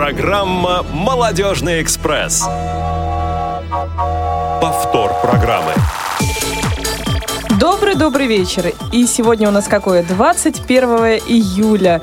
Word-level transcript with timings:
Программа 0.00 0.82
«Молодежный 0.94 1.82
экспресс». 1.82 2.42
Повтор 4.58 5.12
программы. 5.20 5.72
Добрый-добрый 7.60 8.26
вечер. 8.26 8.72
И 8.92 9.06
сегодня 9.06 9.48
у 9.48 9.50
нас 9.50 9.68
какое? 9.68 10.02
21 10.02 10.88
июля. 11.28 12.00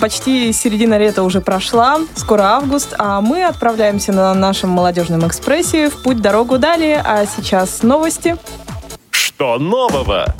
Почти 0.00 0.54
середина 0.54 0.96
лета 0.96 1.22
уже 1.22 1.42
прошла, 1.42 2.00
скоро 2.14 2.44
август, 2.44 2.94
а 2.96 3.20
мы 3.20 3.44
отправляемся 3.44 4.12
на 4.12 4.32
нашем 4.32 4.70
молодежном 4.70 5.28
экспрессе 5.28 5.90
в 5.90 6.02
путь 6.02 6.22
дорогу 6.22 6.56
далее. 6.56 7.02
А 7.04 7.26
сейчас 7.26 7.82
новости. 7.82 8.38
Что 9.10 9.58
нового? 9.58 10.34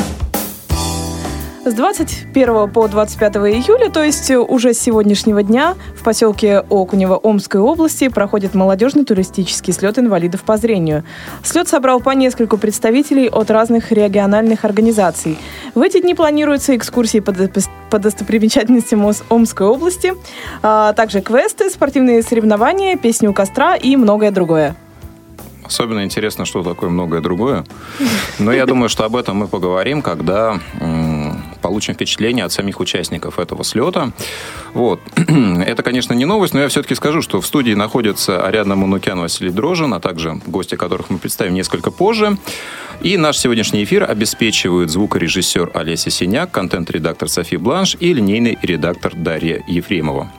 С 1.69 1.75
21 1.75 2.71
по 2.71 2.89
25 2.89 3.37
июля, 3.37 3.91
то 3.91 4.03
есть 4.03 4.31
уже 4.31 4.73
с 4.73 4.79
сегодняшнего 4.81 5.43
дня, 5.43 5.75
в 5.95 6.03
поселке 6.03 6.61
Окунево 6.71 7.17
Омской 7.17 7.61
области 7.61 8.09
проходит 8.09 8.55
молодежный 8.55 9.05
туристический 9.05 9.75
слет 9.75 9.99
инвалидов 9.99 10.45
по 10.45 10.57
зрению. 10.57 11.05
Слет 11.43 11.69
собрал 11.69 12.01
по 12.01 12.11
нескольку 12.13 12.57
представителей 12.57 13.29
от 13.29 13.51
разных 13.51 13.93
региональных 13.93 14.65
организаций. 14.65 15.37
В 15.75 15.83
эти 15.83 16.01
дни 16.01 16.15
планируются 16.15 16.75
экскурсии 16.75 17.21
по, 17.21 17.35
по 17.91 17.99
достопримечательностям 17.99 19.05
Омской 19.29 19.67
области, 19.67 20.15
а 20.63 20.95
также 20.95 21.21
квесты, 21.21 21.69
спортивные 21.69 22.23
соревнования, 22.23 22.97
песни 22.97 23.27
у 23.27 23.35
костра 23.35 23.77
и 23.77 23.95
многое 23.97 24.31
другое. 24.31 24.75
Особенно 25.69 26.03
интересно, 26.03 26.47
что 26.47 26.63
такое 26.63 26.89
многое 26.89 27.21
другое. 27.21 27.67
Но 28.39 28.53
я 28.53 28.65
думаю, 28.65 28.89
что 28.89 29.05
об 29.05 29.15
этом 29.15 29.37
мы 29.37 29.49
поговорим, 29.49 30.01
когда 30.01 30.59
получим 31.61 31.95
впечатление 31.95 32.45
от 32.45 32.53
самих 32.53 32.81
участников 32.81 33.39
этого 33.39 33.65
слета. 33.65 34.13
Вот. 34.75 35.01
Это, 35.17 35.83
конечно, 35.83 36.15
не 36.15 36.25
новость, 36.25 36.55
но 36.55 36.61
я 36.61 36.69
все-таки 36.69 36.95
скажу, 36.95 37.23
что 37.23 37.41
в 37.41 37.47
студии 37.47 37.75
находятся 37.75 38.47
Ариадна 38.47 38.77
Манукян, 38.77 39.21
Василий 39.21 39.51
Дрожин, 39.51 39.95
а 39.95 40.01
также 40.01 40.41
гости, 40.47 40.75
которых 40.77 41.11
мы 41.11 41.19
представим 41.19 41.55
несколько 41.55 41.91
позже. 41.91 42.37
И 43.01 43.17
наш 43.17 43.39
сегодняшний 43.39 43.85
эфир 43.85 44.11
обеспечивают 44.11 44.91
звукорежиссер 44.91 45.71
Олеся 45.75 46.11
Синяк, 46.11 46.51
контент-редактор 46.51 47.29
Софи 47.29 47.57
Бланш 47.57 47.97
и 48.01 48.13
линейный 48.13 48.59
редактор 48.63 49.15
Дарья 49.15 49.63
Ефремова. 49.69 50.33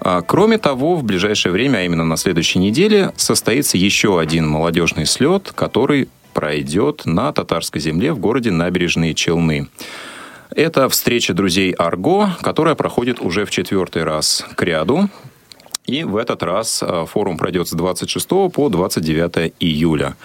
А, 0.00 0.22
кроме 0.22 0.58
того, 0.58 0.96
в 0.96 1.04
ближайшее 1.04 1.52
время, 1.52 1.78
а 1.78 1.82
именно 1.82 2.04
на 2.04 2.16
следующей 2.16 2.58
неделе, 2.58 3.12
состоится 3.16 3.78
еще 3.78 4.20
один 4.20 4.46
молодежный 4.46 5.06
слет, 5.06 5.52
который 5.54 6.08
пройдет 6.34 7.04
на 7.04 7.32
татарской 7.32 7.80
земле 7.80 8.12
в 8.12 8.18
городе 8.18 8.50
Набережные 8.50 9.14
Челны. 9.14 9.66
Это 10.54 10.88
встреча 10.88 11.34
друзей 11.34 11.72
Арго, 11.72 12.30
которая 12.40 12.74
проходит 12.74 13.20
уже 13.20 13.44
в 13.44 13.50
четвертый 13.50 14.04
раз 14.04 14.44
к 14.54 14.62
ряду. 14.62 15.08
И 15.84 16.04
в 16.04 16.16
этот 16.16 16.42
раз 16.42 16.82
а, 16.82 17.06
форум 17.06 17.38
пройдет 17.38 17.68
с 17.68 17.72
26 17.72 18.28
по 18.52 18.68
29 18.68 19.54
июля. 19.60 20.16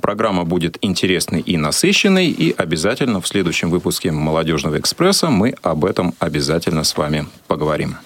Программа 0.00 0.44
будет 0.44 0.76
интересной 0.80 1.40
и 1.40 1.56
насыщенной, 1.56 2.26
и 2.26 2.52
обязательно 2.52 3.20
в 3.20 3.28
следующем 3.28 3.70
выпуске 3.70 4.10
«Молодежного 4.10 4.78
экспресса» 4.78 5.30
мы 5.30 5.54
об 5.62 5.84
этом 5.84 6.14
обязательно 6.18 6.84
с 6.84 6.96
вами 6.96 7.26
поговорим. 7.46 7.96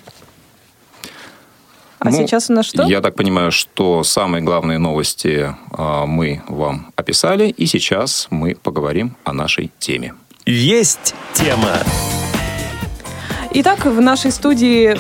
А 1.99 2.11
ну, 2.11 2.13
сейчас 2.13 2.51
у 2.51 2.53
нас 2.53 2.67
что? 2.67 2.85
Я 2.85 3.01
так 3.01 3.17
понимаю, 3.17 3.51
что 3.51 4.05
самые 4.05 4.43
главные 4.43 4.79
новости 4.79 5.53
э, 5.77 6.05
мы 6.07 6.43
вам 6.47 6.93
описали, 6.95 7.49
и 7.49 7.67
сейчас 7.67 8.29
мы 8.31 8.55
поговорим 8.55 9.17
о 9.25 9.33
нашей 9.33 9.73
теме. 9.81 10.15
Есть 10.51 11.15
тема. 11.35 11.77
Итак, 13.51 13.85
в 13.85 14.01
нашей 14.01 14.31
студии 14.31 14.99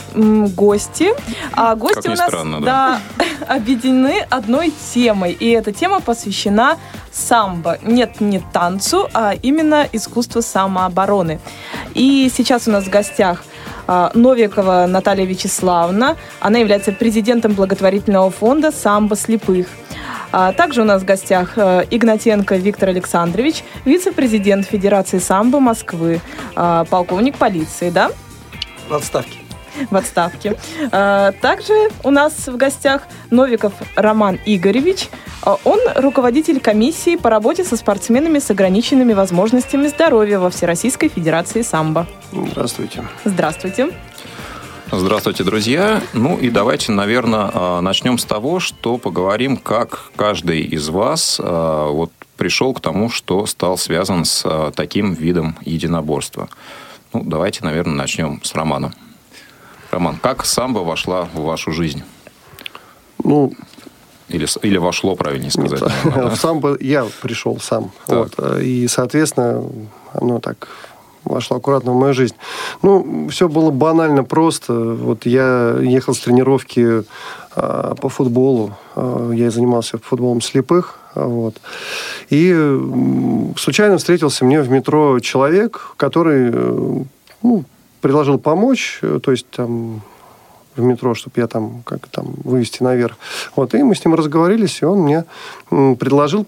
гости. 0.54 1.14
А 1.52 1.74
гости 1.74 2.02
как 2.02 2.04
у 2.04 2.16
нас 2.16 2.28
странно, 2.28 2.60
да. 2.60 3.00
Да, 3.16 3.24
объединены 3.56 4.26
одной 4.28 4.74
темой. 4.92 5.32
И 5.32 5.48
эта 5.48 5.72
тема 5.72 6.00
посвящена 6.00 6.76
самбо. 7.10 7.78
Нет, 7.80 8.20
не 8.20 8.40
танцу, 8.52 9.08
а 9.14 9.32
именно 9.40 9.88
искусству 9.90 10.42
самообороны. 10.42 11.40
И 11.94 12.30
сейчас 12.36 12.68
у 12.68 12.70
нас 12.70 12.84
в 12.84 12.90
гостях 12.90 13.42
а, 13.86 14.10
Новикова 14.12 14.84
Наталья 14.86 15.24
Вячеславовна. 15.24 16.18
Она 16.40 16.58
является 16.58 16.92
президентом 16.92 17.54
благотворительного 17.54 18.30
фонда 18.30 18.70
«Самбо 18.70 19.16
слепых». 19.16 19.68
А 20.32 20.52
также 20.52 20.82
у 20.82 20.84
нас 20.84 21.02
в 21.02 21.04
гостях 21.04 21.56
э, 21.56 21.84
Игнатенко 21.90 22.56
Виктор 22.56 22.90
Александрович, 22.90 23.64
вице-президент 23.84 24.66
Федерации 24.66 25.18
самбо 25.18 25.60
Москвы, 25.60 26.20
а, 26.54 26.84
полковник 26.84 27.36
полиции, 27.36 27.90
да? 27.90 28.10
В 28.88 28.94
отставке 28.94 29.38
в 29.90 29.96
отставке. 29.96 30.56
А, 30.90 31.32
также 31.32 31.72
у 32.02 32.10
нас 32.10 32.46
в 32.46 32.56
гостях 32.56 33.02
Новиков 33.30 33.72
Роман 33.94 34.38
Игоревич. 34.44 35.08
А, 35.42 35.56
он 35.64 35.78
руководитель 35.94 36.60
комиссии 36.60 37.16
по 37.16 37.30
работе 37.30 37.64
со 37.64 37.76
спортсменами 37.76 38.38
с 38.38 38.50
ограниченными 38.50 39.12
возможностями 39.12 39.86
здоровья 39.86 40.38
во 40.38 40.50
Всероссийской 40.50 41.08
Федерации 41.08 41.62
самбо. 41.62 42.06
Здравствуйте. 42.32 43.04
Здравствуйте. 43.24 43.90
Здравствуйте, 44.90 45.44
друзья. 45.44 46.02
Ну 46.14 46.38
и 46.38 46.48
давайте, 46.48 46.92
наверное, 46.92 47.50
а, 47.52 47.80
начнем 47.82 48.16
с 48.16 48.24
того, 48.24 48.58
что 48.58 48.96
поговорим, 48.96 49.58
как 49.58 50.10
каждый 50.16 50.62
из 50.62 50.88
вас 50.88 51.38
вот 51.38 52.10
пришел 52.36 52.72
к 52.72 52.80
тому, 52.80 53.10
что 53.10 53.44
стал 53.46 53.76
связан 53.76 54.24
с 54.24 54.72
таким 54.74 55.12
видом 55.12 55.58
единоборства. 55.62 56.48
Ну, 57.12 57.22
давайте, 57.22 57.64
наверное, 57.64 57.94
начнем 57.94 58.40
с 58.42 58.54
Романа. 58.54 58.94
Роман, 59.90 60.16
как 60.16 60.46
самбо 60.46 60.80
вошла 60.80 61.28
в 61.34 61.42
вашу 61.42 61.72
жизнь? 61.72 62.02
Ну, 63.22 63.52
или, 64.28 64.46
или 64.62 64.78
вошло, 64.78 65.16
правильнее 65.16 65.50
сказать. 65.50 65.80
Ну, 65.80 65.88
наверное, 65.88 66.24
да? 66.24 66.30
В 66.30 66.36
самбо 66.36 66.76
я 66.80 67.06
пришел 67.20 67.58
сам. 67.60 67.90
Вот, 68.06 68.38
и, 68.62 68.88
соответственно, 68.88 69.64
оно 70.12 70.40
так 70.40 70.68
вошло 71.28 71.56
аккуратно 71.58 71.92
в 71.92 71.96
мою 71.96 72.14
жизнь. 72.14 72.34
Ну, 72.82 73.28
все 73.30 73.48
было 73.48 73.70
банально 73.70 74.24
просто. 74.24 74.72
Вот 74.72 75.26
я 75.26 75.76
ехал 75.80 76.14
с 76.14 76.20
тренировки 76.20 77.04
а, 77.54 77.94
по 77.94 78.08
футболу. 78.08 78.76
А, 78.94 79.30
я 79.32 79.50
занимался 79.50 79.98
футболом 79.98 80.40
слепых. 80.40 80.98
Вот. 81.14 81.56
И 82.30 82.54
случайно 83.56 83.98
встретился 83.98 84.44
мне 84.44 84.60
в 84.60 84.70
метро 84.70 85.18
человек, 85.20 85.94
который 85.96 86.52
ну, 87.42 87.64
предложил 88.00 88.38
помочь, 88.38 88.98
э, 89.02 89.18
то 89.22 89.32
есть 89.32 89.48
там 89.50 90.02
в 90.76 90.82
метро, 90.82 91.14
чтобы 91.14 91.40
я 91.40 91.48
там 91.48 91.82
как 91.84 92.06
там 92.08 92.34
вывести 92.44 92.82
наверх. 92.82 93.16
Вот, 93.56 93.74
и 93.74 93.82
мы 93.82 93.94
с 93.94 94.04
ним 94.04 94.14
разговорились, 94.14 94.80
и 94.80 94.84
он 94.84 95.00
мне 95.00 95.24
предложил 95.68 96.46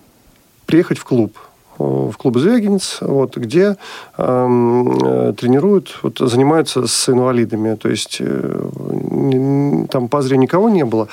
приехать 0.66 0.98
в 0.98 1.04
клуб 1.04 1.36
в 1.80 2.16
клуб 2.16 2.36
«Звягинец», 2.38 2.98
вот, 3.00 3.36
где 3.36 3.76
э, 4.18 5.32
тренируют, 5.36 5.98
вот, 6.02 6.18
занимаются 6.18 6.86
с 6.86 7.08
инвалидами. 7.08 7.74
То 7.76 7.88
есть 7.88 8.18
э, 8.20 9.86
там 9.90 10.08
по 10.08 10.22
зрению 10.22 10.42
никого 10.42 10.68
не 10.68 10.84
было. 10.84 11.08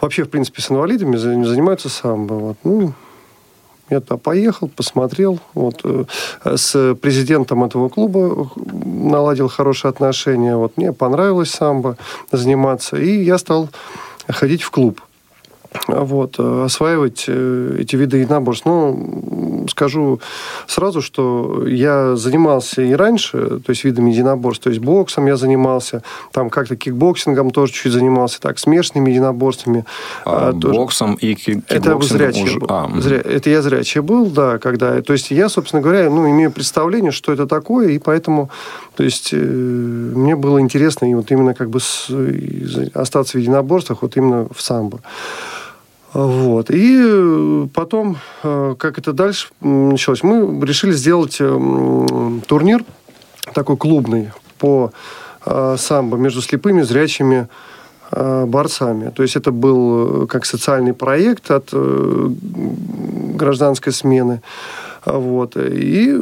Вообще, 0.00 0.24
в 0.24 0.30
принципе, 0.30 0.62
с 0.62 0.70
инвалидами 0.70 1.16
занимаются 1.16 1.88
самбо. 1.88 2.34
Вот. 2.34 2.56
Ну, 2.64 2.92
я 3.90 4.00
туда 4.00 4.16
поехал, 4.16 4.68
посмотрел. 4.68 5.40
Вот, 5.54 5.80
э, 5.84 6.04
с 6.44 6.94
президентом 6.94 7.64
этого 7.64 7.88
клуба 7.88 8.48
наладил 8.56 9.48
хорошие 9.48 9.90
отношения. 9.90 10.56
Вот, 10.56 10.76
мне 10.76 10.92
понравилось 10.92 11.50
самбо 11.50 11.96
заниматься. 12.30 12.96
И 12.96 13.22
я 13.24 13.38
стал 13.38 13.68
ходить 14.28 14.62
в 14.62 14.70
клуб 14.70 15.00
вот, 15.88 16.36
э, 16.38 16.64
осваивать 16.64 17.24
э, 17.28 17.76
эти 17.80 17.96
виды 17.96 18.18
единоборств. 18.18 18.66
Ну, 18.66 18.92
скажу 19.68 20.20
сразу, 20.66 21.02
что 21.02 21.66
я 21.66 22.16
занимался 22.16 22.82
и 22.82 22.92
раньше, 22.92 23.60
то 23.60 23.70
есть 23.70 23.84
видами 23.84 24.10
единоборств, 24.10 24.64
то 24.64 24.70
есть 24.70 24.82
боксом 24.82 25.26
я 25.26 25.36
занимался, 25.36 26.02
там 26.32 26.50
как-то 26.50 26.76
кикбоксингом 26.76 27.50
тоже 27.50 27.72
чуть 27.72 27.92
занимался, 27.92 28.40
так, 28.40 28.58
смешанными 28.58 29.10
единоборствами. 29.10 29.84
А, 30.24 30.48
а 30.48 30.52
боксом 30.52 31.14
и 31.14 31.34
кикбоксингом 31.34 31.98
Это 31.98 32.06
зрячий 32.06 32.44
уже... 32.44 32.58
был. 32.58 32.66
А. 32.70 32.90
Зря... 32.98 33.18
Это 33.18 33.50
я 33.50 33.62
зрячий 33.62 34.00
был, 34.00 34.26
да, 34.26 34.58
когда... 34.58 35.00
То 35.02 35.12
есть 35.12 35.30
я, 35.30 35.48
собственно 35.48 35.82
говоря, 35.82 36.10
ну, 36.10 36.28
имею 36.30 36.50
представление, 36.50 37.12
что 37.12 37.32
это 37.32 37.46
такое, 37.46 37.88
и 37.88 37.98
поэтому, 37.98 38.50
то 38.96 39.02
есть 39.02 39.30
э, 39.32 39.36
мне 39.36 40.36
было 40.36 40.60
интересно 40.60 41.10
и 41.10 41.14
вот 41.14 41.30
именно 41.30 41.54
как 41.54 41.70
бы 41.70 41.80
с... 41.80 42.10
остаться 42.94 43.38
в 43.38 43.40
единоборствах 43.40 44.02
вот 44.02 44.16
именно 44.16 44.46
в 44.54 44.60
самбо. 44.60 45.00
Вот. 46.12 46.70
И 46.70 47.00
э, 47.02 47.66
потом, 47.72 48.18
э, 48.42 48.74
как 48.78 48.98
это 48.98 49.12
дальше 49.12 49.48
началось, 49.60 50.22
мы 50.22 50.64
решили 50.66 50.92
сделать 50.92 51.38
э, 51.40 52.40
турнир 52.46 52.84
такой 53.54 53.76
клубный 53.76 54.30
по 54.58 54.92
самбо 55.44 56.16
между 56.16 56.40
слепыми, 56.40 56.82
зрячими 56.82 57.48
борцами. 58.12 59.10
То 59.10 59.24
есть 59.24 59.34
это 59.34 59.50
был 59.50 60.28
как 60.28 60.46
социальный 60.46 60.94
проект 60.94 61.50
от 61.50 61.70
гражданской 61.72 63.92
смены. 63.92 64.40
Вот. 65.04 65.56
И 65.56 66.16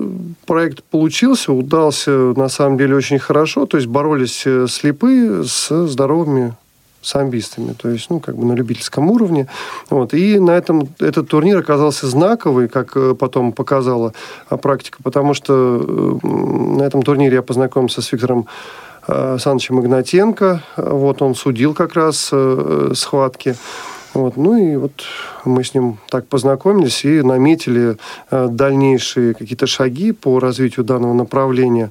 проект 0.47 0.83
получился, 0.85 1.53
удался 1.53 2.11
на 2.11 2.49
самом 2.49 2.79
деле 2.79 2.97
очень 2.97 3.19
хорошо. 3.19 3.67
То 3.67 3.77
есть 3.77 3.89
боролись 3.89 4.47
слепые 4.73 5.45
с 5.45 5.87
здоровыми 5.87 6.55
самбистами, 7.03 7.73
то 7.73 7.89
есть, 7.89 8.11
ну, 8.11 8.21
как 8.21 8.37
бы 8.37 8.45
на 8.45 8.53
любительском 8.53 9.11
уровне. 9.11 9.47
Вот. 9.89 10.15
И 10.15 10.39
на 10.39 10.51
этом 10.51 10.89
этот 10.99 11.29
турнир 11.29 11.59
оказался 11.59 12.07
знаковый, 12.07 12.69
как 12.69 12.97
э, 12.97 13.15
потом 13.15 13.53
показала 13.53 14.13
а, 14.49 14.57
практика, 14.57 14.99
потому 15.03 15.35
что 15.35 16.21
э, 16.23 16.27
на 16.27 16.83
этом 16.83 17.03
турнире 17.03 17.37
я 17.37 17.43
познакомился 17.43 18.03
с 18.03 18.13
Виктором 18.13 18.47
э, 19.09 19.39
Санычем 19.39 19.81
Игнатенко. 19.81 20.63
Вот 20.77 21.23
он 21.23 21.35
судил 21.35 21.75
как 21.75 21.95
раз 21.95 22.33
схватки. 22.95 23.57
Вот. 24.15 24.37
Ну 24.37 24.57
и 24.57 24.77
вот 24.77 25.05
мы 25.45 25.63
с 25.63 25.75
ним 25.75 25.99
так 26.09 26.27
познакомились 26.27 27.05
и 27.05 27.23
наметили 27.23 27.97
дальнейшие 28.31 29.35
какие-то 29.35 29.67
шаги 29.67 30.13
по 30.13 30.41
развитию 30.41 30.85
данного 30.85 31.15
направления. 31.15 31.91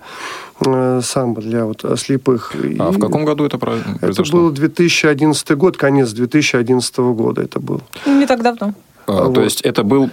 Э, 0.65 0.99
самбо 1.01 1.41
для 1.41 1.65
вот 1.65 1.85
слепых. 1.97 2.53
А 2.53 2.67
и 2.67 2.75
в 2.75 2.99
каком 2.99 3.23
году 3.23 3.45
это 3.45 3.57
произошло? 3.57 4.07
Это 4.09 4.31
был 4.31 4.51
2011 4.51 5.51
год, 5.51 5.77
конец 5.77 6.11
2011 6.11 6.97
года 6.97 7.41
это 7.41 7.59
был. 7.59 7.81
Не 8.05 8.25
так 8.25 8.41
давно. 8.41 8.73
А, 9.09 9.25
вот. 9.25 9.35
То 9.35 9.41
есть 9.41 9.61
это 9.61 9.83
был 9.83 10.09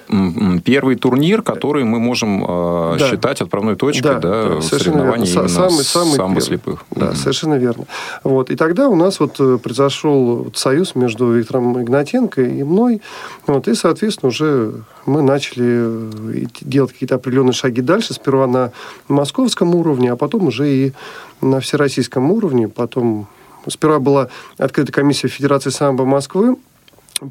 первый 0.64 0.96
турнир, 0.96 1.42
который 1.42 1.84
мы 1.84 1.98
можем 1.98 2.44
э, 2.44 2.96
да. 2.98 3.10
считать 3.10 3.40
отправной 3.40 3.76
точкой 3.76 4.02
да, 4.02 4.18
да, 4.18 4.60
соревнований 4.60 5.30
именно 5.30 5.48
самый, 5.48 5.84
самый 5.84 6.14
самбо 6.14 6.40
слепых. 6.40 6.84
Да, 6.90 7.06
mm-hmm. 7.06 7.14
совершенно 7.16 7.54
верно. 7.54 7.84
Вот. 8.24 8.50
И 8.50 8.56
тогда 8.56 8.88
у 8.88 8.94
нас 8.94 9.20
вот 9.20 9.36
э, 9.38 9.58
произошел 9.62 10.50
союз 10.54 10.94
между 10.94 11.30
Виктором 11.32 11.80
Игнатенко 11.82 12.42
и 12.42 12.62
мной. 12.62 13.02
Вот. 13.46 13.68
И, 13.68 13.74
соответственно, 13.74 14.28
уже 14.28 14.72
мы 15.04 15.22
начали 15.22 15.66
э, 15.66 16.46
делать 16.62 16.92
какие-то 16.92 17.16
определенные 17.16 17.52
шаги 17.52 17.82
дальше. 17.82 18.14
Сперва 18.14 18.46
на 18.46 18.72
московском 19.08 19.74
уровне, 19.74 20.12
а 20.12 20.16
потом 20.16 20.46
уже 20.46 20.68
и 20.68 20.92
на 21.40 21.60
всероссийском 21.60 22.30
уровне. 22.30 22.68
Потом 22.68 23.28
Сперва 23.68 23.98
была 23.98 24.28
открыта 24.58 24.92
комиссия 24.92 25.28
Федерации 25.28 25.70
самбо 25.70 26.04
Москвы, 26.04 26.56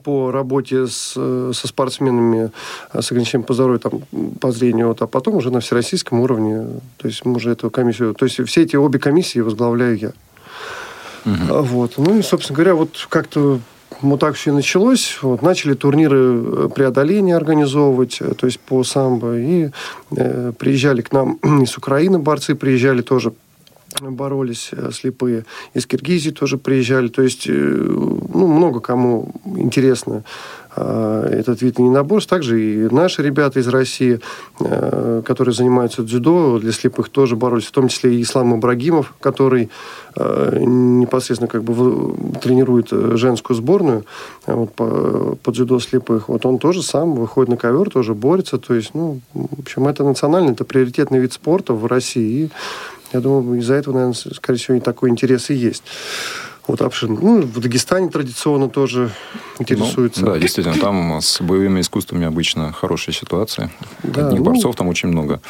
по 0.04 0.32
работе 0.32 0.88
с, 0.88 1.14
со 1.14 1.68
спортсменами 1.68 2.52
с 2.94 3.12
ограничением 3.12 3.44
по 3.44 3.54
здоровью, 3.54 3.80
там, 3.80 4.02
по 4.40 4.52
зрению, 4.52 4.88
вот, 4.90 5.02
а 5.02 5.08
потом 5.08 5.36
уже 5.36 5.52
на 5.52 5.60
всероссийском 5.60 6.20
уровне, 6.20 6.66
то 6.98 7.08
есть 7.08 7.26
мы 7.26 7.36
уже 7.36 7.52
эту 7.52 7.70
комиссию, 7.70 8.14
то 8.14 8.26
есть 8.26 8.44
все 8.46 8.64
эти 8.64 8.76
обе 8.76 9.00
комиссии 9.00 9.40
возглавляю 9.40 9.98
я. 9.98 10.12
Угу. 11.26 11.62
Вот. 11.64 11.94
Ну 11.98 12.20
и, 12.20 12.22
собственно 12.22 12.56
говоря, 12.56 12.76
вот 12.76 13.08
как-то 13.10 13.60
вот 14.02 14.20
так 14.20 14.36
все 14.36 14.52
и 14.52 14.54
началось. 14.54 15.18
Вот, 15.22 15.42
начали 15.42 15.74
турниры 15.74 16.18
э, 16.18 16.70
преодоления 16.74 17.36
организовывать, 17.36 18.18
э, 18.20 18.34
то 18.34 18.46
есть 18.46 18.60
по 18.60 18.84
самбо. 18.84 19.38
И 19.38 19.70
э, 20.12 20.52
приезжали 20.58 21.02
к 21.02 21.12
нам 21.12 21.34
из 21.64 21.78
Украины 21.78 22.20
борцы, 22.20 22.56
приезжали 22.56 23.02
тоже 23.02 23.34
боролись 24.02 24.70
э, 24.72 24.92
слепые. 24.92 25.46
Из 25.74 25.86
Киргизии 25.86 26.32
тоже 26.32 26.58
приезжали. 26.58 27.08
То 27.08 27.22
есть, 27.22 27.48
э, 27.48 27.52
ну, 27.52 28.48
много 28.48 28.80
кому 28.80 29.32
интересно 29.46 30.24
э, 30.76 31.28
этот 31.40 31.62
вид 31.62 31.80
единоборств. 31.80 32.30
Также 32.30 32.62
и 32.62 32.94
наши 32.94 33.24
ребята 33.24 33.60
из 33.60 33.68
России, 33.68 34.20
которые 34.58 35.54
занимаются 35.54 36.04
дзюдо, 36.04 36.60
для 36.60 36.72
слепых 36.72 37.10
тоже 37.10 37.36
боролись. 37.36 37.66
В 37.66 37.72
том 37.72 37.88
числе 37.88 38.16
и 38.16 38.22
Ислам 38.22 38.58
Ибрагимов, 38.58 39.14
который 39.20 39.70
непосредственно 40.18 41.50
как 41.50 41.64
бы 41.64 42.16
тренирует 42.42 42.90
женскую 42.90 43.58
сборную 43.58 44.06
вот, 44.48 44.74
по, 44.74 45.38
по 45.44 45.52
дзюдо 45.52 45.80
слепых. 45.80 46.30
Вот 46.30 46.46
он 46.46 46.58
тоже 46.58 46.84
сам 46.84 47.16
выходит 47.16 47.50
на 47.50 47.58
ковер, 47.58 47.90
тоже 47.90 48.14
борется. 48.14 48.58
То 48.58 48.74
есть, 48.74 48.92
ну, 48.94 49.20
в 49.34 49.60
общем, 49.60 49.88
это 49.88 50.06
национальный, 50.06 50.54
это 50.54 50.64
приоритетный 50.64 51.20
вид 51.20 51.34
спорта 51.34 51.74
в 51.74 51.86
России. 51.86 52.44
И 52.44 52.50
я 53.16 53.22
думаю, 53.22 53.60
из-за 53.60 53.76
этого, 53.76 53.94
наверное, 53.94 54.16
скорее 54.34 54.60
всего, 54.60 54.78
и 54.78 54.80
такой 54.80 55.10
интерес 55.10 55.50
и 55.50 55.54
есть. 55.54 55.84
Вот 56.68 56.82
обширно. 56.82 57.20
Ну, 57.22 57.42
в 57.42 57.60
Дагестане 57.60 58.10
традиционно 58.10 58.70
тоже 58.70 59.12
интересуется. 59.60 60.22
Ну, 60.22 60.32
да, 60.32 60.40
действительно, 60.40 60.76
там 60.76 61.22
с 61.22 61.40
боевыми 61.40 61.80
искусствами 61.82 62.26
обычно 62.26 62.72
хорошая 62.72 63.14
ситуация. 63.14 63.72
Да, 64.02 64.28
Одних 64.28 64.40
ну... 64.40 64.46
борцов 64.46 64.76
там 64.76 64.88
очень 64.88 65.10
много. 65.10 65.42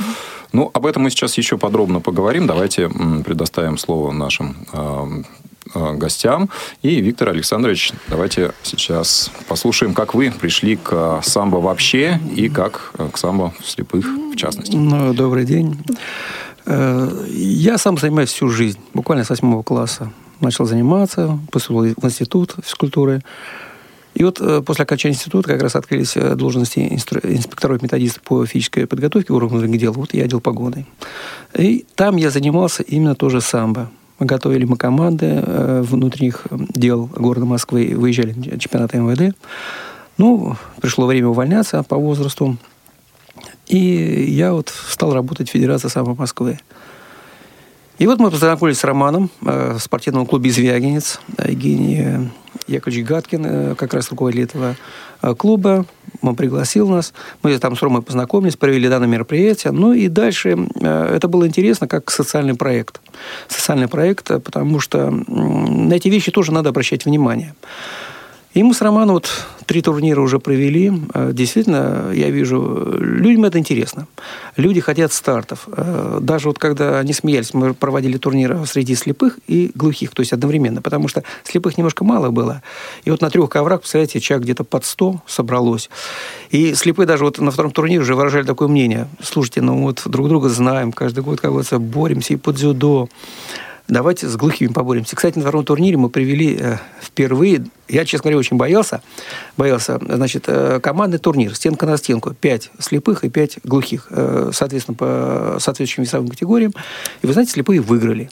Ну, 0.52 0.70
об 0.74 0.86
этом 0.86 1.04
мы 1.04 1.10
сейчас 1.10 1.38
еще 1.38 1.58
подробно 1.58 2.02
поговорим. 2.02 2.48
Давайте 2.48 2.90
предоставим 3.24 3.78
слово 3.78 4.12
нашим 4.12 4.58
э, 4.74 5.94
гостям. 5.94 6.50
И, 6.82 7.00
Виктор 7.00 7.30
Александрович, 7.30 7.94
давайте 8.10 8.52
сейчас 8.64 9.32
послушаем, 9.48 9.94
как 9.94 10.16
вы 10.16 10.32
пришли 10.32 10.76
к 10.76 11.22
самбо 11.24 11.58
вообще 11.58 12.20
и 12.36 12.50
как 12.50 12.92
к 13.14 13.18
самбо 13.18 13.54
слепых 13.64 14.06
в 14.06 14.36
частности. 14.36 14.76
Ну, 14.76 15.14
добрый 15.14 15.46
день. 15.46 15.78
Э, 16.66 17.10
я 17.30 17.78
сам 17.78 17.98
занимаюсь 17.98 18.30
всю 18.30 18.50
жизнь, 18.50 18.80
буквально 18.94 19.24
с 19.24 19.30
восьмого 19.30 19.64
класса. 19.64 20.12
Начал 20.42 20.66
заниматься, 20.66 21.40
поступил 21.52 21.96
в 21.96 22.06
институт 22.06 22.56
физкультуры. 22.64 23.22
И 24.14 24.24
вот 24.24 24.40
э, 24.42 24.62
после 24.62 24.84
окончания 24.84 25.14
института 25.14 25.50
как 25.50 25.62
раз 25.62 25.76
открылись 25.76 26.18
э, 26.18 26.36
должности 26.36 26.80
инспекторов-методистов 26.80 28.24
по 28.24 28.46
физической 28.46 28.88
подготовке 28.88 29.34
уровня 29.34 29.78
дел. 29.78 29.94
Вот 29.94 30.14
я 30.14 30.24
отдел 30.26 30.42
погоды. 30.42 30.86
И 31.58 31.86
там 31.96 32.16
я 32.16 32.30
занимался 32.30 32.84
именно 32.84 33.16
тоже 33.16 33.42
самбо. 33.42 33.90
Готовили 34.18 34.64
мы 34.64 34.78
команды 34.78 35.44
внутренних 35.46 36.48
дел 36.50 37.08
города 37.08 37.46
Москвы, 37.46 37.94
выезжали 37.98 38.32
на 38.32 38.58
чемпионаты 38.58 39.00
МВД. 39.00 39.36
Ну, 40.18 40.56
пришло 40.82 41.06
время 41.06 41.28
увольняться 41.28 41.84
по 41.84 41.98
возрасту. 41.98 42.58
И 43.68 44.26
я 44.30 44.54
вот 44.54 44.70
стал 44.70 45.14
работать 45.14 45.50
в 45.50 45.54
Федерации 45.54 45.88
самой 45.88 46.16
Москвы. 46.16 46.60
И 47.98 48.08
вот 48.08 48.20
мы 48.20 48.30
познакомились 48.30 48.80
с 48.80 48.84
Романом 48.84 49.30
э, 49.42 49.76
в 49.78 49.80
спортивном 49.80 50.26
клубе 50.26 50.52
«Звягинец». 50.52 51.22
Евгений 51.38 52.30
Яковлевич 52.68 53.06
Гаткин, 53.06 53.46
э, 53.46 53.76
как 53.76 53.94
раз 53.94 54.10
руководитель 54.10 54.44
этого 54.44 54.76
э, 55.22 55.34
клуба. 55.34 55.86
Он 56.22 56.36
пригласил 56.36 56.90
нас. 56.90 57.14
Мы 57.42 57.58
там 57.58 57.78
с 57.78 57.82
Ромой 57.82 58.02
познакомились, 58.02 58.58
провели 58.58 58.90
данное 58.90 59.08
мероприятие. 59.08 59.72
Ну 59.72 59.94
и 59.94 60.10
дальше 60.10 60.58
это 60.82 61.28
было 61.30 61.48
интересно 61.48 61.88
как 61.88 62.12
социальный 62.12 62.56
проект. 62.56 63.00
Социальный 63.48 63.88
проект, 63.88 64.28
потому 64.28 64.80
что 64.82 65.10
на 65.10 65.94
эти 65.94 66.10
вещи 66.10 66.32
тоже 66.32 66.52
надо 66.52 66.70
обращать 66.70 67.06
внимание. 67.06 67.56
И 68.56 68.64
мы 68.64 68.74
с 68.74 68.82
Романом 68.82 69.16
вот 69.16 69.30
три 69.66 69.82
турнира 69.82 70.22
уже 70.22 70.40
провели. 70.40 70.90
Э, 71.14 71.32
действительно, 71.34 72.12
я 72.14 72.30
вижу, 72.30 72.96
людям 72.98 73.44
это 73.44 73.60
интересно. 73.60 74.08
Люди 74.56 74.80
хотят 74.80 75.12
стартов. 75.12 75.68
Э, 75.68 76.20
даже 76.22 76.48
вот 76.48 76.58
когда 76.58 77.00
они 77.00 77.12
смеялись, 77.12 77.54
мы 77.54 77.74
проводили 77.74 78.18
турниры 78.18 78.66
среди 78.66 78.96
слепых 78.96 79.40
и 79.48 79.72
глухих, 79.76 80.12
то 80.12 80.22
есть 80.22 80.32
одновременно, 80.32 80.82
потому 80.82 81.10
что 81.10 81.24
слепых 81.44 81.78
немножко 81.78 82.06
мало 82.06 82.30
было. 82.30 82.62
И 83.04 83.12
вот 83.12 83.20
на 83.22 83.30
трех 83.30 83.50
коврах, 83.50 83.82
представляете, 83.82 84.22
человек 84.22 84.46
где-то 84.46 84.64
под 84.64 84.86
100 84.86 85.22
собралось. 85.28 85.90
И 86.50 86.76
слепые 86.76 87.08
даже 87.08 87.26
вот 87.26 87.40
на 87.40 87.52
втором 87.52 87.72
турнире 87.72 88.00
уже 88.00 88.16
выражали 88.16 88.46
такое 88.46 88.70
мнение. 88.70 89.10
Слушайте, 89.22 89.60
ну 89.60 89.82
вот 89.82 90.04
друг 90.06 90.30
друга 90.30 90.48
знаем, 90.48 90.94
каждый 90.94 91.26
год 91.26 91.42
как-то 91.42 91.78
боремся 91.78 92.34
и 92.34 92.38
под 92.38 92.56
дзюдо. 92.56 93.10
Давайте 93.88 94.28
с 94.28 94.36
глухими 94.36 94.74
поборемся. 94.74 95.16
Кстати, 95.16 95.38
на 95.38 95.44
втором 95.44 95.64
турнире 95.64 95.96
мы 95.96 96.10
привели 96.10 96.58
э, 96.60 96.78
впервые, 97.00 97.66
я, 97.88 98.04
честно 98.04 98.24
говоря, 98.24 98.40
очень 98.40 98.58
боялся, 98.58 99.04
боялся, 99.58 100.00
значит, 100.02 100.46
э, 100.48 100.80
командный 100.82 101.20
турнир, 101.20 101.54
стенка 101.56 101.86
на 101.86 101.98
стенку, 101.98 102.34
пять 102.34 102.72
слепых 102.80 103.24
и 103.24 103.30
пять 103.30 103.60
глухих, 103.64 104.08
э, 104.10 104.50
соответственно, 104.54 104.96
по 104.96 105.58
соответствующим 105.60 106.02
весовым 106.02 106.30
категориям. 106.30 106.74
И 107.22 107.28
вы 107.28 107.34
знаете, 107.34 107.52
слепые 107.52 107.80
выиграли. 107.80 108.32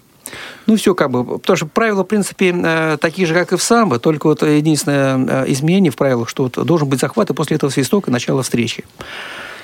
Ну, 0.66 0.76
все 0.76 0.96
как 0.96 1.12
бы, 1.12 1.38
потому 1.38 1.56
что 1.56 1.68
правила, 1.68 2.04
в 2.04 2.08
принципе, 2.08 2.98
такие 3.00 3.28
же, 3.28 3.36
как 3.36 3.54
и 3.54 3.58
в 3.58 3.62
самбо, 3.62 4.00
только 4.00 4.26
вот 4.26 4.42
единственное 4.42 5.44
изменение 5.46 5.92
в 5.92 5.96
правилах, 5.96 6.30
что 6.30 6.44
вот 6.44 6.66
должен 6.66 6.90
быть 6.90 7.00
захват, 7.00 7.30
и 7.30 7.34
после 7.36 7.58
этого 7.58 7.70
свисток 7.70 8.08
и 8.08 8.12
начало 8.12 8.42
встречи. 8.42 8.84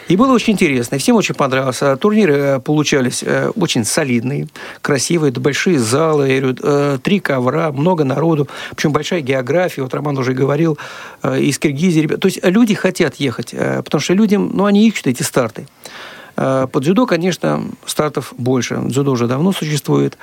И 0.09 0.15
было 0.15 0.33
очень 0.33 0.53
интересно, 0.53 0.97
всем 0.97 1.15
очень 1.17 1.35
понравилось. 1.35 1.81
Турниры 1.99 2.33
э, 2.33 2.59
получались 2.59 3.21
э, 3.23 3.51
очень 3.55 3.85
солидные, 3.85 4.47
красивые, 4.81 5.31
большие 5.31 5.77
залы, 5.77 6.55
э, 6.59 6.97
три 7.03 7.19
ковра, 7.19 7.71
много 7.71 8.03
народу, 8.03 8.47
причем 8.75 8.91
большая 8.91 9.21
география, 9.21 9.83
вот 9.83 9.93
Роман 9.93 10.17
уже 10.17 10.33
говорил, 10.33 10.79
из 11.23 11.59
Киргизии. 11.59 12.07
То 12.07 12.27
есть 12.27 12.39
люди 12.43 12.73
хотят 12.73 13.17
ехать, 13.17 13.51
потому 13.51 14.01
что 14.01 14.13
людям, 14.15 14.49
ну, 14.51 14.65
они 14.65 14.87
ищут 14.87 15.07
эти 15.07 15.21
старты. 15.21 15.67
Под 16.35 16.81
дзюдо, 16.81 17.05
конечно, 17.05 17.65
стартов 17.85 18.33
больше. 18.37 18.81
Дзюдо 18.85 19.11
уже 19.11 19.27
давно 19.27 19.51
существует. 19.51 20.17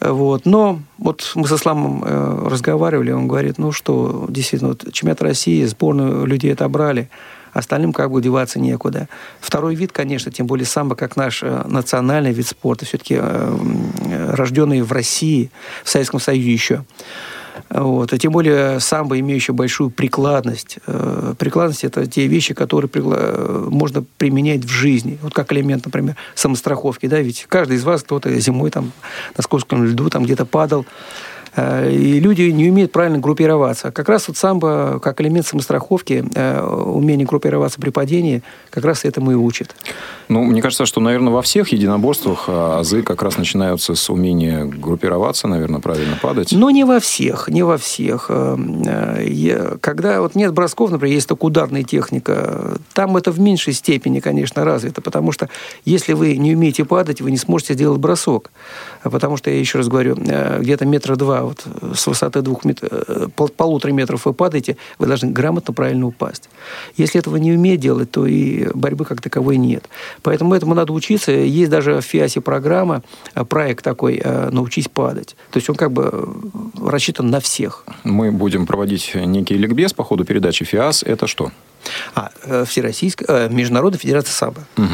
Вот. 0.00 0.46
Но 0.46 0.80
вот 0.98 1.32
мы 1.34 1.48
со 1.48 1.58
Сламом 1.58 2.04
разговаривали, 2.46 3.10
он 3.10 3.26
говорит, 3.26 3.58
ну 3.58 3.72
что, 3.72 4.26
действительно, 4.28 4.70
вот 4.70 4.92
чемпионат 4.92 5.20
России, 5.20 5.64
сборную 5.64 6.24
людей 6.24 6.52
отобрали– 6.52 7.10
остальным 7.58 7.92
как 7.92 8.10
бы 8.10 8.22
деваться 8.22 8.58
некуда. 8.58 9.08
Второй 9.40 9.74
вид, 9.74 9.92
конечно, 9.92 10.30
тем 10.30 10.46
более 10.46 10.66
самбо, 10.66 10.94
как 10.94 11.16
наш 11.16 11.42
э, 11.42 11.64
национальный 11.66 12.32
вид 12.32 12.46
спорта, 12.46 12.84
все-таки 12.84 13.16
э, 13.20 14.34
рожденный 14.34 14.82
в 14.82 14.92
России, 14.92 15.50
в 15.84 15.90
Советском 15.90 16.20
Союзе 16.20 16.52
еще. 16.52 16.84
Вот. 17.70 18.12
А 18.12 18.18
тем 18.18 18.32
более 18.32 18.78
самбо, 18.80 19.18
имеющее 19.18 19.54
большую 19.54 19.90
прикладность. 19.90 20.78
Э, 20.86 21.34
прикладность– 21.38 21.82
это 21.84 22.06
те 22.06 22.26
вещи, 22.26 22.54
которые 22.54 22.88
можно 23.68 24.04
применять 24.16 24.64
в 24.64 24.68
жизни. 24.68 25.18
Вот 25.22 25.34
как 25.34 25.52
элемент, 25.52 25.84
например, 25.84 26.16
самостраховки. 26.34 27.06
Да? 27.06 27.20
Ведь 27.20 27.46
каждый 27.48 27.76
из 27.76 27.84
вас 27.84 28.02
кто-то 28.02 28.32
зимой 28.38 28.70
там, 28.70 28.92
на 29.36 29.42
скользком 29.42 29.84
льду 29.84 30.08
там 30.08 30.24
где-то 30.24 30.46
падал, 30.46 30.86
и 31.58 32.20
люди 32.20 32.42
не 32.42 32.68
умеют 32.68 32.92
правильно 32.92 33.18
группироваться. 33.18 33.90
Как 33.90 34.08
раз 34.08 34.28
вот 34.28 34.36
самбо, 34.36 35.00
как 35.02 35.20
элемент 35.20 35.46
самостраховки, 35.46 36.24
э, 36.34 36.62
умение 36.62 37.26
группироваться 37.26 37.80
при 37.80 37.90
падении, 37.90 38.42
как 38.70 38.84
раз 38.84 39.04
этому 39.04 39.32
и 39.32 39.34
учит. 39.34 39.74
Ну, 40.28 40.44
мне 40.44 40.60
кажется, 40.62 40.86
что, 40.86 41.00
наверное, 41.00 41.32
во 41.32 41.42
всех 41.42 41.72
единоборствах 41.72 42.44
а, 42.48 42.80
азы 42.80 43.02
как 43.02 43.22
раз 43.22 43.38
начинаются 43.38 43.94
с 43.94 44.10
умения 44.10 44.64
группироваться, 44.64 45.48
наверное, 45.48 45.80
правильно 45.80 46.18
падать. 46.20 46.52
Но 46.52 46.70
не 46.70 46.84
во 46.84 47.00
всех, 47.00 47.48
не 47.48 47.62
во 47.62 47.78
всех. 47.78 48.26
Э, 48.28 49.76
когда 49.80 50.20
вот 50.20 50.34
нет 50.34 50.52
бросков, 50.52 50.90
например, 50.90 51.14
есть 51.14 51.28
только 51.28 51.44
ударная 51.44 51.82
техника, 51.82 52.78
там 52.92 53.16
это 53.16 53.32
в 53.32 53.40
меньшей 53.40 53.72
степени, 53.72 54.20
конечно, 54.20 54.64
развито, 54.64 55.00
потому 55.00 55.32
что 55.32 55.48
если 55.84 56.12
вы 56.12 56.36
не 56.36 56.54
умеете 56.54 56.84
падать, 56.84 57.20
вы 57.20 57.30
не 57.30 57.38
сможете 57.38 57.74
сделать 57.74 57.98
бросок. 57.98 58.50
Потому 59.02 59.36
что, 59.36 59.50
я 59.50 59.58
еще 59.58 59.78
раз 59.78 59.88
говорю, 59.88 60.16
где-то 60.16 60.84
метра 60.84 61.16
два 61.16 61.47
вот 61.48 61.66
с 61.96 62.06
высоты 62.06 62.42
двух 62.42 62.64
мет... 62.64 62.80
полутора 63.56 63.92
метров 63.92 64.26
вы 64.26 64.32
падаете, 64.32 64.76
вы 64.98 65.06
должны 65.06 65.30
грамотно, 65.30 65.74
правильно 65.74 66.06
упасть. 66.06 66.48
Если 66.96 67.18
этого 67.20 67.36
не 67.36 67.52
умеет 67.52 67.80
делать, 67.80 68.10
то 68.10 68.26
и 68.26 68.68
борьбы 68.74 69.04
как 69.04 69.20
таковой 69.20 69.56
нет. 69.56 69.88
Поэтому 70.22 70.54
этому 70.54 70.74
надо 70.74 70.92
учиться. 70.92 71.32
Есть 71.32 71.70
даже 71.70 72.00
в 72.00 72.04
ФИАСе 72.04 72.40
программа, 72.40 73.02
э, 73.34 73.44
проект 73.44 73.84
такой 73.84 74.20
э, 74.22 74.50
«Научись 74.50 74.88
падать». 74.88 75.36
То 75.50 75.58
есть 75.58 75.68
он 75.70 75.76
как 75.76 75.92
бы 75.92 76.10
э, 76.12 76.88
рассчитан 76.88 77.30
на 77.30 77.40
всех. 77.40 77.84
Мы 78.04 78.30
будем 78.30 78.66
проводить 78.66 79.12
некий 79.14 79.54
ликбез 79.54 79.92
по 79.92 80.04
ходу 80.04 80.24
передачи 80.24 80.64
ФИАС. 80.64 81.02
Это 81.02 81.26
что? 81.26 81.50
А, 82.14 82.30
Всероссийская, 82.64 83.48
Международная 83.48 83.98
федерация 83.98 84.32
САБА. 84.32 84.66
Угу. 84.76 84.86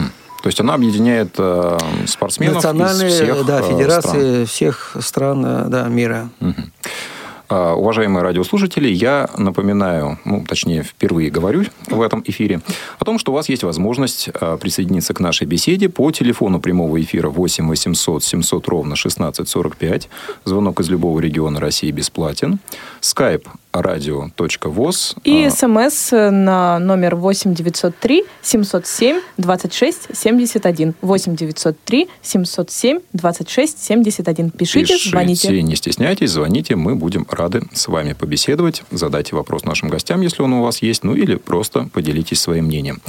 То 0.44 0.48
есть 0.48 0.60
она 0.60 0.74
объединяет 0.74 1.36
э, 1.38 1.78
спортсменов 2.06 2.56
Национальные, 2.56 3.08
из 3.08 3.14
всех 3.14 3.46
да, 3.46 3.62
федерации 3.62 4.44
стран. 4.44 4.46
всех 4.46 4.96
стран 5.00 5.70
да, 5.70 5.88
мира. 5.88 6.28
Угу. 6.42 7.76
Уважаемые 7.78 8.22
радиослушатели, 8.22 8.88
я 8.88 9.30
напоминаю, 9.38 10.18
ну, 10.26 10.44
точнее, 10.46 10.82
впервые 10.82 11.30
говорю 11.30 11.64
в 11.86 12.02
этом 12.02 12.22
эфире, 12.26 12.60
о 12.98 13.06
том, 13.06 13.18
что 13.18 13.32
у 13.32 13.34
вас 13.34 13.48
есть 13.48 13.62
возможность 13.62 14.28
присоединиться 14.60 15.14
к 15.14 15.20
нашей 15.20 15.46
беседе 15.46 15.88
по 15.88 16.10
телефону 16.10 16.60
прямого 16.60 17.00
эфира 17.00 17.30
8 17.30 17.66
800 17.66 18.22
700 18.22 18.68
ровно 18.68 18.92
1645. 18.92 20.10
Звонок 20.44 20.78
из 20.80 20.90
любого 20.90 21.20
региона 21.20 21.58
России 21.58 21.90
бесплатен. 21.90 22.58
Skype 23.00 23.46
радио.воз. 23.74 25.16
И 25.24 25.44
а, 25.44 25.50
смс 25.50 26.12
на 26.12 26.78
номер 26.78 27.16
8 27.16 27.54
903 27.54 28.24
707 28.42 29.20
26 29.38 30.16
71. 30.16 30.94
8 31.00 31.36
903 31.36 32.08
707 32.22 33.00
26 33.12 33.82
71. 33.82 34.50
Пишите, 34.50 34.94
Пишите, 34.94 35.10
звоните. 35.10 35.62
не 35.62 35.76
стесняйтесь, 35.76 36.30
звоните, 36.30 36.76
мы 36.76 36.94
будем 36.94 37.26
рады 37.30 37.62
с 37.72 37.88
вами 37.88 38.12
побеседовать. 38.12 38.82
Задайте 38.90 39.36
вопрос 39.36 39.64
нашим 39.64 39.88
гостям, 39.88 40.20
если 40.20 40.42
он 40.42 40.52
у 40.54 40.62
вас 40.62 40.82
есть, 40.82 41.04
ну 41.04 41.14
или 41.14 41.36
просто 41.36 41.88
поделитесь 41.92 42.40
своим 42.40 42.66
мнением. 42.66 43.00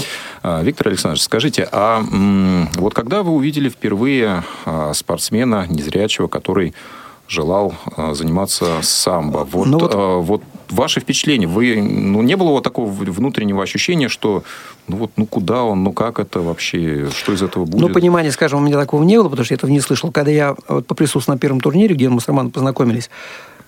А, 0.43 0.61
Виктор 0.63 0.87
Александрович, 0.87 1.23
скажите, 1.23 1.67
а 1.71 2.03
вот 2.75 2.93
когда 2.93 3.23
вы 3.23 3.31
увидели 3.31 3.69
впервые 3.69 4.43
а, 4.65 4.93
спортсмена 4.93 5.67
незрячего, 5.69 6.27
который 6.27 6.73
желал 7.27 7.73
заниматься 8.11 8.79
самбо. 8.81 9.47
Вот, 9.51 9.67
ну, 9.67 9.79
вот... 9.79 10.25
вот 10.25 10.41
ваши 10.69 10.99
впечатления? 10.99 11.47
Вы, 11.47 11.81
ну, 11.81 12.21
не 12.21 12.35
было 12.35 12.51
вот 12.51 12.63
такого 12.63 12.89
внутреннего 12.89 13.63
ощущения, 13.63 14.09
что 14.09 14.43
ну 14.87 14.97
вот, 14.97 15.11
ну 15.15 15.25
куда 15.25 15.63
он, 15.63 15.83
ну 15.83 15.93
как 15.93 16.19
это 16.19 16.41
вообще, 16.41 17.09
что 17.15 17.33
из 17.33 17.41
этого 17.41 17.65
будет? 17.65 17.81
Ну, 17.81 17.89
понимания, 17.89 18.31
скажем, 18.31 18.59
у 18.59 18.61
меня 18.61 18.77
такого 18.77 19.03
не 19.03 19.17
было, 19.17 19.29
потому 19.29 19.45
что 19.45 19.53
я 19.53 19.57
этого 19.57 19.69
не 19.69 19.79
слышал. 19.79 20.11
Когда 20.11 20.31
я 20.31 20.55
вот, 20.67 20.85
поприсутствовал 20.87 21.35
на 21.35 21.39
первом 21.39 21.59
турнире, 21.59 21.95
где 21.95 22.09
мы 22.09 22.21
с 22.21 22.27
Романом 22.27 22.51
познакомились, 22.51 23.09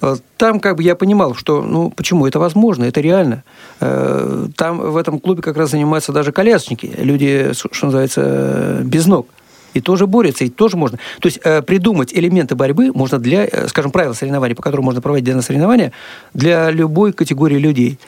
э, 0.01 0.15
там 0.37 0.59
как 0.59 0.75
бы 0.77 0.83
я 0.83 0.95
понимал, 0.95 1.33
что, 1.33 1.63
ну, 1.63 1.89
почему 1.89 2.27
это 2.27 2.39
возможно, 2.39 2.83
это 2.83 3.01
реально. 3.01 3.43
Э, 3.79 4.47
там 4.55 4.79
в 4.79 4.97
этом 4.97 5.19
клубе 5.19 5.41
как 5.41 5.57
раз 5.57 5.71
занимаются 5.71 6.11
даже 6.11 6.31
колясочники, 6.31 6.93
люди, 6.97 7.51
что 7.53 7.85
называется, 7.85 8.81
без 8.83 9.05
ног 9.07 9.27
и 9.73 9.81
тоже 9.81 10.07
борются, 10.07 10.45
и 10.45 10.49
тоже 10.49 10.77
можно. 10.77 10.97
То 11.19 11.27
есть 11.27 11.39
э, 11.43 11.61
придумать 11.61 12.13
элементы 12.13 12.55
борьбы 12.55 12.91
можно 12.93 13.19
для, 13.19 13.45
э, 13.45 13.67
скажем, 13.67 13.91
правила 13.91 14.13
соревнований, 14.13 14.55
по 14.55 14.61
которым 14.61 14.85
можно 14.85 15.01
проводить 15.01 15.25
данное 15.25 15.41
соревнование, 15.41 15.91
для 16.33 16.71
любой 16.71 17.13
категории 17.13 17.57
людей. 17.57 17.99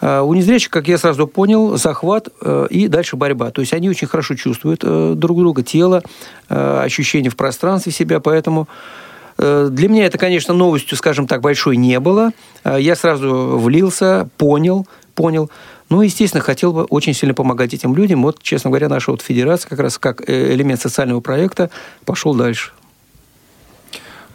Э, 0.00 0.20
у 0.20 0.34
незрячих, 0.34 0.70
как 0.70 0.88
я 0.88 0.98
сразу 0.98 1.26
понял, 1.26 1.76
захват 1.76 2.28
э, 2.40 2.66
и 2.70 2.88
дальше 2.88 3.16
борьба. 3.16 3.50
То 3.50 3.60
есть 3.60 3.72
они 3.72 3.88
очень 3.88 4.06
хорошо 4.06 4.34
чувствуют 4.34 4.80
э, 4.82 5.14
друг 5.16 5.38
друга, 5.38 5.62
тело, 5.62 6.02
э, 6.48 6.80
ощущения 6.84 7.30
в 7.30 7.36
пространстве 7.36 7.92
себя, 7.92 8.20
поэтому 8.20 8.68
для 9.36 9.88
меня 9.88 10.06
это, 10.06 10.16
конечно, 10.16 10.54
новостью, 10.54 10.96
скажем 10.96 11.26
так, 11.26 11.40
большой 11.40 11.76
не 11.76 11.98
было. 11.98 12.30
Я 12.64 12.94
сразу 12.94 13.58
влился, 13.58 14.28
понял, 14.36 14.86
понял. 15.16 15.50
Ну, 15.90 16.02
естественно, 16.02 16.42
хотел 16.42 16.72
бы 16.72 16.84
очень 16.84 17.14
сильно 17.14 17.34
помогать 17.34 17.74
этим 17.74 17.94
людям. 17.94 18.22
Вот, 18.22 18.42
честно 18.42 18.70
говоря, 18.70 18.88
наша 18.88 19.10
вот 19.10 19.22
федерация 19.22 19.68
как 19.68 19.80
раз 19.80 19.98
как 19.98 20.28
э, 20.28 20.54
элемент 20.54 20.80
социального 20.80 21.20
проекта 21.20 21.70
пошел 22.04 22.34
дальше. 22.34 22.72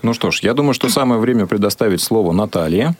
Ну 0.02 0.14
что 0.14 0.32
ж, 0.32 0.40
я 0.44 0.54
думаю, 0.54 0.74
что 0.74 0.88
самое 0.90 1.20
время 1.20 1.46
предоставить 1.46 2.02
слово 2.02 2.32
Наталье, 2.32 2.96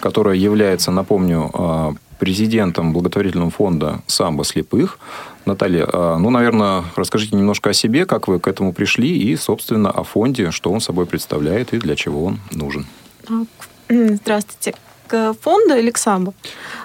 которая 0.00 0.36
является, 0.36 0.92
напомню, 0.92 1.50
а, 1.52 1.94
президентом 2.20 2.92
благотворительного 2.92 3.50
фонда 3.50 4.02
«Самбо 4.06 4.44
слепых». 4.44 5.00
Наталья, 5.46 5.88
а, 5.92 6.16
ну, 6.16 6.30
наверное, 6.30 6.84
расскажите 6.94 7.34
немножко 7.34 7.70
о 7.70 7.72
себе, 7.72 8.06
как 8.06 8.28
вы 8.28 8.38
к 8.38 8.46
этому 8.46 8.72
пришли, 8.72 9.18
и, 9.18 9.34
собственно, 9.36 9.90
о 9.90 10.04
фонде, 10.04 10.52
что 10.52 10.70
он 10.70 10.80
собой 10.80 11.06
представляет 11.06 11.74
и 11.74 11.78
для 11.78 11.96
чего 11.96 12.24
он 12.24 12.38
нужен. 12.52 12.86
Здравствуйте 13.88 14.74
к 15.14 15.34
фонду 15.40 15.76
или 15.76 15.90
к 15.90 15.98
самбо? 15.98 16.32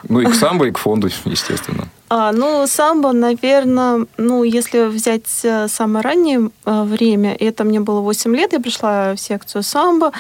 Ну, 0.09 0.19
и 0.21 0.25
к 0.25 0.36
самбо, 0.36 0.67
и 0.67 0.71
к 0.71 0.77
фонду, 0.77 1.07
естественно. 1.25 1.88
А, 2.09 2.31
ну, 2.31 2.67
самбо, 2.67 3.12
наверное, 3.12 4.05
ну, 4.17 4.43
если 4.43 4.88
взять 4.88 5.43
э, 5.43 5.67
самое 5.67 6.03
раннее 6.03 6.50
э, 6.65 6.83
время, 6.83 7.36
это 7.39 7.63
мне 7.63 7.79
было 7.79 8.01
8 8.01 8.36
лет, 8.36 8.53
я 8.53 8.59
пришла 8.59 9.13
в 9.13 9.17
секцию 9.17 9.63
самбо, 9.63 10.12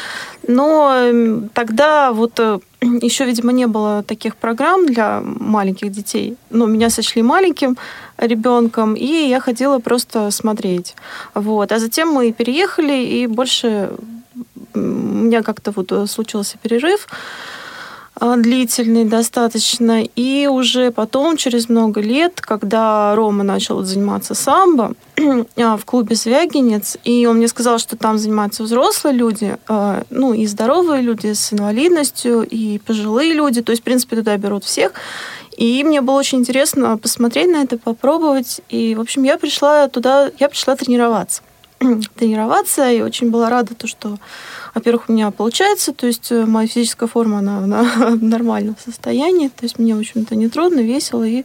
но 0.47 1.49
тогда 1.53 2.11
вот 2.11 2.39
э, 2.39 2.59
еще, 2.81 3.25
видимо, 3.25 3.51
не 3.51 3.67
было 3.67 4.03
таких 4.03 4.35
программ 4.35 4.85
для 4.85 5.21
маленьких 5.23 5.91
детей. 5.91 6.35
Ну, 6.51 6.67
меня 6.67 6.89
сочли 6.89 7.23
маленьким 7.23 7.77
ребенком, 8.17 8.93
и 8.93 9.27
я 9.27 9.39
ходила 9.39 9.79
просто 9.79 10.31
смотреть. 10.31 10.95
Вот. 11.33 11.71
А 11.71 11.79
затем 11.79 12.09
мы 12.09 12.31
переехали, 12.31 12.93
и 12.93 13.27
больше 13.27 13.89
у 14.75 14.79
меня 14.79 15.41
как-то 15.41 15.71
вот 15.71 16.09
случился 16.09 16.57
перерыв. 16.61 17.07
А, 18.21 18.35
длительный 18.35 19.05
достаточно. 19.05 20.03
И 20.03 20.47
уже 20.47 20.91
потом, 20.91 21.37
через 21.37 21.69
много 21.69 22.01
лет, 22.01 22.41
когда 22.41 23.15
Рома 23.15 23.43
начал 23.43 23.81
заниматься 23.83 24.33
самбо 24.33 24.93
а, 25.55 25.77
в 25.77 25.85
клубе 25.85 26.15
«Звягинец», 26.15 26.97
и 27.05 27.25
он 27.25 27.37
мне 27.37 27.47
сказал, 27.47 27.79
что 27.79 27.95
там 27.95 28.17
занимаются 28.17 28.63
взрослые 28.63 29.15
люди, 29.15 29.57
а, 29.69 30.03
ну, 30.09 30.33
и 30.33 30.45
здоровые 30.47 31.01
люди 31.01 31.31
с 31.31 31.53
инвалидностью, 31.53 32.41
и 32.41 32.79
пожилые 32.79 33.33
люди, 33.33 33.61
то 33.61 33.71
есть, 33.71 33.81
в 33.81 33.85
принципе, 33.85 34.17
туда 34.17 34.35
берут 34.35 34.65
всех. 34.65 34.93
И 35.55 35.83
мне 35.85 36.01
было 36.01 36.19
очень 36.19 36.39
интересно 36.39 36.97
посмотреть 36.97 37.49
на 37.49 37.63
это, 37.63 37.77
попробовать. 37.77 38.61
И, 38.69 38.95
в 38.95 39.01
общем, 39.01 39.23
я 39.23 39.37
пришла 39.37 39.87
туда, 39.87 40.29
я 40.39 40.49
пришла 40.49 40.75
тренироваться. 40.75 41.41
тренироваться, 42.15 42.89
и 42.89 43.01
очень 43.01 43.29
была 43.29 43.49
рада, 43.49 43.75
то, 43.75 43.87
что 43.87 44.17
во-первых, 44.75 45.09
у 45.09 45.13
меня 45.13 45.31
получается, 45.31 45.93
то 45.93 46.07
есть 46.07 46.31
э, 46.31 46.45
моя 46.45 46.67
физическая 46.67 47.09
форма, 47.09 47.39
она, 47.39 47.59
она 47.59 47.83
в 48.15 48.23
нормальном 48.23 48.75
состоянии, 48.83 49.47
то 49.47 49.63
есть 49.63 49.79
мне, 49.79 49.95
в 49.95 49.99
общем-то, 49.99 50.35
не 50.35 50.49
трудно, 50.49 50.79
весело 50.79 51.23
и 51.23 51.43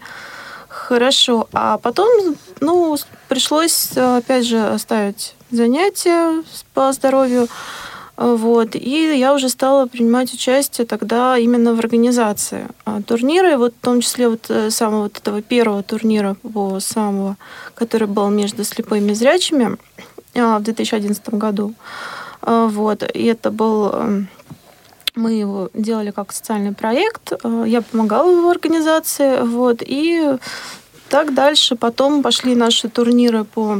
хорошо. 0.68 1.48
А 1.52 1.78
потом, 1.78 2.36
ну, 2.60 2.96
пришлось, 3.28 3.96
опять 3.96 4.46
же, 4.46 4.66
оставить 4.66 5.34
занятия 5.50 6.42
по 6.74 6.92
здоровью, 6.92 7.48
вот. 8.16 8.76
И 8.76 9.18
я 9.18 9.34
уже 9.34 9.48
стала 9.48 9.86
принимать 9.86 10.32
участие 10.32 10.86
тогда 10.86 11.36
именно 11.36 11.74
в 11.74 11.80
организации 11.80 12.68
а, 12.84 13.02
турнира, 13.02 13.52
и 13.52 13.56
вот 13.56 13.74
в 13.74 13.84
том 13.84 14.00
числе 14.00 14.28
вот 14.28 14.46
э, 14.50 14.70
самого 14.70 15.04
вот 15.04 15.18
этого 15.18 15.42
первого 15.42 15.82
турнира 15.82 16.36
самого, 16.78 17.36
который 17.74 18.06
был 18.06 18.28
между 18.28 18.62
слепыми 18.62 19.10
и 19.10 19.14
зрячими 19.14 19.78
в 20.34 20.60
2011 20.60 21.28
году. 21.34 21.74
А, 22.42 22.66
вот. 22.66 23.02
И 23.02 23.24
это 23.24 23.50
был 23.50 23.90
эм, 23.90 24.28
мы 25.14 25.32
его 25.32 25.70
делали 25.74 26.10
как 26.10 26.32
социальный 26.32 26.72
проект. 26.72 27.32
А, 27.42 27.64
я 27.64 27.82
помогала 27.82 28.30
в 28.30 28.36
его 28.36 28.50
организации. 28.50 29.42
Вот. 29.42 29.78
И 29.80 30.36
так 31.08 31.34
дальше. 31.34 31.76
Потом 31.76 32.22
пошли 32.22 32.54
наши 32.54 32.88
турниры 32.88 33.44
по 33.44 33.78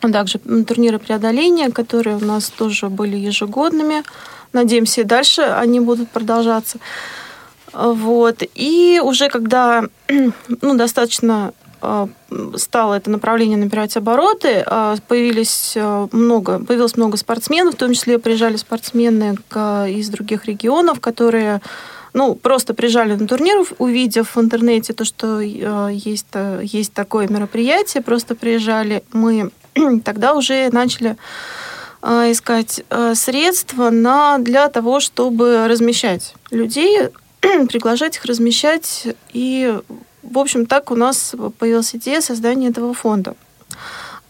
также 0.00 0.38
турниры 0.38 0.98
преодоления, 0.98 1.70
которые 1.70 2.16
у 2.16 2.24
нас 2.24 2.50
тоже 2.50 2.88
были 2.88 3.16
ежегодными. 3.16 4.04
Надеемся, 4.52 5.00
и 5.00 5.04
дальше 5.04 5.42
они 5.42 5.80
будут 5.80 6.08
продолжаться. 6.10 6.78
Вот. 7.72 8.42
И 8.54 9.00
уже 9.02 9.28
когда 9.28 9.84
ну, 10.62 10.74
достаточно 10.74 11.52
а, 11.52 11.52
стало 12.56 12.94
это 12.94 13.10
направление 13.10 13.56
набирать 13.56 13.96
обороты, 13.96 14.62
а, 14.66 14.96
появились 15.06 15.74
а, 15.76 16.08
много, 16.12 16.58
появилось 16.64 16.96
много 16.96 17.16
спортсменов, 17.16 17.74
в 17.74 17.78
том 17.78 17.92
числе 17.94 18.18
приезжали 18.18 18.56
спортсмены 18.56 19.38
из 19.88 20.08
других 20.08 20.44
регионов, 20.46 21.00
которые 21.00 21.60
ну, 22.14 22.34
просто 22.34 22.74
приезжали 22.74 23.14
на 23.14 23.26
турнир, 23.26 23.64
увидев 23.78 24.36
в 24.36 24.40
интернете 24.40 24.92
то, 24.92 25.04
что 25.04 25.40
есть, 25.40 26.26
есть 26.62 26.92
такое 26.92 27.28
мероприятие, 27.28 28.02
просто 28.02 28.34
приезжали. 28.34 29.04
Мы 29.12 29.50
тогда 30.04 30.34
уже 30.34 30.70
начали 30.72 31.16
искать 32.02 32.84
средства 33.14 33.90
на, 33.90 34.38
для 34.38 34.68
того, 34.68 35.00
чтобы 35.00 35.66
размещать 35.68 36.34
людей, 36.50 37.10
приглашать 37.40 38.16
их 38.16 38.24
размещать 38.24 39.08
и 39.32 39.78
в 40.30 40.38
общем, 40.38 40.66
так 40.66 40.90
у 40.90 40.94
нас 40.94 41.34
появилась 41.58 41.94
идея 41.94 42.20
создания 42.20 42.68
этого 42.68 42.94
фонда. 42.94 43.34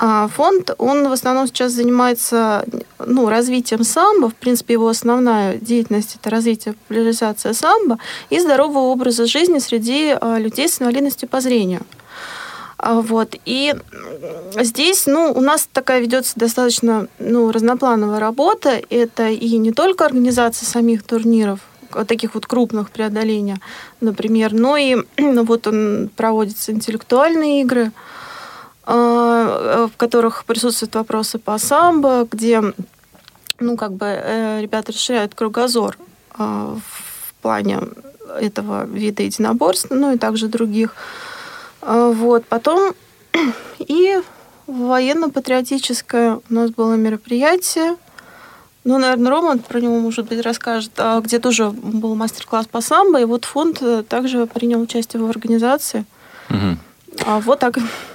А 0.00 0.28
фонд, 0.28 0.70
он 0.78 1.08
в 1.08 1.12
основном 1.12 1.48
сейчас 1.48 1.72
занимается 1.72 2.64
ну, 3.04 3.28
развитием 3.28 3.82
самбо. 3.82 4.28
В 4.30 4.34
принципе, 4.36 4.74
его 4.74 4.88
основная 4.88 5.56
деятельность– 5.56 6.16
это 6.20 6.30
развитие, 6.30 6.74
популяризация 6.74 7.52
самбо 7.52 7.98
и 8.30 8.38
здорового 8.38 8.92
образа 8.92 9.26
жизни 9.26 9.58
среди 9.58 10.16
а, 10.20 10.38
людей 10.38 10.68
с 10.68 10.80
инвалидностью 10.80 11.28
по 11.28 11.40
зрению. 11.40 11.80
А, 12.76 13.00
вот. 13.00 13.34
И 13.44 13.74
здесь 14.60 15.06
ну, 15.06 15.32
у 15.34 15.40
нас 15.40 15.68
такая 15.72 16.00
ведется 16.00 16.34
достаточно 16.36 17.08
ну, 17.18 17.50
разноплановая 17.50 18.20
работа. 18.20 18.80
Это 18.90 19.28
и 19.28 19.58
не 19.58 19.72
только 19.72 20.06
организация 20.06 20.66
самих 20.66 21.02
турниров, 21.02 21.58
таких 22.06 22.34
вот 22.34 22.46
крупных 22.46 22.90
преодоления, 22.90 23.58
например. 24.00 24.52
Но 24.52 24.76
и 24.76 24.96
ну, 25.18 25.44
вот 25.44 25.66
он 25.66 26.10
проводится 26.16 26.72
интеллектуальные 26.72 27.62
игры, 27.62 27.92
а, 28.84 29.88
в 29.92 29.96
которых 29.96 30.44
присутствуют 30.44 30.94
вопросы 30.94 31.38
по 31.38 31.58
самбо, 31.58 32.26
где 32.30 32.62
ну, 33.60 33.76
как 33.76 33.92
бы 33.92 34.06
э, 34.06 34.60
ребята 34.62 34.92
расширяют 34.92 35.34
кругозор 35.34 35.96
а, 36.32 36.76
в 36.76 37.34
плане 37.42 37.80
этого 38.40 38.86
вида 38.86 39.22
единоборств, 39.22 39.88
ну 39.90 40.12
и 40.12 40.18
также 40.18 40.48
других. 40.48 40.94
А, 41.82 42.10
вот. 42.10 42.44
Потом 42.46 42.94
и 43.78 44.20
военно-патриотическое 44.66 46.36
у 46.36 46.54
нас 46.54 46.70
было 46.70 46.94
мероприятие, 46.94 47.96
ну, 48.84 48.98
наверное, 48.98 49.30
Роман 49.30 49.58
про 49.58 49.80
него, 49.80 49.98
может 49.98 50.26
быть, 50.26 50.40
расскажет, 50.40 50.92
а 50.96 51.20
где 51.20 51.38
тоже 51.38 51.70
был 51.70 52.14
мастер-класс 52.14 52.66
по 52.66 52.80
самбо, 52.80 53.20
и 53.20 53.24
вот 53.24 53.44
фонд 53.44 53.78
э, 53.82 54.02
также 54.08 54.46
принял 54.46 54.80
участие 54.80 55.22
в 55.22 55.28
организации. 55.28 56.04
Угу. 56.50 56.78
А 57.26 57.40
вот 57.40 57.58
так. 57.58 57.74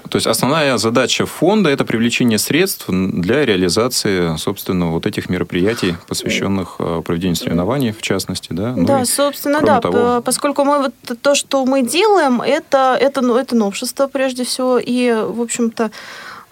То 0.09 0.17
есть 0.17 0.27
основная 0.27 0.77
задача 0.77 1.25
фонда– 1.25 1.69
это 1.71 1.85
привлечение 1.85 2.37
средств 2.37 2.85
для 2.87 3.45
реализации, 3.45 4.37
собственно, 4.37 4.91
вот 4.91 5.05
этих 5.05 5.29
мероприятий, 5.29 5.95
посвященных 6.07 6.75
э, 6.79 7.01
проведению 7.03 7.35
соревнований, 7.35 7.91
в 7.91 8.01
частности, 8.01 8.49
да? 8.51 8.73
Ну 8.75 8.85
да, 8.85 9.01
и, 9.01 9.05
собственно, 9.05 9.61
да. 9.61 9.81
Того... 9.81 10.21
Поскольку 10.21 10.63
мы 10.63 10.79
вот 10.79 10.93
то, 11.21 11.35
что 11.35 11.65
мы 11.65 11.81
делаем, 11.81 12.41
это, 12.41 12.97
это, 12.99 13.21
ну, 13.21 13.35
это 13.35 13.55
новшество 13.55 14.07
прежде 14.07 14.43
всего, 14.43 14.77
и, 14.77 15.11
в 15.11 15.41
общем-то, 15.41 15.91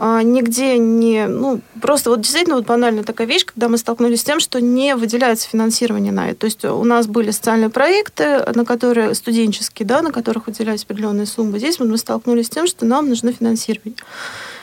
нигде 0.01 0.79
не... 0.79 1.27
Ну, 1.27 1.62
просто 1.79 2.10
вот 2.10 2.22
действительно 2.22 2.55
вот 2.55 2.65
банальная 2.65 3.03
такая 3.03 3.27
вещь, 3.27 3.46
когда 3.46 3.70
мы 3.70 3.77
столкнулись 3.77 4.22
с 4.22 4.24
тем, 4.24 4.39
что 4.39 4.60
не 4.60 4.96
выделяется 4.96 5.48
финансирование 5.48 6.12
на 6.12 6.31
это. 6.31 6.39
То 6.39 6.46
есть 6.46 6.65
у 6.65 6.84
нас 6.84 7.05
были 7.05 7.29
социальные 7.29 7.70
проекты, 7.70 8.43
на 8.55 8.65
которые 8.65 9.13
студенческие, 9.13 9.86
да, 9.86 10.01
на 10.01 10.12
которых 10.12 10.48
выделялись 10.48 10.86
определенные 10.86 11.27
суммы. 11.27 11.60
Здесь 11.60 11.77
вот 11.77 11.88
мы 11.88 12.00
столкнулись 12.00 12.48
с 12.48 12.50
тем, 12.50 12.65
что 12.65 12.88
нам 12.88 13.10
нужно 13.10 13.31
финансирование. 13.31 13.96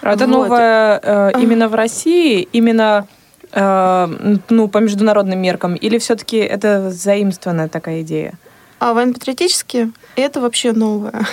А 0.03 0.15
это 0.15 0.27
вот. 0.27 0.33
новое 0.33 1.01
э, 1.01 1.41
именно 1.41 1.69
в 1.69 1.75
России, 1.77 2.49
именно 2.53 3.07
э, 3.53 4.39
ну, 4.49 4.67
по 4.67 4.79
международным 4.79 5.41
меркам, 5.41 5.77
или 5.77 5.99
все-таки 5.99 6.39
это 6.39 6.91
заимствованная 6.91 7.69
такая 7.69 8.03
идея? 8.03 8.35
А 8.81 8.93
военно-патриотические– 8.93 9.93
это 10.17 10.41
вообще 10.41 10.73
новое. 10.73 11.29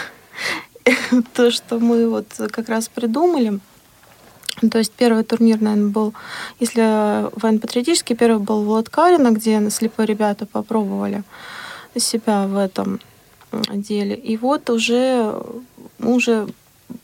То, 1.34 1.50
что 1.50 1.80
мы 1.80 2.08
вот 2.08 2.28
как 2.52 2.70
раз 2.70 2.88
придумали– 2.88 3.60
то 4.62 4.78
есть 4.78 4.94
первый 4.94 5.24
турнир, 5.24 5.62
наверное, 5.62 5.90
был, 5.90 6.14
если 6.60 7.30
военно-патриотический, 7.40 8.16
первый 8.16 8.40
был 8.40 8.64
в 8.64 8.70
Латкарино, 8.70 9.32
где 9.32 9.70
слепые 9.70 10.08
ребята 10.08 10.46
попробовали 10.46 11.24
себя 11.98 12.48
в 12.48 12.58
этом 12.58 13.00
деле. 13.74 14.16
И 14.16 14.38
вот 14.38 14.70
уже, 14.70 15.34
уже 16.00 16.48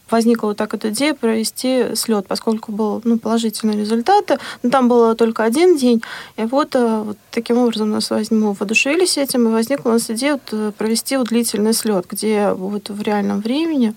возникла 0.10 0.48
вот 0.48 0.58
так 0.58 0.74
эта 0.74 0.90
идея 0.90 1.14
провести 1.14 1.96
слет, 1.96 2.28
поскольку 2.28 2.72
был 2.72 3.02
ну, 3.04 3.18
положительные 3.18 3.78
результаты. 3.78 4.38
Но 4.64 4.70
там 4.70 4.88
было 4.88 5.16
только 5.16 5.44
один 5.44 5.78
день. 5.78 6.02
И 6.38 6.44
вот, 6.44 6.76
э, 6.76 7.04
вот 7.04 7.18
таким 7.32 7.58
образом 7.58 7.92
нас 7.92 8.10
возьму, 8.10 8.54
воодушевились 8.54 9.18
этим, 9.18 9.48
и 9.48 9.52
возникла 9.52 9.90
у 9.90 9.94
нас 9.94 10.10
идея 10.10 10.34
вот 10.34 10.50
э, 10.52 10.72
провести 10.78 11.18
вот 11.18 11.28
длительный 11.28 11.74
слет, 11.74 12.06
где 12.10 12.52
вот 12.52 12.90
в 12.90 13.02
реальном 13.02 13.42
времени 13.42 13.94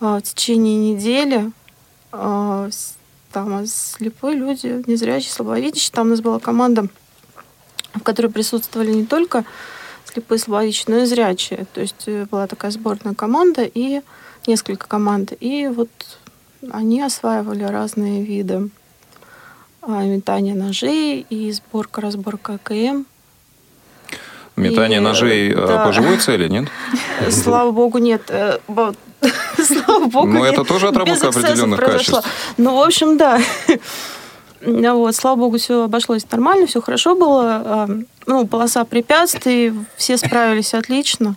э, 0.00 0.04
в 0.04 0.22
течение 0.22 0.94
недели 0.94 1.52
там 2.10 3.66
слепые 3.66 4.36
люди, 4.36 4.82
незрячие, 4.86 5.30
слабовидящие. 5.30 5.92
Там 5.92 6.08
у 6.08 6.10
нас 6.10 6.20
была 6.20 6.38
команда, 6.38 6.88
в 7.94 8.02
которой 8.02 8.28
присутствовали 8.28 8.92
не 8.92 9.06
только 9.06 9.44
слепые, 10.04 10.38
слабовидящие, 10.38 10.94
но 10.94 11.02
и 11.02 11.06
зрячие. 11.06 11.66
То 11.72 11.80
есть 11.80 12.04
э, 12.06 12.26
была 12.30 12.46
такая 12.46 12.70
сборная 12.70 13.14
команда 13.14 13.62
и 13.62 14.02
несколько 14.46 14.88
команд. 14.88 15.32
И 15.38 15.68
вот 15.68 15.88
они 16.70 17.00
осваивали 17.00 17.64
разные 17.64 18.22
виды 18.22 18.70
а, 19.82 20.02
метания 20.02 20.54
ножей 20.54 21.26
и 21.30 21.52
сборка, 21.52 22.00
разборка 22.00 22.58
КМ. 22.62 23.04
Метание 24.56 24.98
и, 24.98 25.02
ножей 25.02 25.52
э, 25.52 25.54
да. 25.54 25.84
по 25.84 25.92
живой 25.92 26.18
цели, 26.18 26.48
нет? 26.48 26.68
Слава 27.30 27.70
богу, 27.70 27.98
нет. 27.98 28.30
Слава 29.58 30.06
богу. 30.06 30.28
Но 30.28 30.46
это 30.46 30.64
тоже 30.64 30.88
отработка 30.88 31.28
определенных 31.28 31.80
качеств. 31.80 32.24
Ну, 32.56 32.76
в 32.76 32.80
общем, 32.80 33.16
да. 33.16 33.40
Вот, 34.62 35.16
слава 35.16 35.36
богу, 35.36 35.56
все 35.56 35.84
обошлось 35.84 36.30
нормально, 36.30 36.66
все 36.66 36.82
хорошо 36.82 37.14
было. 37.14 37.62
А, 37.64 37.88
ну, 38.26 38.46
полоса 38.46 38.84
препятствий, 38.84 39.72
все 39.96 40.18
справились 40.18 40.74
отлично. 40.74 41.36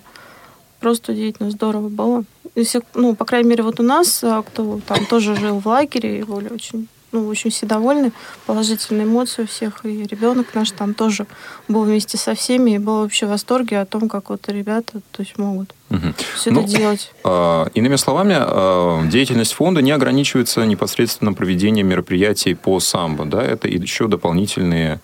Просто 0.81 1.13
удивительно 1.13 1.49
здорово 1.49 1.87
было. 1.87 2.25
И 2.55 2.65
все, 2.65 2.81
ну, 2.93 3.15
по 3.15 3.23
крайней 3.23 3.49
мере, 3.49 3.63
вот 3.63 3.79
у 3.79 3.83
нас, 3.83 4.21
а, 4.25 4.41
кто 4.43 4.81
там 4.85 5.05
тоже 5.05 5.37
жил 5.37 5.59
в 5.59 5.65
лагере, 5.65 6.17
его 6.17 6.35
очень 6.35 6.89
ну, 7.13 7.27
очень 7.27 7.51
все 7.51 7.65
довольны, 7.65 8.11
положительные 8.45 9.05
эмоции 9.05 9.43
у 9.43 9.47
всех. 9.47 9.85
И 9.85 10.03
ребенок 10.03 10.53
наш 10.53 10.71
там 10.71 10.93
тоже 10.93 11.25
был 11.67 11.83
вместе 11.83 12.17
со 12.17 12.35
всеми 12.35 12.71
и 12.71 12.77
был 12.79 13.01
вообще 13.01 13.25
в 13.25 13.29
восторге 13.29 13.79
о 13.79 13.85
том, 13.85 14.09
как 14.09 14.29
вот 14.29 14.49
ребята 14.49 14.99
то 15.11 15.21
есть, 15.21 15.37
могут 15.37 15.73
угу. 15.89 16.13
все 16.35 16.51
ну, 16.51 16.61
это 16.61 16.69
делать. 16.69 17.11
Э, 17.23 17.67
иными 17.73 17.95
словами, 17.95 18.35
э, 18.37 19.09
деятельность 19.09 19.53
фонда 19.53 19.81
не 19.81 19.91
ограничивается 19.91 20.65
непосредственно 20.65 21.33
проведением 21.33 21.87
мероприятий 21.87 22.55
по 22.55 22.79
самбо. 22.79 23.25
Да? 23.25 23.41
Это 23.41 23.67
еще 23.67 24.07
дополнительные 24.07 24.99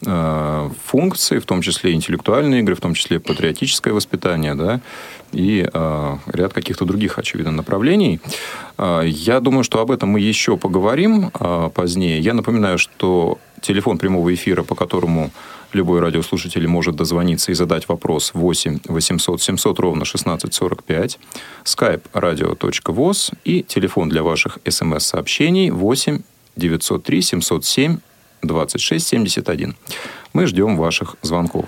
функции, 0.00 1.38
в 1.40 1.44
том 1.44 1.60
числе 1.60 1.92
интеллектуальные 1.92 2.60
игры, 2.60 2.76
в 2.76 2.80
том 2.80 2.94
числе 2.94 3.18
патриотическое 3.18 3.92
воспитание, 3.92 4.54
да, 4.54 4.80
и 5.32 5.68
э, 5.72 6.16
ряд 6.32 6.52
каких-то 6.52 6.84
других, 6.84 7.18
очевидно, 7.18 7.52
направлений. 7.52 8.20
Э, 8.78 9.02
я 9.04 9.40
думаю, 9.40 9.64
что 9.64 9.80
об 9.80 9.90
этом 9.90 10.10
мы 10.10 10.20
еще 10.20 10.56
поговорим 10.56 11.30
э, 11.38 11.70
позднее. 11.74 12.20
Я 12.20 12.34
напоминаю, 12.34 12.78
что 12.78 13.38
телефон 13.60 13.98
прямого 13.98 14.32
эфира, 14.32 14.62
по 14.62 14.74
которому 14.74 15.30
любой 15.72 16.00
радиослушатель 16.00 16.66
может 16.66 16.96
дозвониться 16.96 17.52
и 17.52 17.54
задать 17.54 17.88
вопрос 17.88 18.30
8 18.32 18.80
800 18.86 19.42
700 19.42 19.78
ровно 19.80 20.02
1645, 20.02 21.18
skype 21.64 22.02
radio.voz 22.14 23.34
и 23.44 23.62
телефон 23.62 24.08
для 24.08 24.22
ваших 24.22 24.58
смс-сообщений 24.66 25.70
8 25.70 26.20
903 26.56 27.22
707 27.22 27.98
2671. 28.42 29.76
Мы 30.32 30.46
ждем 30.46 30.76
ваших 30.76 31.16
звонков. 31.22 31.66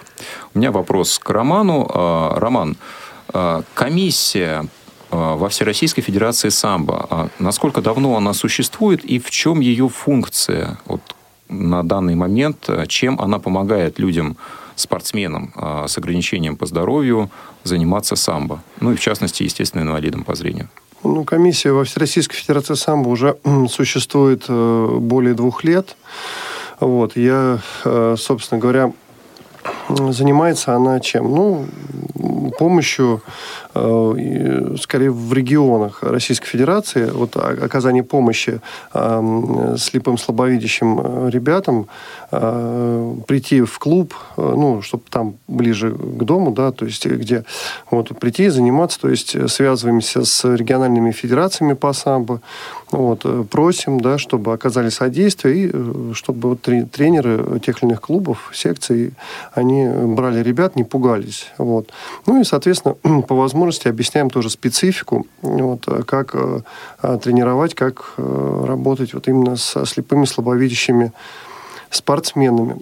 У 0.55 0.59
меня 0.59 0.71
вопрос 0.71 1.19
к 1.19 1.29
Роману. 1.31 1.91
А, 1.93 2.39
Роман, 2.39 2.77
а, 3.29 3.63
комиссия 3.75 4.67
а, 5.11 5.37
во 5.37 5.49
Всероссийской 5.49 6.03
Федерации 6.03 6.51
самбо, 6.51 7.31
насколько 7.39 7.81
давно 7.81 8.17
она 8.17 8.33
существует 8.33 9.05
и 9.05 9.19
в 9.19 9.31
чем 9.31 9.61
ее 9.61 9.89
функция 9.89 10.79
вот, 10.87 11.01
на 11.49 11.83
данный 11.83 12.15
момент, 12.15 12.71
чем 12.89 13.21
она 13.21 13.39
помогает 13.39 13.99
людям, 13.99 14.37
спортсменам 14.77 15.53
с 15.87 15.99
ограничением 15.99 16.57
по 16.57 16.65
здоровью 16.65 17.29
заниматься 17.65 18.17
самбо? 18.17 18.63
Ну 18.81 18.93
и 18.93 18.97
в 18.97 19.01
частности, 19.01 19.43
естественно, 19.43 19.83
инвалидам 19.83 20.25
по 20.25 20.35
зрению. 20.35 20.69
Ну, 21.03 21.25
комиссия 21.25 21.73
во 21.73 21.85
Всероссийской 21.85 22.37
Федерации 22.37 22.75
самбо 22.75 23.09
уже 23.09 23.39
существует 23.71 24.45
э, 24.49 24.99
более 25.01 25.35
двух 25.35 25.65
лет. 25.65 25.97
Вот, 26.81 27.15
я, 27.15 27.59
э, 27.85 28.15
собственно 28.19 28.59
говоря, 28.59 28.93
занимается 30.13 30.75
она 30.75 31.01
чем? 31.01 31.31
Ну, 31.31 31.67
помощью 32.59 33.23
э, 33.75 34.77
скорее 34.79 35.11
в 35.11 35.33
регионах 35.33 36.03
Российской 36.03 36.47
Федерации, 36.47 37.11
вот 37.11 37.37
оказание 37.37 38.03
помощи 38.03 38.61
э, 38.93 39.77
слепым, 39.79 40.19
слабовидящим 40.19 41.29
ребятам, 41.29 41.87
прийти 42.31 43.63
в 43.63 43.79
клуб, 43.79 44.15
ну, 44.37 44.83
чтобы 44.83 45.03
там 45.11 45.35
ближе 45.49 45.91
к 45.91 46.23
дому, 46.23 46.53
да, 46.53 46.71
то 46.71 46.85
есть 46.85 47.07
где 47.07 47.45
вот 47.91 48.17
прийти 48.21 48.45
и 48.45 48.49
заниматься, 48.51 49.01
то 49.01 49.09
есть 49.09 49.51
связываемся 49.51 50.25
с 50.25 50.45
региональными 50.45 51.11
федерациями 51.11 51.73
по 51.73 51.93
самбо, 51.93 52.41
вот, 52.93 53.25
просим, 53.51 54.01
да, 54.01 54.19
чтобы 54.19 54.53
оказали 54.53 54.91
содействие 54.91 55.55
и 55.57 56.15
чтобы 56.15 56.57
тренеры 56.57 57.59
тех 57.61 57.83
или 57.83 57.91
иных 57.91 58.01
клубов, 58.01 58.51
секций, 58.55 59.13
они 59.55 59.80
брали 59.89 60.43
ребят, 60.43 60.77
не 60.77 60.85
пугались. 60.85 61.51
Вот. 61.59 61.91
Ну 62.27 62.41
и, 62.41 62.45
соответственно, 62.45 62.95
по 63.23 63.35
возможности 63.35 63.89
объясняем 63.89 64.31
тоже 64.31 64.51
специфику, 64.51 65.27
вот, 65.43 65.87
как 66.07 66.35
э, 66.35 66.61
тренировать, 67.23 67.75
как 67.75 68.15
э, 68.17 68.65
работать 68.67 69.15
вот 69.15 69.29
именно 69.29 69.57
со 69.57 69.87
слепыми, 69.87 70.25
слабовидящими 70.25 71.13
спортсменами. 71.91 72.77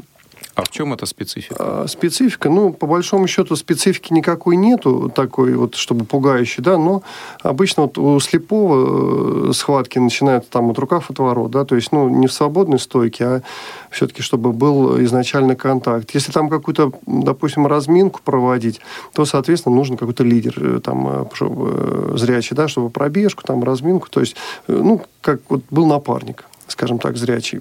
А 0.59 0.63
в 0.65 0.71
чем 0.71 0.93
эта 0.93 1.07
специфика? 1.07 1.55
А, 1.61 1.87
специфика, 1.87 2.51
ну, 2.51 2.73
по 2.73 2.89
большому 2.89 3.29
счету, 3.29 3.55
специфики 3.55 4.13
никакой 4.13 4.57
нету, 4.57 5.09
такой 5.09 5.55
вот, 5.55 5.77
чтобы 5.77 6.05
пугающей, 6.05 6.65
да, 6.65 6.77
но 6.77 7.05
обычно 7.43 7.85
вот 7.85 7.97
у 7.97 8.19
слепого 8.19 9.51
э, 9.51 9.53
схватки 9.53 10.01
начинаются 10.01 10.51
там 10.51 10.69
от 10.71 10.79
рукав 10.81 11.11
отворот, 11.11 11.53
да, 11.53 11.65
то 11.65 11.77
есть, 11.77 11.93
ну, 11.93 12.09
не 12.09 12.27
в 12.27 12.33
свободной 12.33 12.81
стойке, 12.81 13.25
а 13.25 13.43
все-таки, 13.91 14.21
чтобы 14.21 14.53
был 14.53 15.01
изначально 15.05 15.55
контакт. 15.55 16.11
Если 16.13 16.33
там 16.33 16.49
какую-то, 16.49 16.91
допустим, 17.07 17.69
разминку 17.69 18.21
проводить, 18.25 18.81
то, 19.13 19.25
соответственно, 19.25 19.77
нужен 19.77 19.97
какой-то 19.97 20.25
лидер 20.25 20.55
э, 20.57 20.81
там 20.83 21.29
э, 21.41 22.15
зрячий, 22.17 22.57
да, 22.57 22.67
чтобы 22.67 22.91
пробежку, 22.91 23.45
там, 23.45 23.63
разминку, 23.63 24.09
то 24.11 24.19
есть, 24.19 24.35
ну, 24.67 25.03
как 25.21 25.39
вот 25.51 25.63
был 25.71 25.87
напарник, 25.87 26.47
скажем 26.67 26.99
так, 26.99 27.17
зрячий. 27.17 27.61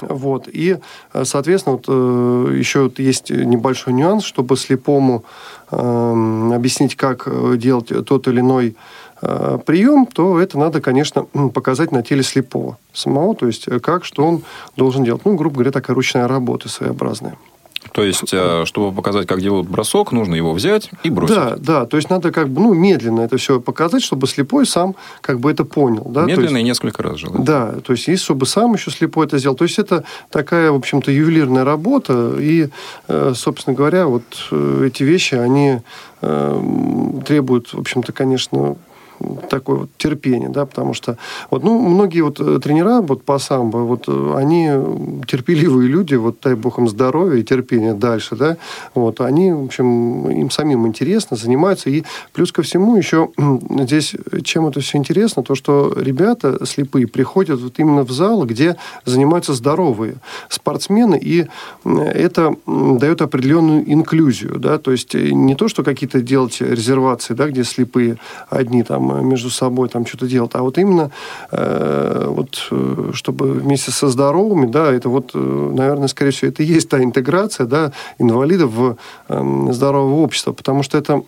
Вот. 0.00 0.48
И, 0.48 0.78
э, 1.12 1.24
соответственно, 1.24 1.76
вот, 1.76 1.84
э, 1.88 2.56
еще 2.58 2.84
вот 2.84 2.98
есть 2.98 3.30
небольшой 3.30 3.92
нюанс, 3.92 4.24
чтобы 4.24 4.56
слепому 4.56 5.24
э, 5.70 6.50
объяснить, 6.54 6.96
как 6.96 7.24
э, 7.26 7.56
делать 7.56 7.92
тот 8.06 8.26
или 8.26 8.40
иной 8.40 8.76
э, 9.20 9.58
прием, 9.64 10.06
то 10.06 10.40
это 10.40 10.58
надо, 10.58 10.80
конечно, 10.80 11.24
показать 11.54 11.92
на 11.92 12.02
теле 12.02 12.22
слепого 12.22 12.78
самого, 12.92 13.34
то 13.34 13.46
есть 13.46 13.66
как, 13.80 14.04
что 14.04 14.24
он 14.24 14.42
должен 14.76 15.04
делать. 15.04 15.22
Ну, 15.24 15.36
грубо 15.36 15.56
говоря, 15.56 15.70
такая 15.70 15.94
ручная 15.94 16.26
работа 16.26 16.68
своеобразная. 16.68 17.36
То 17.92 18.02
есть, 18.02 18.32
э, 18.32 18.64
чтобы 18.64 18.94
показать, 18.94 19.26
как 19.26 19.40
делают 19.40 19.68
бросок, 19.68 20.12
нужно 20.12 20.34
его 20.34 20.52
взять 20.52 20.90
и 21.02 21.10
бросить. 21.10 21.36
Да, 21.36 21.56
да. 21.58 21.86
То 21.86 21.96
есть, 21.96 22.08
надо 22.10 22.32
как 22.32 22.48
бы 22.48 22.62
ну, 22.62 22.72
медленно 22.72 23.20
это 23.20 23.36
все 23.36 23.60
показать, 23.60 24.02
чтобы 24.02 24.26
слепой 24.26 24.66
сам 24.66 24.94
как 25.20 25.40
бы 25.40 25.50
это 25.50 25.64
понял. 25.64 26.04
Да? 26.06 26.24
Медленно 26.24 26.56
есть, 26.56 26.60
и 26.60 26.64
несколько 26.64 27.02
раз 27.02 27.18
желательно. 27.18 27.44
Да, 27.44 27.74
то 27.84 27.92
есть, 27.92 28.08
и 28.08 28.16
чтобы 28.16 28.46
сам 28.46 28.72
еще 28.74 28.90
слепой 28.90 29.26
это 29.26 29.38
сделал. 29.38 29.56
То 29.56 29.64
есть, 29.64 29.78
это 29.78 30.04
такая, 30.30 30.72
в 30.72 30.76
общем-то, 30.76 31.10
ювелирная 31.10 31.64
работа. 31.64 32.34
И, 32.38 32.68
э, 33.08 33.32
собственно 33.36 33.76
говоря, 33.76 34.06
вот 34.06 34.22
э, 34.50 34.84
эти 34.86 35.02
вещи, 35.02 35.34
они 35.34 35.80
требуют, 36.20 37.74
в 37.74 37.80
общем-то, 37.80 38.12
конечно, 38.12 38.76
такое 39.50 39.76
вот 39.80 39.90
терпение, 39.96 40.48
да, 40.48 40.66
потому 40.66 40.94
что 40.94 41.16
вот, 41.50 41.62
ну, 41.62 41.78
многие 41.80 42.22
вот 42.22 42.40
э, 42.40 42.58
тренера 42.60 43.00
вот 43.00 43.24
по 43.24 43.38
самбо, 43.38 43.78
вот 43.78 44.04
э, 44.08 44.34
они 44.36 44.70
терпеливые 45.26 45.88
люди, 45.88 46.14
вот 46.14 46.36
дай 46.42 46.54
бог 46.54 46.78
им 46.78 46.88
здоровья 46.88 47.40
и 47.40 47.44
терпения 47.44 47.94
дальше, 47.94 48.36
да, 48.36 48.56
вот, 48.94 49.20
они, 49.20 49.52
в 49.52 49.64
общем, 49.64 50.30
им 50.30 50.50
самим 50.50 50.86
интересно, 50.86 51.36
занимаются, 51.36 51.90
и 51.90 52.04
плюс 52.32 52.52
ко 52.52 52.62
всему 52.62 52.96
еще 52.96 53.30
здесь, 53.80 54.14
чем 54.44 54.66
это 54.66 54.80
все 54.80 54.98
интересно, 54.98 55.42
то, 55.42 55.54
что 55.54 55.92
ребята 55.96 56.64
слепые 56.66 57.06
приходят 57.06 57.60
вот 57.60 57.78
именно 57.78 58.02
в 58.04 58.10
зал, 58.10 58.44
где 58.44 58.76
занимаются 59.04 59.54
здоровые 59.54 60.16
спортсмены, 60.48 61.18
и 61.20 61.46
это 61.84 62.54
дает 62.64 63.22
определенную 63.22 63.90
инклюзию, 63.92 64.58
да, 64.58 64.78
то 64.78 64.92
есть 64.92 65.14
не 65.14 65.54
то, 65.54 65.68
что 65.68 65.82
какие-то 65.82 66.20
делать 66.20 66.60
резервации, 66.60 67.34
да, 67.34 67.48
где 67.48 67.64
слепые 67.64 68.18
одни 68.50 68.82
там 68.82 69.11
между 69.20 69.50
собой 69.50 69.88
там 69.88 70.06
что-то 70.06 70.26
делать, 70.26 70.52
а 70.54 70.62
вот 70.62 70.78
именно 70.78 71.10
э, 71.50 72.26
вот 72.28 72.68
э, 72.70 73.10
чтобы 73.14 73.52
вместе 73.52 73.90
со 73.90 74.08
здоровыми, 74.08 74.66
да, 74.66 74.92
это 74.92 75.08
вот, 75.08 75.30
э, 75.34 75.38
наверное, 75.38 76.08
скорее 76.08 76.30
всего, 76.30 76.50
это 76.50 76.62
и 76.62 76.66
есть 76.66 76.88
та 76.88 77.02
интеграция, 77.02 77.66
да, 77.66 77.92
инвалидов 78.18 78.70
в 78.72 78.96
э, 79.28 79.66
здоровое 79.72 80.22
общество, 80.22 80.52
потому 80.52 80.82
что 80.82 80.98
это 80.98 81.22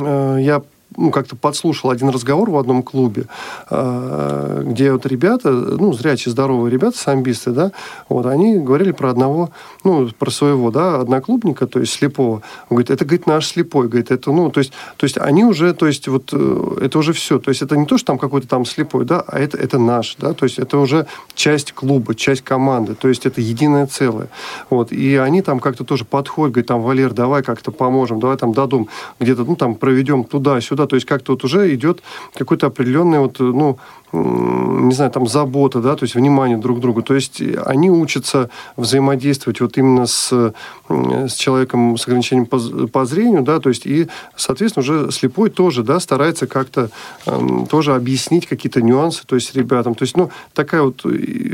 я 0.00 0.62
ну, 0.96 1.10
как-то 1.10 1.36
подслушал 1.36 1.90
один 1.90 2.08
разговор 2.08 2.50
в 2.50 2.56
одном 2.56 2.82
клубе, 2.82 3.26
а, 3.68 4.62
где 4.62 4.92
вот 4.92 5.06
ребята, 5.06 5.50
ну, 5.50 5.92
зрячие, 5.92 6.32
здоровые 6.32 6.72
ребята, 6.72 6.96
самбисты, 6.98 7.50
да, 7.50 7.72
вот, 8.08 8.26
они 8.26 8.58
говорили 8.58 8.92
про 8.92 9.10
одного, 9.10 9.50
ну, 9.84 10.08
про 10.18 10.30
своего, 10.30 10.70
да, 10.70 11.00
одноклубника, 11.00 11.66
то 11.66 11.80
есть 11.80 11.92
слепого. 11.92 12.42
Он 12.68 12.76
говорит, 12.76 12.90
это, 12.90 13.04
говорит, 13.04 13.26
наш 13.26 13.46
слепой, 13.46 13.88
говорит, 13.88 14.10
это, 14.10 14.32
ну, 14.32 14.50
то 14.50 14.60
есть, 14.60 14.72
то 14.96 15.04
есть 15.04 15.18
они 15.18 15.44
уже, 15.44 15.74
то 15.74 15.86
есть, 15.86 16.08
вот, 16.08 16.30
э, 16.32 16.78
это 16.82 16.98
уже 16.98 17.12
все, 17.12 17.38
то 17.38 17.50
есть, 17.50 17.62
это 17.62 17.76
не 17.76 17.86
то, 17.86 17.98
что 17.98 18.06
там 18.06 18.18
какой-то 18.18 18.48
там 18.48 18.64
слепой, 18.64 19.04
да, 19.04 19.22
а 19.26 19.38
это, 19.38 19.56
это 19.56 19.78
наш, 19.78 20.16
да, 20.16 20.32
то 20.32 20.44
есть, 20.44 20.58
это 20.58 20.78
уже 20.78 21.06
часть 21.34 21.72
клуба, 21.72 22.14
часть 22.14 22.42
команды, 22.42 22.94
то 22.94 23.08
есть, 23.08 23.26
это 23.26 23.40
единое 23.40 23.86
целое. 23.86 24.28
Вот, 24.70 24.90
и 24.92 25.16
они 25.16 25.42
там 25.42 25.60
как-то 25.60 25.84
тоже 25.84 26.04
подходят, 26.04 26.54
говорят, 26.54 26.68
там, 26.68 26.82
Валер, 26.82 27.12
давай 27.12 27.42
как-то 27.42 27.70
поможем, 27.72 28.20
давай 28.20 28.36
там 28.36 28.52
дадим 28.52 28.88
где-то, 29.20 29.44
ну, 29.44 29.54
там, 29.54 29.74
проведем 29.74 30.24
туда-сюда, 30.24 30.77
то 30.86 30.96
есть 30.96 31.06
как-то 31.06 31.32
вот 31.32 31.44
уже 31.44 31.74
идет 31.74 32.02
какой-то 32.34 32.66
определенный 32.66 33.18
вот, 33.18 33.38
ну, 33.38 33.78
не 34.12 34.94
знаю, 34.94 35.10
там 35.10 35.26
забота, 35.26 35.80
да, 35.80 35.94
то 35.94 36.04
есть 36.04 36.14
внимание 36.14 36.56
друг 36.56 36.78
к 36.78 36.80
другу. 36.80 37.02
То 37.02 37.14
есть 37.14 37.42
они 37.66 37.90
учатся 37.90 38.48
взаимодействовать 38.76 39.60
вот 39.60 39.76
именно 39.76 40.06
с, 40.06 40.52
с 40.88 41.34
человеком 41.34 41.96
с 41.98 42.06
ограничением 42.06 42.46
по, 42.46 42.58
по 42.88 43.04
зрению, 43.04 43.42
да, 43.42 43.60
то 43.60 43.68
есть 43.68 43.86
и, 43.86 44.08
соответственно, 44.36 44.82
уже 44.82 45.10
слепой 45.10 45.50
тоже, 45.50 45.82
да, 45.82 46.00
старается 46.00 46.46
как-то 46.46 46.90
э, 47.26 47.64
тоже 47.68 47.94
объяснить 47.94 48.46
какие-то 48.46 48.80
нюансы, 48.80 49.24
то 49.26 49.34
есть 49.34 49.54
ребятам. 49.54 49.94
То 49.94 50.04
есть, 50.04 50.16
ну, 50.16 50.30
такая 50.54 50.82
вот, 50.82 51.04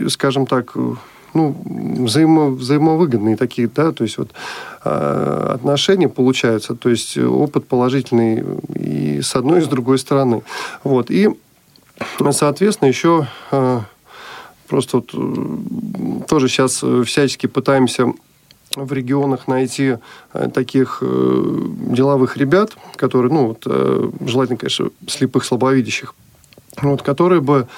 скажем 0.08 0.46
так, 0.46 0.76
ну, 1.34 1.56
взаимо, 2.04 2.50
взаимовыгодные 2.50 3.36
такие, 3.36 3.68
да, 3.68 3.92
то 3.92 4.04
есть 4.04 4.18
вот 4.18 4.30
э, 4.84 5.50
отношения 5.54 6.08
получаются, 6.08 6.74
то 6.74 6.88
есть 6.88 7.18
опыт 7.18 7.66
положительный 7.66 8.44
и 8.74 9.20
с 9.20 9.34
одной, 9.34 9.60
и 9.60 9.64
с 9.64 9.68
другой 9.68 9.98
стороны. 9.98 10.42
Вот, 10.82 11.10
и, 11.10 11.30
соответственно, 12.30 12.88
еще 12.88 13.26
э, 13.50 13.80
просто 14.68 14.98
вот 14.98 16.26
тоже 16.26 16.48
сейчас 16.48 16.82
всячески 17.04 17.46
пытаемся 17.46 18.12
в 18.76 18.92
регионах 18.92 19.48
найти 19.48 19.96
э, 20.32 20.48
таких 20.52 20.98
э, 21.00 21.58
деловых 21.90 22.36
ребят, 22.36 22.76
которые, 22.96 23.32
ну, 23.32 23.48
вот, 23.48 23.62
э, 23.66 24.10
желательно, 24.26 24.58
конечно, 24.58 24.90
слепых, 25.06 25.44
слабовидящих, 25.44 26.14
вот, 26.82 27.02
которые 27.02 27.40
бы 27.40 27.68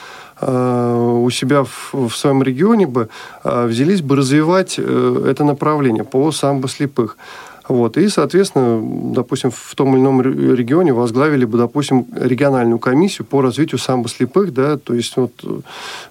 у 0.40 1.31
себя 1.31 1.64
в, 1.64 1.90
в 1.92 2.16
своем 2.16 2.42
регионе 2.42 2.87
бы 2.87 3.09
э, 3.42 3.66
взялись 3.66 4.03
бы 4.03 4.16
развивать 4.16 4.75
э, 4.79 5.27
это 5.31 5.44
направление 5.44 6.05
по 6.05 6.31
самбо 6.31 6.68
слепых. 6.68 7.16
Вот. 7.68 7.96
И, 7.96 8.09
соответственно, 8.09 8.81
допустим, 9.12 9.51
в 9.51 9.75
том 9.75 9.94
или 9.94 10.01
ином 10.01 10.20
регионе 10.22 10.92
возглавили 10.92 11.44
бы, 11.44 11.59
допустим, 11.59 12.07
региональную 12.14 12.79
комиссию 12.79 13.27
по 13.27 13.40
развитию 13.40 13.79
самбо 13.79 14.09
слепых, 14.09 14.55
да, 14.55 14.77
то 14.77 14.94
есть 14.94 15.16
вот 15.16 15.33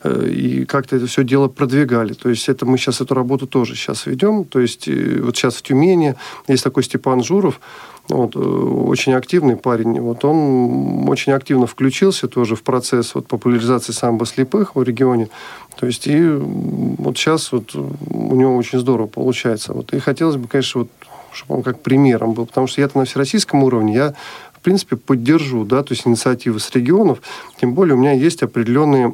и 0.04 0.66
как-то 0.66 0.98
это 0.98 1.08
все 1.08 1.24
дело 1.24 1.48
продвигали. 1.48 2.12
То 2.12 2.30
есть 2.30 2.50
это 2.50 2.66
мы 2.66 2.78
сейчас 2.78 3.00
эту 3.00 3.14
работу 3.14 3.48
тоже 3.48 3.76
сейчас 3.76 4.06
ведем. 4.06 4.44
То 4.44 4.60
есть 4.60 4.90
вот 5.22 5.38
сейчас 5.38 5.56
в 5.56 5.62
Тюмени 5.62 6.16
есть 6.50 6.64
такой 6.64 6.84
Степан 6.84 7.24
Журов, 7.24 7.62
вот, 8.10 8.36
э, 8.36 8.40
очень 8.40 9.14
активный 9.14 9.58
парень. 9.58 10.00
Вот 10.00 10.24
он 10.26 11.10
очень 11.10 11.32
активно 11.32 11.68
включился 11.68 12.28
тоже 12.28 12.56
в 12.56 12.64
процесс 12.64 13.16
вот, 13.16 13.28
популяризации 13.28 13.94
самбо 13.94 14.26
слепых 14.26 14.76
в 14.76 14.84
регионе. 14.84 15.30
То 15.78 15.88
есть 15.88 16.08
и 16.08 16.24
вот 16.28 17.18
сейчас 17.18 17.52
вот 17.52 17.76
у 17.76 18.36
него 18.36 18.56
очень 18.56 18.80
здорово 18.80 19.08
получается. 19.08 19.74
Вот, 19.74 19.94
и 19.94 20.00
хотелось 20.00 20.38
бы, 20.38 20.48
конечно, 20.48 20.82
вот, 20.82 20.90
чтобы 21.32 21.56
он 21.56 21.64
как 21.64 21.82
примером 21.82 22.34
был, 22.34 22.46
потому 22.46 22.68
что 22.68 22.82
я-то 22.82 22.98
на 22.98 23.06
всероссийском 23.06 23.64
уровне, 23.64 23.94
я 23.96 24.14
в 24.54 24.60
принципе 24.62 24.96
поддержу, 24.96 25.66
да, 25.66 25.84
то 25.84 25.94
есть 25.94 26.08
инициативы 26.08 26.60
с 26.60 26.72
регионов, 26.72 27.22
тем 27.60 27.74
более 27.74 27.96
у 27.96 27.98
меня 27.98 28.14
есть 28.14 28.42
определенные 28.42 29.14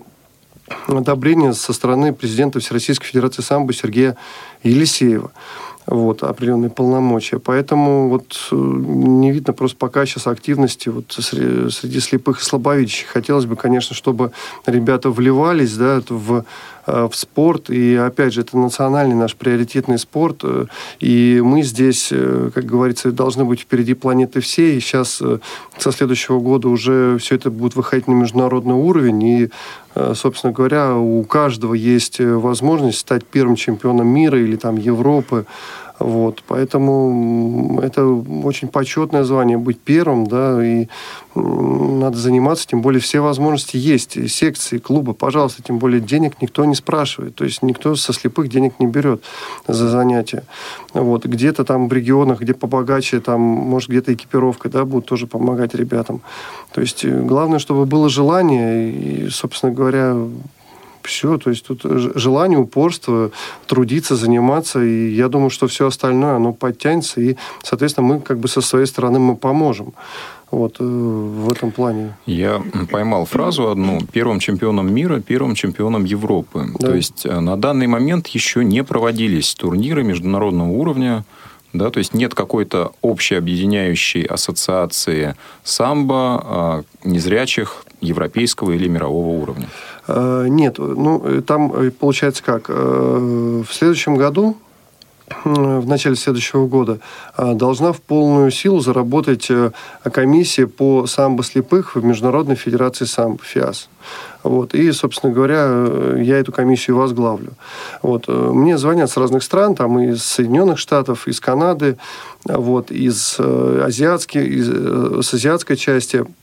одобрения 0.88 1.54
со 1.54 1.73
стороны 1.73 2.13
президента 2.13 2.60
Всероссийской 2.60 3.08
Федерации 3.08 3.41
самбо 3.41 3.73
Сергея 3.73 4.17
Елисеева. 4.63 5.32
Вот, 5.91 6.23
определенные 6.23 6.69
полномочия. 6.69 7.38
Поэтому 7.38 8.08
вот 8.08 8.47
э, 8.51 8.56
не 8.56 9.32
видно 9.32 9.51
просто 9.51 9.77
пока 9.77 10.06
сейчас 10.06 10.25
активности 10.25 10.88
вот 10.88 11.12
среди, 11.12 11.69
среди 11.69 11.99
слепых 11.99 12.39
и 12.39 12.43
слабовидящих. 12.43 13.08
Хотелось 13.08 13.45
бы, 13.45 13.58
конечно, 13.58 13.93
чтобы 13.93 14.32
ребята 14.65 15.10
вливались 15.10 15.75
да, 15.75 16.01
в 16.08 16.45
в 16.85 17.11
спорт. 17.13 17.69
И, 17.69 17.95
опять 17.95 18.33
же, 18.33 18.41
это 18.41 18.57
национальный 18.57 19.15
наш 19.15 19.35
приоритетный 19.35 19.97
спорт. 19.97 20.41
Э, 20.43 20.65
и 20.99 21.41
мы 21.43 21.63
здесь, 21.63 22.09
э, 22.11 22.49
как 22.53 22.65
говорится, 22.65 23.11
должны 23.11 23.45
быть 23.45 23.61
впереди 23.61 23.93
планеты 23.93 24.41
всей. 24.41 24.77
И 24.77 24.79
сейчас 24.79 25.21
со 25.77 25.91
следующего 25.91 26.39
года 26.39 26.69
уже 26.69 27.17
все 27.19 27.35
это 27.35 27.51
будет 27.51 27.75
выходить 27.75 28.07
на 28.07 28.13
международный 28.13 28.75
уровень. 28.75 29.23
И, 29.23 29.49
собственно 30.13 30.53
говоря, 30.53 30.95
у 30.95 31.23
каждого 31.23 31.73
есть 31.73 32.19
возможность 32.19 32.99
стать 32.99 33.25
первым 33.25 33.55
чемпионом 33.55 34.07
мира 34.07 34.39
или 34.39 34.55
там 34.55 34.77
Европы. 34.77 35.45
Вот, 36.01 36.43
поэтому 36.47 37.79
это 37.83 38.03
очень 38.03 38.69
почетное 38.69 39.23
звание 39.23 39.57
быть 39.57 39.79
первым, 39.79 40.25
да, 40.25 40.65
и 40.65 40.87
надо 41.35 42.17
заниматься, 42.17 42.67
тем 42.67 42.81
более 42.81 42.99
все 42.99 43.19
возможности 43.19 43.77
есть, 43.77 44.31
секции, 44.31 44.79
клубы, 44.79 45.13
пожалуйста, 45.13 45.61
тем 45.61 45.77
более 45.77 46.01
денег 46.01 46.41
никто 46.41 46.65
не 46.65 46.73
спрашивает, 46.73 47.35
то 47.35 47.43
есть 47.43 47.61
никто 47.61 47.95
со 47.95 48.13
слепых 48.13 48.49
денег 48.49 48.79
не 48.79 48.87
берет 48.87 49.21
за 49.67 49.89
занятия. 49.89 50.43
Вот, 50.93 51.25
где-то 51.25 51.63
там 51.65 51.87
в 51.87 51.93
регионах, 51.93 52.41
где 52.41 52.55
побогаче, 52.55 53.19
там, 53.19 53.39
может, 53.39 53.89
где-то 53.89 54.13
экипировка, 54.13 54.69
да, 54.69 54.85
будут 54.85 55.05
тоже 55.05 55.27
помогать 55.27 55.75
ребятам. 55.75 56.21
То 56.73 56.81
есть 56.81 57.05
э, 57.05 57.21
главное, 57.21 57.59
чтобы 57.59 57.85
было 57.85 58.09
желание, 58.09 58.91
и, 58.91 59.29
собственно 59.29 59.71
говоря, 59.71 60.17
все, 61.03 61.37
то 61.37 61.49
есть 61.49 61.65
тут 61.65 61.81
желание, 61.83 62.59
упорство, 62.59 63.31
трудиться, 63.67 64.15
заниматься, 64.15 64.83
и 64.83 65.09
я 65.09 65.27
думаю, 65.27 65.49
что 65.49 65.67
все 65.67 65.87
остальное, 65.87 66.35
оно 66.35 66.53
подтянется, 66.53 67.21
и, 67.21 67.35
соответственно, 67.63 68.07
мы 68.07 68.19
как 68.19 68.39
бы 68.39 68.47
со 68.47 68.61
своей 68.61 68.85
стороны 68.85 69.19
мы 69.19 69.35
поможем. 69.35 69.93
Вот 70.51 70.77
э, 70.79 70.83
в 70.83 71.49
этом 71.49 71.71
плане. 71.71 72.17
Я 72.25 72.61
поймал 72.91 73.25
фразу 73.25 73.69
одну: 73.69 74.01
первым 74.11 74.39
чемпионом 74.39 74.93
мира, 74.93 75.21
первым 75.21 75.55
чемпионом 75.55 76.03
Европы. 76.03 76.65
Да. 76.77 76.87
То 76.89 76.95
есть 76.95 77.25
э, 77.25 77.39
на 77.39 77.55
данный 77.55 77.87
момент 77.87 78.27
еще 78.27 78.65
не 78.65 78.83
проводились 78.83 79.55
турниры 79.55 80.03
международного 80.03 80.69
уровня. 80.69 81.23
Да, 81.73 81.89
то 81.89 81.99
есть 81.99 82.13
нет 82.13 82.35
какой-то 82.35 82.91
общей 83.01 83.35
объединяющей 83.35 84.23
ассоциации 84.23 85.35
самбо 85.63 86.41
а, 86.43 86.83
незрячих 87.05 87.85
европейского 88.01 88.71
или 88.71 88.89
мирового 88.89 89.41
уровня. 89.41 89.69
Э, 90.07 90.45
нет, 90.47 90.77
ну, 90.77 91.21
э, 91.23 91.41
там 91.41 91.73
э, 91.73 91.91
получается 91.91 92.43
как. 92.43 92.69
В 92.69 93.67
следующем 93.71 94.15
году 94.15 94.57
в 95.45 95.87
начале 95.87 96.17
следующего 96.17 96.67
года 96.67 96.99
должна 97.37 97.93
в 97.93 98.01
полную 98.01 98.51
силу 98.51 98.81
заработать 98.81 99.49
комиссия 100.03 100.67
по 100.67 101.07
самбо 101.07 101.41
слепых 101.41 101.95
в 101.95 102.03
Международной 102.03 102.55
Федерации 102.55 103.05
самбо, 103.05 103.41
ФИАС. 103.41 103.87
Вот. 104.43 104.73
И, 104.73 104.91
собственно 104.91 105.31
говоря, 105.31 106.17
я 106.17 106.37
эту 106.37 106.51
комиссию 106.51 106.97
возглавлю. 106.97 107.53
Вот. 108.01 108.27
Мне 108.27 108.77
звонят 108.77 109.09
с 109.09 109.15
разных 109.15 109.43
стран, 109.43 109.75
там 109.75 109.99
из 109.99 110.21
Соединенных 110.21 110.77
Штатов, 110.77 111.29
из 111.29 111.39
Канады, 111.39 111.97
вот, 112.43 112.91
из, 112.91 113.39
азиатских, 113.39 114.43
из, 114.43 114.67
с 115.25 115.33
азиатской 115.33 115.77
части– 115.77 116.25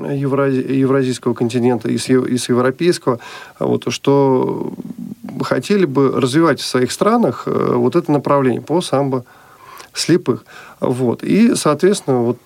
евразийского 0.00 1.34
континента 1.34 1.88
и 1.88 1.98
с, 1.98 2.08
и 2.08 2.38
с 2.38 2.48
европейского, 2.48 3.18
вот, 3.58 3.84
что 3.92 4.72
хотели 5.42 5.84
бы 5.84 6.20
развивать 6.20 6.60
в 6.60 6.66
своих 6.66 6.92
странах 6.92 7.44
э, 7.46 7.72
вот 7.74 7.96
это 7.96 8.12
направление 8.12 8.60
по 8.60 8.80
самбо 8.80 9.24
слепых. 9.92 10.44
Вот. 10.80 11.22
И, 11.22 11.54
соответственно, 11.54 12.22
вот 12.22 12.38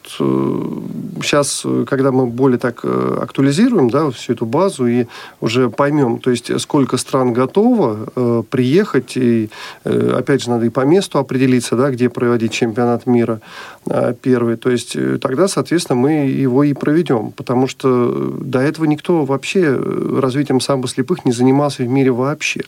сейчас, 1.23 1.63
э, 1.65 1.85
когда 1.89 2.13
мы 2.13 2.27
более 2.27 2.59
так 2.59 2.81
э, 2.83 3.19
актуализируем 3.23 3.89
да, 3.89 4.11
всю 4.11 4.35
эту 4.35 4.47
базу 4.47 4.87
и 4.87 5.07
уже 5.41 5.71
поймем, 5.71 6.19
то 6.19 6.31
есть 6.31 6.61
сколько 6.61 6.97
стран 6.97 7.33
готово 7.33 8.09
э, 8.15 8.43
приехать, 8.51 9.17
и 9.17 9.51
э, 9.85 10.15
опять 10.19 10.43
же 10.43 10.51
надо 10.51 10.67
и 10.67 10.71
по 10.71 10.81
месту 10.81 11.19
определиться, 11.19 11.77
да, 11.77 11.91
где 11.91 12.09
проводить 12.09 12.53
чемпионат 12.53 13.07
мира 13.07 13.41
э, 13.87 14.15
первый, 14.21 14.57
то 14.57 14.71
есть 14.71 14.97
э, 14.97 15.19
тогда, 15.19 15.49
соответственно, 15.49 15.99
мы 15.99 16.11
его 16.27 16.65
и 16.65 16.75
проведем, 16.75 17.33
потому 17.33 17.67
что 17.67 18.35
до 18.41 18.61
этого 18.61 18.85
никто 18.85 19.25
вообще 19.25 19.75
развитием 20.21 20.61
самбо 20.61 20.89
слепых 20.89 21.25
не 21.25 21.33
занимался 21.33 21.83
в 21.83 21.89
мире 21.89 22.11
вообще 22.11 22.63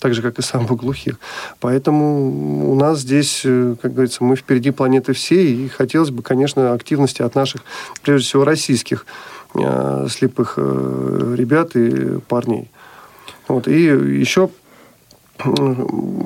так 0.00 0.14
же, 0.14 0.22
как 0.22 0.38
и 0.38 0.42
самых 0.42 0.72
глухих. 0.72 1.20
Поэтому 1.60 2.70
у 2.72 2.74
нас 2.74 3.00
здесь, 3.00 3.42
э, 3.44 3.76
как 3.80 3.92
говорится, 3.92 4.24
мы 4.24 4.34
впереди 4.34 4.70
планеты 4.70 5.12
всей, 5.12 5.66
и 5.66 5.68
хотелось 5.68 6.10
бы, 6.10 6.22
конечно, 6.22 6.72
активности 6.72 7.22
от 7.22 7.34
наших, 7.34 7.62
прежде 8.02 8.26
всего, 8.26 8.44
российских 8.44 9.06
э, 9.54 10.06
слепых 10.10 10.54
э, 10.56 11.34
ребят 11.36 11.76
и 11.76 12.18
парней. 12.26 12.70
Вот. 13.46 13.68
И 13.68 13.82
еще 13.82 14.50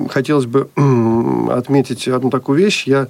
хотелось 0.09 0.45
бы 0.45 0.69
отметить 1.49 2.07
одну 2.07 2.29
такую 2.29 2.59
вещь. 2.59 2.85
Я 2.85 3.07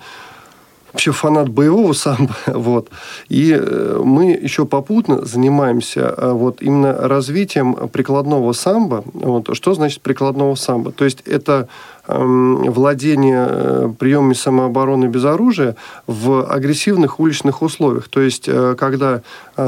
вообще 0.95 1.12
фанат 1.12 1.49
боевого 1.49 1.91
самбо, 1.93 2.36
вот. 2.47 2.89
И 3.27 3.51
э, 3.51 4.01
мы 4.03 4.31
еще 4.31 4.65
попутно 4.65 5.25
занимаемся 5.25 6.13
э, 6.17 6.31
вот 6.31 6.62
именно 6.62 6.93
развитием 6.93 7.75
прикладного 7.89 8.53
самбо. 8.53 9.03
Вот. 9.13 9.49
Что 9.58 9.73
значит 9.73 10.01
прикладного 10.01 10.55
самбо? 10.55 10.93
То 10.93 11.03
есть 11.03 11.21
это 11.25 11.67
эм, 12.08 12.71
владение 12.71 13.45
э, 13.49 13.89
приемами 13.99 14.34
самообороны 14.34 15.08
без 15.08 15.25
оружия 15.25 15.75
в 16.08 16.45
агрессивных 16.49 17.19
уличных 17.19 17.62
условиях. 17.62 18.08
То 18.08 18.21
есть, 18.21 18.49
когда 18.77 19.21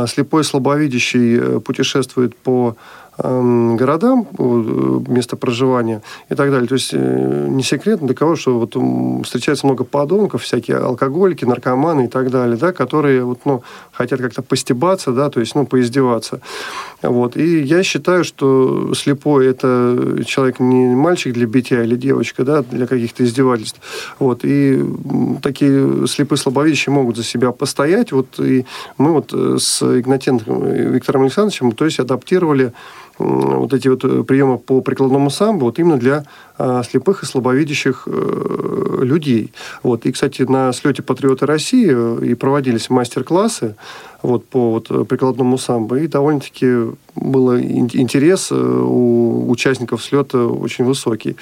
слепой 0.08 0.44
слабовидящий 0.44 1.60
путешествует 1.60 2.38
по 2.38 2.78
городам, 3.18 4.28
место 5.08 5.38
проживания 5.38 6.02
и 6.30 6.36
так 6.36 6.52
далее. 6.52 6.68
То 6.68 6.76
есть 6.76 6.92
э, 6.94 7.48
не 7.50 7.64
секрет 7.64 8.00
для 8.02 8.14
кого, 8.14 8.36
что 8.36 8.60
вот 8.60 8.76
встречается 9.26 9.66
много 9.66 9.84
подонков, 9.84 10.44
всякие 10.44 10.78
алкоголики, 10.78 11.46
наркоманы 11.46 12.06
и 12.06 12.08
так 12.08 12.30
далее, 12.30 12.58
да, 12.58 12.72
которые 12.72 13.24
вот, 13.24 13.40
ну, 13.46 13.64
хотят 13.92 14.22
как-то 14.22 14.42
постебаться, 14.42 15.12
да, 15.12 15.30
то 15.30 15.40
есть 15.40 15.56
ну, 15.56 15.66
поиздеваться. 15.66 16.42
Вот. 17.02 17.38
И 17.38 17.62
я 17.62 17.84
считаю, 17.84 18.24
что 18.24 18.94
слепой– 18.94 19.48
это 19.48 20.24
человек 20.26 20.60
не 20.60 20.96
мальчик 20.96 21.34
для 21.34 21.46
битья 21.46 21.84
или 21.84 21.96
девочка, 21.96 22.44
да, 22.44 22.64
для 22.64 22.88
каких-то 22.88 23.24
издевательств. 23.24 23.80
Вот. 24.20 24.42
И 24.44 24.84
такие 25.42 26.08
слепые 26.08 26.38
слабовидящие 26.38 26.94
могут 26.94 27.18
за 27.18 27.24
себя 27.24 27.52
постоять. 27.52 28.12
Вот. 28.12 28.40
И 28.40 28.66
мы 28.98 29.12
вот 29.12 29.32
э, 29.34 29.58
с 29.60 29.82
Игнатенко 29.82 30.52
Виктором 30.52 31.24
Александровичем, 31.24 31.72
то 31.72 31.86
есть 31.86 32.00
адаптировали 32.00 32.74
вот 33.20 33.74
эти 33.74 33.88
вот 33.88 34.04
э, 34.04 34.24
приемы 34.24 34.58
по 34.58 34.82
прикладному 34.82 35.30
самбо 35.30 35.66
вот 35.66 35.80
именно 35.80 35.98
для 35.98 36.26
а, 36.58 36.84
слепых 36.84 37.24
и 37.24 37.26
слабовидящих 37.26 38.08
э, 38.08 39.00
людей. 39.02 39.54
Вот. 39.84 40.06
И, 40.06 40.12
кстати, 40.12 40.42
на 40.42 40.74
слете 40.74 41.04
«Патриоты 41.04 41.46
России» 41.46 41.90
э, 41.90 42.26
и 42.26 42.34
проводились 42.34 42.90
мастер-классы 42.90 43.76
вот, 44.22 44.46
по 44.46 44.72
вот, 44.72 45.08
прикладному 45.08 45.58
самбо, 45.58 46.00
и 46.00 46.08
довольно-таки 46.08 46.96
был 47.16 47.58
интерес 47.58 48.52
у 48.52 49.50
участников 49.50 50.04
слета 50.04 50.46
очень 50.46 50.86
высокий. 50.86 51.36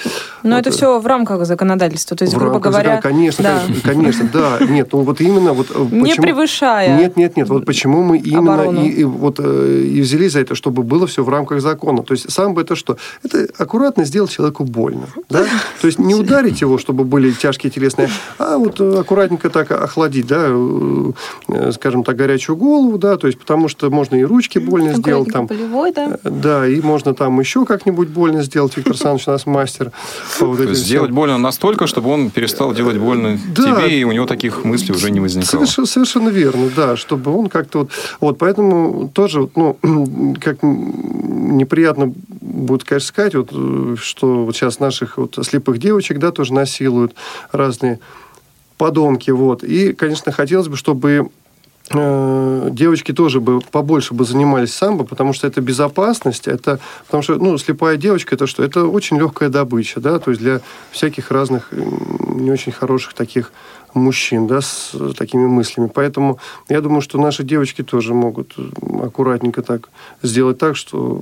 Но 0.43 0.55
вот. 0.55 0.59
это 0.59 0.71
все 0.71 0.99
в 0.99 1.05
рамках 1.05 1.45
законодательства, 1.45 2.15
то 2.15 2.23
есть, 2.23 2.33
в 2.33 2.37
грубо 2.37 2.53
рамках 2.53 2.71
говоря... 2.71 3.01
Конечно, 3.01 3.43
да. 3.43 3.61
конечно, 3.65 4.29
конечно, 4.29 4.29
да. 4.31 4.65
Нет, 4.65 4.89
ну 4.93 5.01
вот 5.01 5.21
именно... 5.21 5.53
Вот, 5.53 5.69
Не 5.91 6.03
почему... 6.03 6.23
превышая 6.23 6.97
Нет, 6.97 7.17
нет, 7.17 7.35
нет. 7.35 7.49
Вот 7.49 7.65
почему 7.65 8.03
мы 8.03 8.17
именно 8.17 8.79
и, 8.79 8.89
и, 8.89 9.03
вот, 9.03 9.39
и 9.39 10.01
взялись 10.01 10.33
за 10.33 10.39
это, 10.39 10.55
чтобы 10.55 10.83
было 10.83 11.07
все 11.07 11.23
в 11.23 11.29
рамках 11.29 11.61
закона. 11.61 12.03
То 12.03 12.13
есть 12.13 12.31
самбо 12.31 12.61
это 12.61 12.75
что? 12.75 12.97
Это 13.23 13.47
аккуратно 13.57 14.05
сделать 14.05 14.31
человеку 14.31 14.63
больно. 14.63 15.07
Да? 15.29 15.45
То 15.81 15.87
есть 15.87 15.99
не 15.99 16.15
ударить 16.15 16.61
его, 16.61 16.77
чтобы 16.77 17.03
были 17.03 17.31
тяжкие 17.31 17.71
телесные, 17.71 18.09
а 18.37 18.57
вот 18.57 18.79
э, 18.79 18.99
аккуратненько 18.99 19.49
так 19.49 19.71
охладить, 19.71 20.27
да, 20.27 20.47
э, 20.49 21.71
скажем 21.73 22.03
так, 22.03 22.15
горячую 22.15 22.55
голову, 22.65 22.97
да, 22.97 23.17
то 23.17 23.27
есть 23.27 23.39
потому 23.39 23.67
что 23.67 23.89
можно 23.89 24.15
и 24.15 24.23
ручки 24.23 24.59
больно 24.59 24.93
сделать. 24.93 25.31
Там, 25.31 25.45
болевой, 25.47 25.91
да? 25.91 26.17
Э, 26.23 26.29
да, 26.29 26.67
и 26.67 26.81
можно 26.81 27.13
там 27.13 27.39
еще 27.39 27.65
как-нибудь 27.65 28.09
больно 28.09 28.43
сделать. 28.43 28.75
Виктор 28.75 28.93
Александрович 28.93 29.27
у 29.27 29.31
нас 29.31 29.45
мастер. 29.45 29.91
Вот 30.39 30.57
то 30.57 30.63
есть 30.63 30.81
сделать 30.81 31.11
больно 31.11 31.37
настолько, 31.37 31.87
чтобы 31.87 32.09
он 32.09 32.29
перестал 32.29 32.73
делать 32.73 32.97
больно 32.97 33.39
да. 33.55 33.63
тебе, 33.63 33.99
и 33.99 34.03
у 34.03 34.11
него 34.11 34.25
таких 34.25 34.63
мыслей 34.63 34.95
уже 34.95 35.11
не 35.11 35.19
возникало. 35.19 35.65
Совершенно, 35.65 35.87
совершенно 35.87 36.29
верно, 36.29 36.69
да, 36.75 36.97
чтобы 36.97 37.35
он 37.35 37.49
как-то 37.49 37.79
вот... 37.79 37.91
Вот, 38.19 38.37
поэтому 38.37 39.09
тоже, 39.13 39.47
ну, 39.55 39.77
как 40.41 40.63
неприятно 40.63 42.13
будет, 42.41 42.83
конечно, 42.83 43.07
сказать, 43.07 43.35
вот, 43.35 43.51
что 43.99 44.45
вот 44.45 44.55
сейчас 44.55 44.79
наших 44.79 45.17
вот 45.17 45.37
слепых 45.43 45.77
девочек, 45.77 46.19
да, 46.19 46.31
тоже 46.31 46.53
насилуют 46.53 47.13
разные 47.51 47.99
подонки, 48.77 49.31
вот. 49.31 49.63
И, 49.63 49.93
конечно, 49.93 50.31
хотелось 50.31 50.67
бы, 50.67 50.75
чтобы 50.75 51.09
э, 51.11 51.23
девочки 51.91 53.11
тоже 53.11 53.39
бы 53.39 53.61
побольше 53.61 54.15
бы 54.15 54.25
занимались 54.25 54.73
самбо, 54.73 55.03
потому 55.03 55.33
что 55.33 55.45
это 55.45 55.61
безопасность, 55.61 56.47
это 56.47 56.79
потому 57.05 57.21
что 57.21 57.35
ну 57.35 57.57
слепая 57.59 57.95
девочка 57.97 58.33
это 58.35 58.47
что? 58.47 58.63
Это 58.63 58.85
очень 58.85 59.17
легкая 59.19 59.49
добыча, 59.49 59.99
да, 59.99 60.17
то 60.17 60.31
есть 60.31 60.41
для 60.41 60.61
всяких 60.91 61.29
разных 61.29 61.71
не 61.71 62.51
очень 62.51 62.71
хороших 62.71 63.13
таких 63.13 63.51
мужчин, 63.95 64.47
да, 64.47 64.61
с 64.61 64.93
такими 65.17 65.45
мыслями. 65.45 65.89
Поэтому 65.93 66.39
я 66.69 66.81
думаю, 66.81 67.01
что 67.01 67.19
наши 67.19 67.43
девочки 67.43 67.81
тоже 67.81 68.13
могут 68.13 68.55
аккуратненько 69.01 69.61
так 69.61 69.89
сделать 70.21 70.57
так, 70.57 70.75
что 70.75 71.21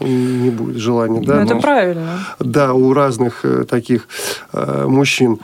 не 0.00 0.50
будет 0.50 0.76
желания. 0.76 1.20
Да, 1.20 1.36
ну, 1.36 1.42
это 1.42 1.56
правильно. 1.56 2.18
Да, 2.38 2.72
у 2.74 2.92
разных 2.92 3.44
э, 3.44 3.64
таких 3.64 4.08
э, 4.52 4.86
мужчин 4.86 5.38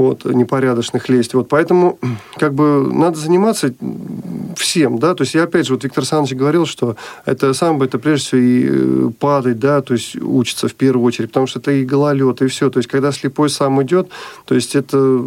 вот, 0.00 0.24
непорядочных 0.24 1.08
лезть. 1.08 1.34
Вот, 1.34 1.48
поэтому 1.48 1.98
как 2.36 2.54
бы 2.54 2.88
надо 2.92 3.18
заниматься 3.18 3.74
всем, 4.56 4.98
да, 4.98 5.14
то 5.14 5.22
есть 5.22 5.34
я 5.34 5.44
опять 5.44 5.66
же, 5.66 5.74
вот 5.74 5.84
Виктор 5.84 6.02
Александрович 6.02 6.36
говорил, 6.36 6.66
что 6.66 6.96
это 7.26 7.52
самбо, 7.52 7.84
это 7.84 7.98
прежде 7.98 8.26
всего 8.26 8.40
и 8.40 8.68
э, 8.68 9.10
падать, 9.18 9.58
да, 9.58 9.80
то 9.82 9.94
есть 9.94 10.16
учиться 10.16 10.68
в 10.68 10.74
первую 10.74 11.04
очередь, 11.04 11.28
потому 11.28 11.46
что 11.46 11.58
это 11.58 11.72
и 11.72 11.84
гололед, 11.84 12.40
и 12.42 12.46
все, 12.46 12.70
то 12.70 12.78
есть 12.78 12.88
когда 12.88 13.12
слепой 13.12 13.50
сам 13.50 13.82
идет, 13.82 14.08
то 14.46 14.54
есть 14.54 14.74
это 14.74 15.22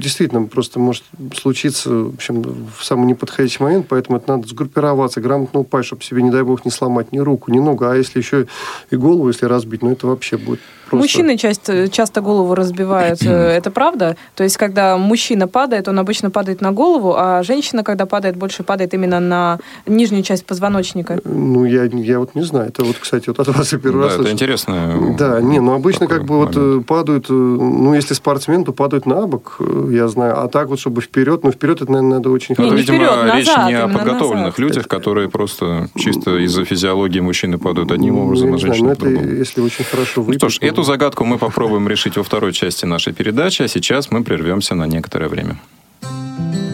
действительно 0.00 0.44
просто 0.44 0.78
может 0.78 1.04
случиться, 1.34 1.90
в 1.90 2.14
общем, 2.14 2.42
в 2.76 2.84
самый 2.84 3.06
неподходящий 3.06 3.62
момент, 3.62 3.86
поэтому 3.88 4.18
это 4.18 4.36
надо 4.36 4.48
сгруппироваться, 4.48 5.20
грамотно 5.20 5.60
упасть, 5.60 5.88
чтобы 5.88 6.02
себе, 6.02 6.22
не 6.22 6.30
дай 6.30 6.42
бог, 6.42 6.64
не 6.64 6.70
сломать 6.70 7.12
ни 7.12 7.18
руку, 7.18 7.50
ни 7.50 7.58
ногу, 7.58 7.84
а 7.84 7.96
если 7.96 8.18
еще 8.18 8.46
и 8.90 8.96
голову, 8.96 9.28
если 9.28 9.46
разбить, 9.46 9.82
ну 9.82 9.92
это 9.92 10.06
вообще 10.06 10.36
будет 10.36 10.60
просто... 10.88 10.96
Мужчины 10.96 11.36
часто, 11.38 11.88
часто 11.88 12.20
голову 12.20 12.54
разбивают, 12.54 13.22
э, 13.22 13.28
это 13.30 13.70
правда? 13.70 14.16
То 14.34 14.44
есть, 14.44 14.56
когда 14.56 14.96
мужчина 14.96 15.46
падает, 15.48 15.88
он 15.88 15.98
обычно 15.98 16.30
падает 16.30 16.60
на 16.60 16.72
голову, 16.72 17.14
а 17.16 17.42
женщина, 17.42 17.82
когда 17.84 18.06
падает, 18.06 18.36
больше 18.36 18.62
падает 18.62 18.94
именно 18.94 19.20
на 19.20 19.58
нижнюю 19.86 20.22
часть 20.22 20.44
позвоночника. 20.46 21.20
Ну, 21.24 21.64
я, 21.64 21.84
я 21.84 22.18
вот 22.18 22.34
не 22.34 22.42
знаю. 22.42 22.68
Это 22.68 22.84
вот, 22.84 22.96
кстати, 22.98 23.28
вот 23.28 23.38
от 23.40 23.48
вас 23.48 23.72
я 23.72 23.78
первый 23.78 24.00
да, 24.00 24.04
раз 24.04 24.14
это 24.14 24.22
слышу. 24.22 24.34
интересно. 24.34 25.14
Да, 25.18 25.40
не, 25.40 25.60
ну 25.60 25.72
обычно 25.74 26.06
как 26.06 26.24
бы 26.24 26.36
вот 26.38 26.52
э, 26.56 26.80
падают, 26.86 27.26
э, 27.30 27.32
ну, 27.32 27.94
если 27.94 28.14
спортсмен, 28.14 28.64
то 28.64 28.72
падают 28.72 29.06
на 29.06 29.26
бок, 29.26 29.56
э, 29.60 29.88
я 29.92 30.08
знаю. 30.08 30.40
А 30.42 30.48
так 30.48 30.68
вот, 30.68 30.78
чтобы 30.80 31.00
вперед, 31.00 31.44
ну, 31.44 31.50
вперед 31.52 31.80
это, 31.82 31.90
наверное, 31.92 32.18
надо 32.18 32.30
очень 32.30 32.54
Не, 32.58 32.64
Это, 32.64 32.74
не 32.74 32.80
видимо, 32.80 32.98
вперед, 32.98 33.34
речь 33.34 33.46
назад, 33.46 33.68
не 33.68 33.74
о 33.78 33.88
подготовленных 33.88 34.44
назад. 34.46 34.58
людях, 34.58 34.88
которые 34.88 35.28
просто 35.28 35.88
чисто 35.96 36.38
из-за 36.44 36.64
физиологии 36.64 37.20
мужчины 37.20 37.58
падают 37.58 37.90
одним 37.92 38.14
Ну, 38.16 38.24
образом, 38.26 38.54
а 38.54 38.58
знаю, 38.58 38.74
женщины 38.74 38.86
но 38.88 38.92
это 38.92 39.00
по-другому. 39.04 39.34
если 39.34 39.60
очень 39.60 39.84
хорошо 39.84 40.12
Ну 40.16 40.22
выпить. 40.22 40.40
что 40.40 40.48
ж, 40.48 40.58
ну, 40.62 40.68
эту 40.78 40.84
загадку 40.84 41.24
мы 41.24 41.38
попробуем 41.38 41.88
решить 41.88 42.16
во 42.16 42.22
второй 42.22 42.52
части 42.52 42.86
нашей 42.86 43.12
передачи, 43.12 43.62
а 43.62 43.68
сейчас 43.68 44.12
мы 44.12 44.22
прервемся 44.22 44.76
на 44.76 44.86
некоторое 44.86 45.28
время. 45.28 45.56
I 46.04 46.67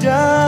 done. 0.00 0.39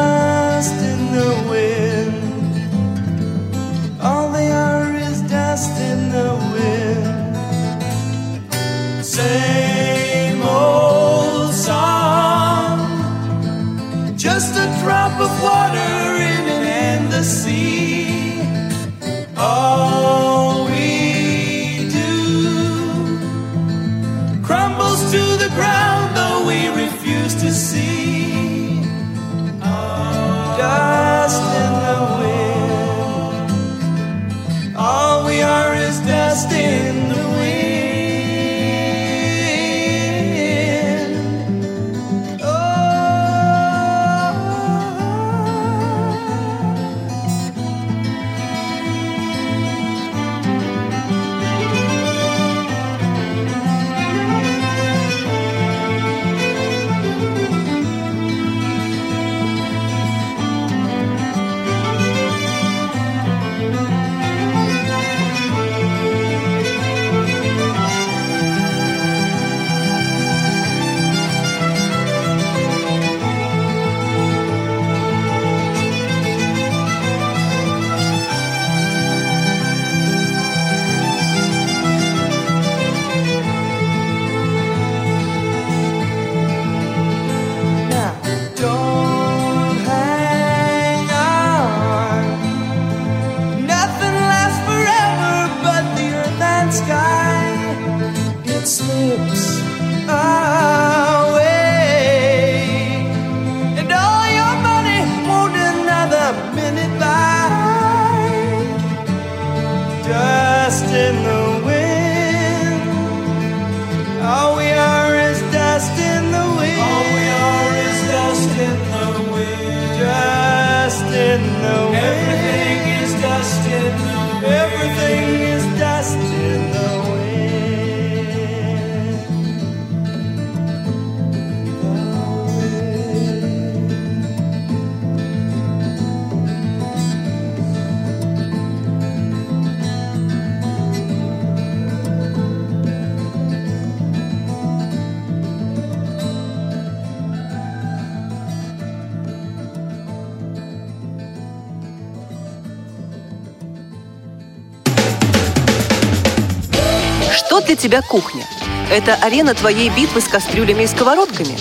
Тебя 157.92 158.00
кухня? 158.00 158.46
Это 158.90 159.16
арена 159.16 159.54
твоей 159.54 159.90
битвы 159.90 160.22
с 160.22 160.24
кастрюлями 160.24 160.84
и 160.84 160.86
сковородками? 160.86 161.58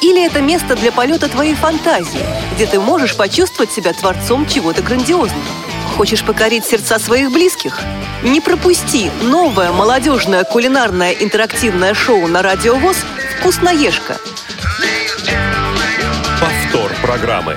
Или 0.00 0.24
это 0.24 0.40
место 0.40 0.76
для 0.76 0.90
полета 0.90 1.28
твоей 1.28 1.54
фантазии, 1.54 2.24
где 2.54 2.66
ты 2.66 2.80
можешь 2.80 3.14
почувствовать 3.14 3.70
себя 3.70 3.92
творцом 3.92 4.46
чего-то 4.46 4.80
грандиозного? 4.80 5.42
Хочешь 5.94 6.24
покорить 6.24 6.64
сердца 6.64 6.98
своих 6.98 7.30
близких? 7.30 7.78
Не 8.22 8.40
пропусти 8.40 9.10
новое 9.24 9.72
молодежное 9.72 10.44
кулинарное 10.44 11.12
интерактивное 11.12 11.92
шоу 11.92 12.28
на 12.28 12.40
Радио 12.40 12.76
ВОЗ 12.76 12.96
«Вкусноежка». 13.38 14.16
Повтор 16.40 16.92
программы. 17.02 17.56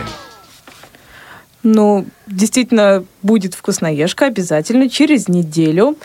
Ну, 1.63 2.05
действительно, 2.27 3.03
будет 3.23 3.53
вкусноежка 3.53 4.27
обязательно 4.27 4.89
через 4.89 5.27
неделю, 5.27 5.97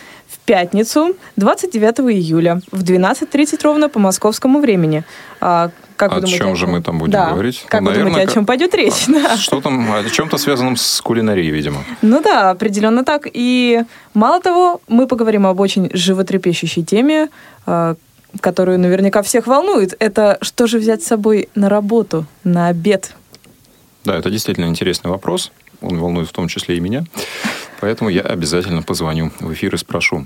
пятницу, 0.45 1.15
29 1.37 1.99
июля, 2.11 2.61
в 2.71 2.83
12.30 2.83 3.61
ровно 3.63 3.89
по 3.89 3.99
московскому 3.99 4.59
времени. 4.59 5.03
А, 5.41 5.69
как 5.95 6.11
О 6.11 6.15
думаете, 6.15 6.37
чем 6.37 6.55
же 6.55 6.67
мы 6.67 6.81
там 6.81 6.99
будем 6.99 7.11
Да. 7.13 7.31
говорить? 7.31 7.63
Как 7.67 7.81
Ну, 7.81 7.87
вы 7.87 7.91
наверное, 7.91 8.11
думаете, 8.13 8.31
о 8.31 8.33
чем 8.33 8.45
пойдет 8.45 8.73
речь? 8.75 9.05
Да. 9.07 9.37
Что 9.37 9.61
там, 9.61 9.91
о 9.93 10.03
чем-то 10.09 10.37
связанном 10.37 10.75
с 10.75 11.01
кулинарией, 11.01 11.49
видимо. 11.51 11.83
Ну 12.01 12.21
да, 12.21 12.49
определенно 12.49 13.03
так. 13.05 13.27
И 13.31 13.83
мало 14.13 14.41
того, 14.41 14.81
мы 14.87 15.07
поговорим 15.07 15.45
об 15.47 15.59
очень 15.59 15.89
животрепещущей 15.93 16.83
теме, 16.83 17.29
э, 17.65 17.95
которую 18.39 18.79
наверняка 18.79 19.21
всех 19.21 19.47
волнует. 19.47 19.95
Это 19.99 20.37
что 20.41 20.67
же 20.67 20.79
взять 20.79 21.03
с 21.03 21.07
собой 21.07 21.49
на 21.55 21.69
работу, 21.69 22.25
на 22.43 22.67
обед? 22.67 23.13
Да, 24.05 24.17
это 24.17 24.29
действительно 24.29 24.65
интересный 24.65 25.11
вопрос. 25.11 25.51
Он 25.81 25.99
волнует 25.99 26.27
в 26.27 26.31
том 26.31 26.47
числе 26.47 26.77
и 26.77 26.79
меня. 26.79 27.03
Поэтому 27.83 28.09
я 28.09 28.21
обязательно 28.21 28.81
позвоню 28.81 29.33
в 29.41 29.51
эфир 29.51 29.75
и 29.75 29.77
спрошу. 29.77 30.25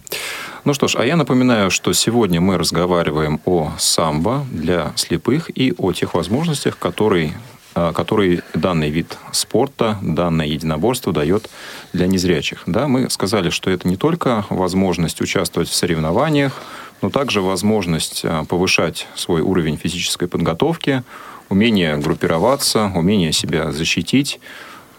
Ну 0.63 0.75
что 0.75 0.87
ж, 0.87 0.95
а 0.95 1.03
я 1.03 1.15
напоминаю, 1.15 1.71
что 1.71 1.91
сегодня 1.91 2.39
мы 2.39 2.55
разговариваем 2.55 3.41
о 3.45 3.71
самбо 3.79 4.45
для 4.51 4.93
слепых 4.95 5.49
и 5.57 5.73
о 5.75 5.91
тех 5.91 6.13
возможностях, 6.13 6.77
которые, 6.77 7.33
а, 7.73 7.93
которые 7.93 8.43
данный 8.53 8.91
вид 8.91 9.17
спорта, 9.31 9.97
данное 10.03 10.45
единоборство 10.45 11.11
дает 11.11 11.49
для 11.93 12.05
незрячих. 12.05 12.61
Да, 12.67 12.87
мы 12.87 13.09
сказали, 13.09 13.49
что 13.49 13.71
это 13.71 13.87
не 13.87 13.97
только 13.97 14.45
возможность 14.51 15.19
участвовать 15.19 15.67
в 15.67 15.73
соревнованиях, 15.73 16.61
но 17.01 17.09
также 17.09 17.41
возможность 17.41 18.21
а, 18.23 18.45
повышать 18.45 19.07
свой 19.15 19.41
уровень 19.41 19.77
физической 19.77 20.27
подготовки, 20.27 21.01
умение 21.49 21.97
группироваться, 21.97 22.91
умение 22.93 23.31
себя 23.31 23.71
защитить. 23.71 24.39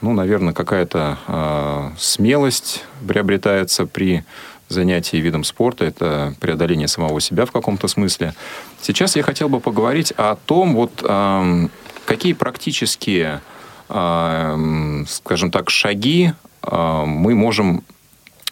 Ну, 0.00 0.12
наверное, 0.12 0.52
какая-то 0.52 1.18
а, 1.26 1.92
смелость 1.98 2.84
приобретается 3.06 3.84
при 3.86 4.24
занятии 4.68 5.16
видом 5.16 5.44
спорта. 5.44 5.84
Это 5.84 6.34
преодоление 6.40 6.88
самого 6.88 7.20
себя 7.20 7.46
в 7.46 7.52
каком-то 7.52 7.88
смысле. 7.88 8.34
Сейчас 8.80 9.16
я 9.16 9.22
хотел 9.22 9.48
бы 9.48 9.60
поговорить 9.60 10.12
о 10.16 10.36
том, 10.36 10.74
вот, 10.74 11.02
ам, 11.08 11.70
какие 12.06 12.32
практические, 12.34 13.40
ам, 13.88 15.06
скажем 15.08 15.50
так, 15.50 15.70
шаги 15.70 16.32
а, 16.62 17.04
мы 17.04 17.34
можем 17.34 17.82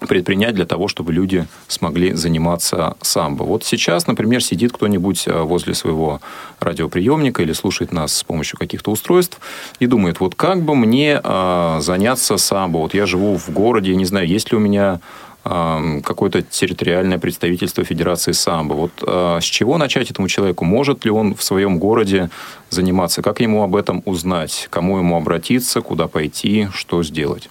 предпринять 0.01 0.55
для 0.55 0.67
того, 0.67 0.89
чтобы 0.89 1.13
люди 1.13 1.47
смогли 1.69 2.13
заниматься 2.13 2.97
самбо. 3.01 3.45
Вот 3.45 3.65
сейчас, 3.65 4.07
например, 4.07 4.43
сидит 4.43 4.73
кто-нибудь 4.73 5.27
э, 5.27 5.41
возле 5.43 5.75
своего 5.75 6.21
радиоприемника 6.61 7.43
или 7.43 7.53
слушает 7.53 7.93
нас 7.93 8.15
с 8.15 8.25
помощью 8.25 8.59
каких-то 8.59 8.91
устройств 8.91 9.41
и 9.79 9.87
думает, 9.87 10.21
вот 10.21 10.35
как 10.35 10.63
бы 10.63 10.75
мне 10.75 11.21
э, 11.23 11.79
заняться 11.81 12.37
самбо? 12.37 12.79
Вот 12.79 12.95
я 12.95 13.07
живу 13.07 13.39
в 13.39 13.51
городе, 13.51 13.91
я 13.91 13.97
не 13.97 14.05
знаю, 14.05 14.27
есть 14.29 14.51
ли 14.51 14.59
у 14.59 14.61
меня 14.61 15.01
э, 15.45 16.01
какое-то 16.05 16.43
территориальное 16.43 17.19
представительство 17.19 17.83
Федерации 17.83 18.33
самбо. 18.33 18.75
Вот 18.75 18.93
э, 19.01 19.39
с 19.41 19.45
чего 19.45 19.79
начать 19.79 20.11
этому 20.11 20.29
человеку? 20.29 20.67
Может 20.67 21.07
ли 21.07 21.11
он 21.11 21.35
в 21.35 21.43
своем 21.43 21.79
городе 21.79 22.29
заниматься? 22.69 23.23
Как 23.23 23.41
ему 23.41 23.63
об 23.63 23.75
этом 23.75 24.03
узнать? 24.05 24.69
Кому 24.71 24.99
ему 24.99 25.17
обратиться? 25.17 25.81
Куда 25.81 26.07
пойти? 26.07 26.69
Что 26.75 27.03
сделать? 27.03 27.49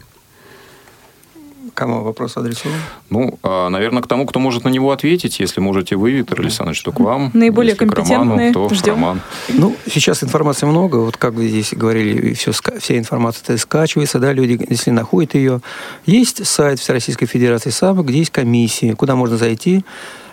Кому 1.75 2.03
вопрос 2.03 2.37
адресован? 2.37 2.77
Ну, 3.09 3.37
а, 3.43 3.67
наверное, 3.67 4.01
к 4.01 4.07
тому, 4.07 4.25
кто 4.25 4.39
может 4.39 4.63
на 4.63 4.69
него 4.69 4.91
ответить. 4.91 5.41
Если 5.41 5.59
можете 5.59 5.97
вы, 5.97 6.11
Виктор 6.11 6.39
Александрович, 6.39 6.81
то 6.81 6.93
к 6.93 7.01
вам. 7.01 7.31
Наиболее 7.33 7.71
Если 7.73 7.85
к 7.85 7.89
компетентные. 7.89 8.51
Роману, 8.53 8.53
то 8.53 8.73
Ждем. 8.73 8.93
Роман. 8.93 9.21
Ну, 9.49 9.75
сейчас 9.85 10.23
информации 10.23 10.65
много. 10.65 10.95
Вот 10.95 11.17
как 11.17 11.33
вы 11.33 11.49
здесь 11.49 11.73
говорили, 11.73 12.33
все, 12.33 12.53
вся 12.53 12.97
информация 12.97 13.57
скачивается, 13.57 14.19
да, 14.19 14.31
люди, 14.31 14.65
если 14.69 14.91
находят 14.91 15.35
ее. 15.35 15.59
Есть 16.05 16.47
сайт 16.47 16.79
Всероссийской 16.79 17.27
Федерации 17.27 17.71
САМа, 17.71 18.03
где 18.03 18.19
есть 18.19 18.31
комиссии, 18.31 18.93
куда 18.93 19.17
можно 19.17 19.37
зайти. 19.37 19.83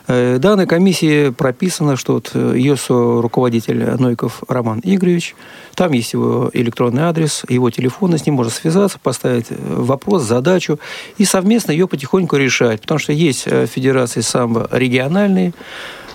Э, 0.08 0.38
Данной 0.38 0.66
комиссии 0.66 1.30
прописано, 1.30 1.96
что 1.96 2.14
вот 2.14 2.30
э, 2.34 2.54
ее 2.56 2.76
руководитель 2.88 3.96
Нойков 3.98 4.42
Роман 4.48 4.80
Игоревич, 4.82 5.34
там 5.74 5.92
есть 5.92 6.12
его 6.12 6.50
электронный 6.52 7.02
адрес, 7.02 7.44
его 7.48 7.70
телефон, 7.70 8.16
с 8.16 8.26
ним 8.26 8.36
можно 8.36 8.52
связаться, 8.52 8.98
поставить 9.02 9.46
э, 9.50 9.56
вопрос, 9.58 10.22
задачу 10.22 10.78
и 11.18 11.24
совместно 11.24 11.72
ее 11.72 11.86
потихоньку 11.86 12.36
решать. 12.36 12.80
Потому 12.80 12.98
что 12.98 13.12
есть 13.12 13.44
э, 13.46 13.66
федерации 13.66 14.20
самбо 14.20 14.68
региональные, 14.72 15.50
э, 15.50 15.52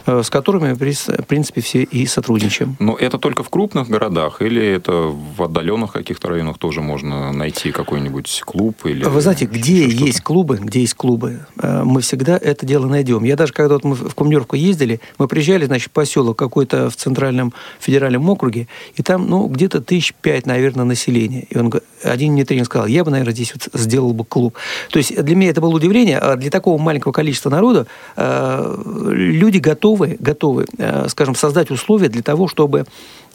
с 0.07 0.29
которыми, 0.29 0.73
в 0.73 1.25
принципе, 1.25 1.61
все 1.61 1.83
и 1.83 2.05
сотрудничаем. 2.05 2.75
Но 2.79 2.95
это 2.95 3.17
только 3.17 3.43
в 3.43 3.49
крупных 3.49 3.89
городах 3.89 4.41
или 4.41 4.65
это 4.65 5.13
в 5.37 5.43
отдаленных 5.43 5.91
каких-то 5.91 6.29
районах 6.29 6.57
тоже 6.57 6.81
можно 6.81 7.31
найти 7.31 7.71
какой-нибудь 7.71 8.43
клуб? 8.45 8.85
Или 8.85 9.03
Вы 9.03 9.21
знаете, 9.21 9.45
где 9.45 9.89
что-то? 9.89 10.05
есть 10.05 10.21
клубы, 10.21 10.59
где 10.61 10.81
есть 10.81 10.93
клубы, 10.93 11.45
э, 11.61 11.83
мы 11.83 12.01
всегда 12.01 12.37
это 12.37 12.65
дело 12.65 12.87
найдем. 12.87 13.23
Я 13.23 13.35
даже, 13.35 13.53
когда 13.53 13.75
вот 13.75 13.83
мы 13.83 13.95
в 13.95 14.15
командировку 14.15 14.55
ездили, 14.55 15.01
мы 15.17 15.27
приезжали, 15.27 15.65
значит, 15.65 15.89
в 15.89 15.91
поселок 15.91 16.37
какой-то 16.37 16.89
в 16.89 16.95
центральном 16.95 17.53
федеральном 17.79 18.29
округе, 18.29 18.67
и 18.95 19.03
там, 19.03 19.27
ну, 19.27 19.47
где-то 19.47 19.81
тысяч 19.81 20.13
пять, 20.21 20.45
наверное, 20.45 20.85
населения. 20.85 21.45
И 21.49 21.57
он, 21.57 21.71
один 22.03 22.33
мне 22.33 22.45
тренер 22.45 22.65
сказал, 22.65 22.87
я 22.87 23.03
бы, 23.03 23.11
наверное, 23.11 23.33
здесь 23.33 23.53
вот 23.53 23.69
сделал 23.79 24.13
бы 24.13 24.23
клуб. 24.23 24.55
То 24.89 24.97
есть 24.97 25.21
для 25.21 25.35
меня 25.35 25.49
это 25.49 25.61
было 25.61 25.75
удивление, 25.75 26.19
а 26.19 26.35
для 26.35 26.49
такого 26.49 26.77
маленького 26.81 27.11
количества 27.11 27.49
народа 27.49 27.87
э, 28.15 28.75
люди 29.11 29.57
готовы, 29.57 29.96
готовы, 30.19 30.65
э, 30.77 31.07
скажем, 31.09 31.35
создать 31.35 31.71
условия 31.71 32.09
для 32.09 32.21
того, 32.21 32.47
чтобы 32.47 32.85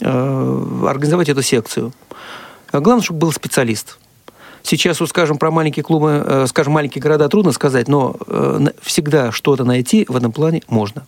э, 0.00 0.84
организовать 0.86 1.28
эту 1.28 1.42
секцию. 1.42 1.92
А 2.70 2.80
Главное, 2.80 3.04
чтобы 3.04 3.20
был 3.20 3.32
специалист. 3.32 3.98
Сейчас, 4.62 5.00
вот, 5.00 5.08
скажем, 5.08 5.38
про 5.38 5.50
маленькие 5.50 5.82
клубы, 5.82 6.22
э, 6.24 6.46
скажем, 6.48 6.72
маленькие 6.74 7.02
города 7.02 7.28
трудно 7.28 7.52
сказать, 7.52 7.88
но 7.88 8.16
всегда 8.80 9.32
что-то 9.32 9.64
найти 9.64 10.06
в 10.08 10.16
этом 10.16 10.32
плане 10.32 10.62
можно. 10.68 11.06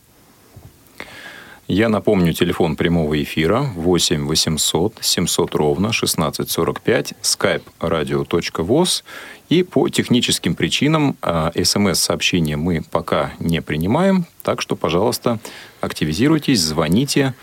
Я 1.67 1.89
напомню, 1.89 2.35
телефон 2.35 2.77
прямого 2.77 3.23
эфира 3.23 3.71
8 3.75 4.27
800 4.27 4.99
700 5.01 5.55
ровно 5.55 5.89
1645, 5.89 7.15
skype 7.23 7.62
radio.voz. 7.81 9.03
И 9.49 9.62
по 9.62 9.89
техническим 9.89 10.55
причинам 10.55 11.17
а, 11.23 11.53
смс-сообщения 11.62 12.57
мы 12.57 12.83
пока 12.91 13.33
не 13.39 13.62
принимаем, 13.62 14.27
так 14.43 14.61
что, 14.61 14.77
пожалуйста, 14.77 15.39
активизируйтесь, 15.81 16.61
звоните 16.61 17.35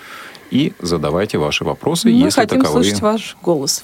и 0.52 0.74
задавайте 0.80 1.38
ваши 1.38 1.64
вопросы, 1.64 2.10
Мы 2.10 2.26
если 2.26 2.42
хотим 2.42 2.62
таковые. 2.62 2.84
слышать 2.84 3.02
ваш 3.02 3.38
голос. 3.42 3.84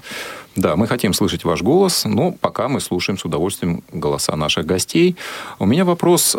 Да, 0.55 0.75
мы 0.75 0.88
хотим 0.88 1.13
слышать 1.13 1.43
ваш 1.45 1.61
голос, 1.61 2.05
но 2.05 2.31
пока 2.31 2.67
мы 2.67 2.79
слушаем 2.79 3.17
с 3.17 3.25
удовольствием 3.25 3.83
голоса 3.91 4.35
наших 4.35 4.65
гостей. 4.65 5.15
У 5.59 5.65
меня 5.65 5.85
вопрос, 5.85 6.35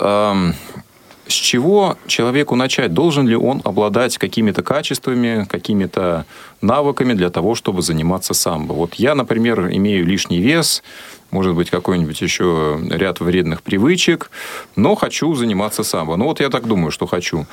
с 1.29 1.33
чего 1.33 1.97
человеку 2.07 2.57
начать? 2.57 2.93
Должен 2.93 3.29
ли 3.29 3.37
он 3.37 3.61
обладать 3.65 4.19
какими-то 4.19 4.63
качествами, 4.63 5.47
какими-то 5.49 6.25
навыками 6.61 7.13
для 7.13 7.31
того, 7.31 7.55
чтобы 7.55 7.83
заниматься 7.83 8.35
самбо? 8.35 8.73
Вот 8.73 8.95
я, 8.95 9.15
например, 9.15 9.69
имею 9.71 10.05
лишний 10.07 10.41
вес, 10.41 10.83
может 11.31 11.55
быть, 11.55 11.71
какой-нибудь 11.71 12.21
еще 12.21 12.81
ряд 12.91 13.21
вредных 13.21 13.63
привычек, 13.63 14.31
но 14.77 14.95
хочу 14.95 15.35
заниматься 15.35 15.85
самбо. 15.85 16.17
Ну, 16.17 16.25
вот 16.25 16.41
я 16.41 16.49
так 16.49 16.67
думаю, 16.67 16.91
что 16.91 17.07
хочу. 17.07 17.47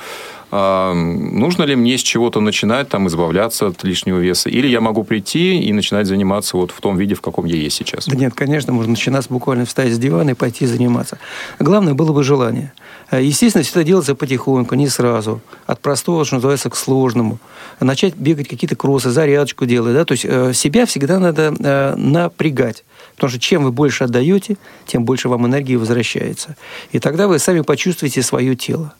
А, 0.50 0.94
нужно 0.94 1.64
ли 1.64 1.76
мне 1.76 1.98
с 1.98 2.02
чего-то 2.02 2.40
начинать, 2.40 2.88
там, 2.88 3.08
избавляться 3.08 3.66
от 3.66 3.84
лишнего 3.84 4.18
веса? 4.18 4.48
Или 4.48 4.68
я 4.68 4.80
могу 4.80 5.04
прийти 5.04 5.60
и 5.60 5.72
начинать 5.72 6.06
заниматься 6.06 6.56
вот 6.56 6.70
в 6.70 6.80
том 6.80 6.96
виде, 6.96 7.14
в 7.14 7.20
каком 7.20 7.44
я 7.44 7.56
есть 7.56 7.76
сейчас? 7.76 8.06
Да 8.06 8.16
нет, 8.16 8.32
конечно, 8.34 8.72
можно 8.72 8.92
начинать 8.92 9.26
буквально 9.28 9.66
встать 9.66 9.92
с 9.92 9.98
дивана 9.98 10.30
и 10.30 10.34
пойти 10.34 10.66
заниматься. 10.66 11.18
Главное 11.58 11.94
было 11.94 12.12
бы 12.12 12.22
желание. 12.22 12.72
Э, 13.10 13.22
Естественно, 13.22 13.62
все 13.62 13.72
это 13.72 13.84
делается 13.84 14.14
потихоньку, 14.14 14.74
не 14.74 14.88
сразу. 14.88 15.40
От 15.66 15.80
простого, 15.80 16.24
что 16.24 16.36
называется, 16.36 16.70
к 16.70 16.76
сложному. 16.76 17.38
Начать 17.80 18.14
бегать 18.16 18.48
какие-то 18.48 18.76
кроссы, 18.76 19.10
зарядочку 19.10 19.66
делать. 19.66 19.94
Да? 19.94 20.04
То 20.04 20.12
есть 20.12 20.24
э, 20.24 20.52
себя 20.54 20.86
всегда 20.86 21.18
надо 21.18 21.54
э, 21.58 21.94
напрягать. 21.96 22.84
Потому 23.16 23.30
что 23.30 23.40
чем 23.40 23.64
вы 23.64 23.72
больше 23.72 24.04
отдаете, 24.04 24.56
тем 24.86 25.04
больше 25.04 25.28
вам 25.28 25.46
энергии 25.46 25.76
возвращается. 25.76 26.56
И 26.92 26.98
тогда 26.98 27.26
вы 27.26 27.38
сами 27.38 27.62
почувствуете 27.62 28.22
свое 28.22 28.54
тело. 28.54 28.94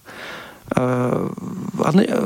Э, 0.75 1.31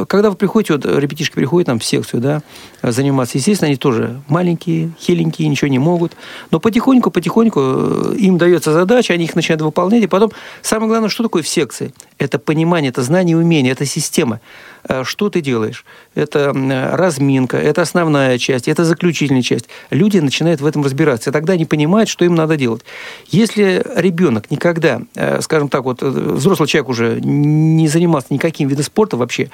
Когда 0.09 0.31
вы 0.31 0.37
приходите, 0.37 0.75
вот 0.75 0.87
ребятишки 0.87 1.35
приходят 1.35 1.69
нам 1.69 1.79
в 1.79 1.85
секцию, 1.85 2.21
да, 2.23 2.43
заниматься, 2.83 3.37
естественно, 3.37 3.67
они 3.67 3.77
тоже 3.77 4.23
маленькие, 4.29 4.93
хиленькие, 4.99 5.49
ничего 5.49 5.69
не 5.69 5.79
могут, 5.79 6.13
но 6.51 6.59
потихоньку, 6.59 7.11
потихоньку 7.11 7.61
э, 7.61 8.15
им 8.17 8.39
дается 8.39 8.73
задача, 8.73 9.13
они 9.13 9.25
их 9.25 9.35
начинают 9.37 9.61
выполнять, 9.61 10.05
и 10.05 10.07
потом 10.07 10.31
самое 10.63 10.89
главное, 10.89 11.11
что 11.11 11.23
такое 11.23 11.43
в 11.43 11.49
секции? 11.49 11.93
Это 12.19 12.39
понимание, 12.39 12.91
это 12.91 13.03
знание 13.03 13.37
умение, 13.37 13.73
это 13.73 13.85
система. 13.85 14.41
Э, 14.89 15.05
что 15.05 15.31
ты 15.31 15.41
делаешь. 15.41 15.85
Это 16.15 16.53
разминка, 16.93 17.57
это 17.57 17.83
основная 17.83 18.39
часть, 18.39 18.69
это 18.69 18.85
заключительная 18.85 19.43
часть. 19.43 19.69
Люди 19.91 20.19
начинают 20.19 20.61
в 20.61 20.67
этом 20.67 20.83
разбираться, 20.83 21.31
и 21.31 21.33
тогда 21.33 21.55
они 21.55 21.65
понимают, 21.65 22.09
что 22.09 22.25
им 22.25 22.35
надо 22.35 22.57
делать. 22.57 22.83
Если 23.29 23.85
ребенок 23.97 24.51
никогда, 24.51 25.03
э, 25.15 25.41
скажем 25.41 25.69
так, 25.69 25.85
вот 25.85 26.03
э, 26.03 26.09
взрослый 26.09 26.69
человек 26.69 26.89
уже 26.89 27.21
не 27.21 27.89
занимался 27.89 28.29
никаким 28.31 28.69
видом 28.69 28.85
спорта 28.85 29.17
вообще, 29.17 29.51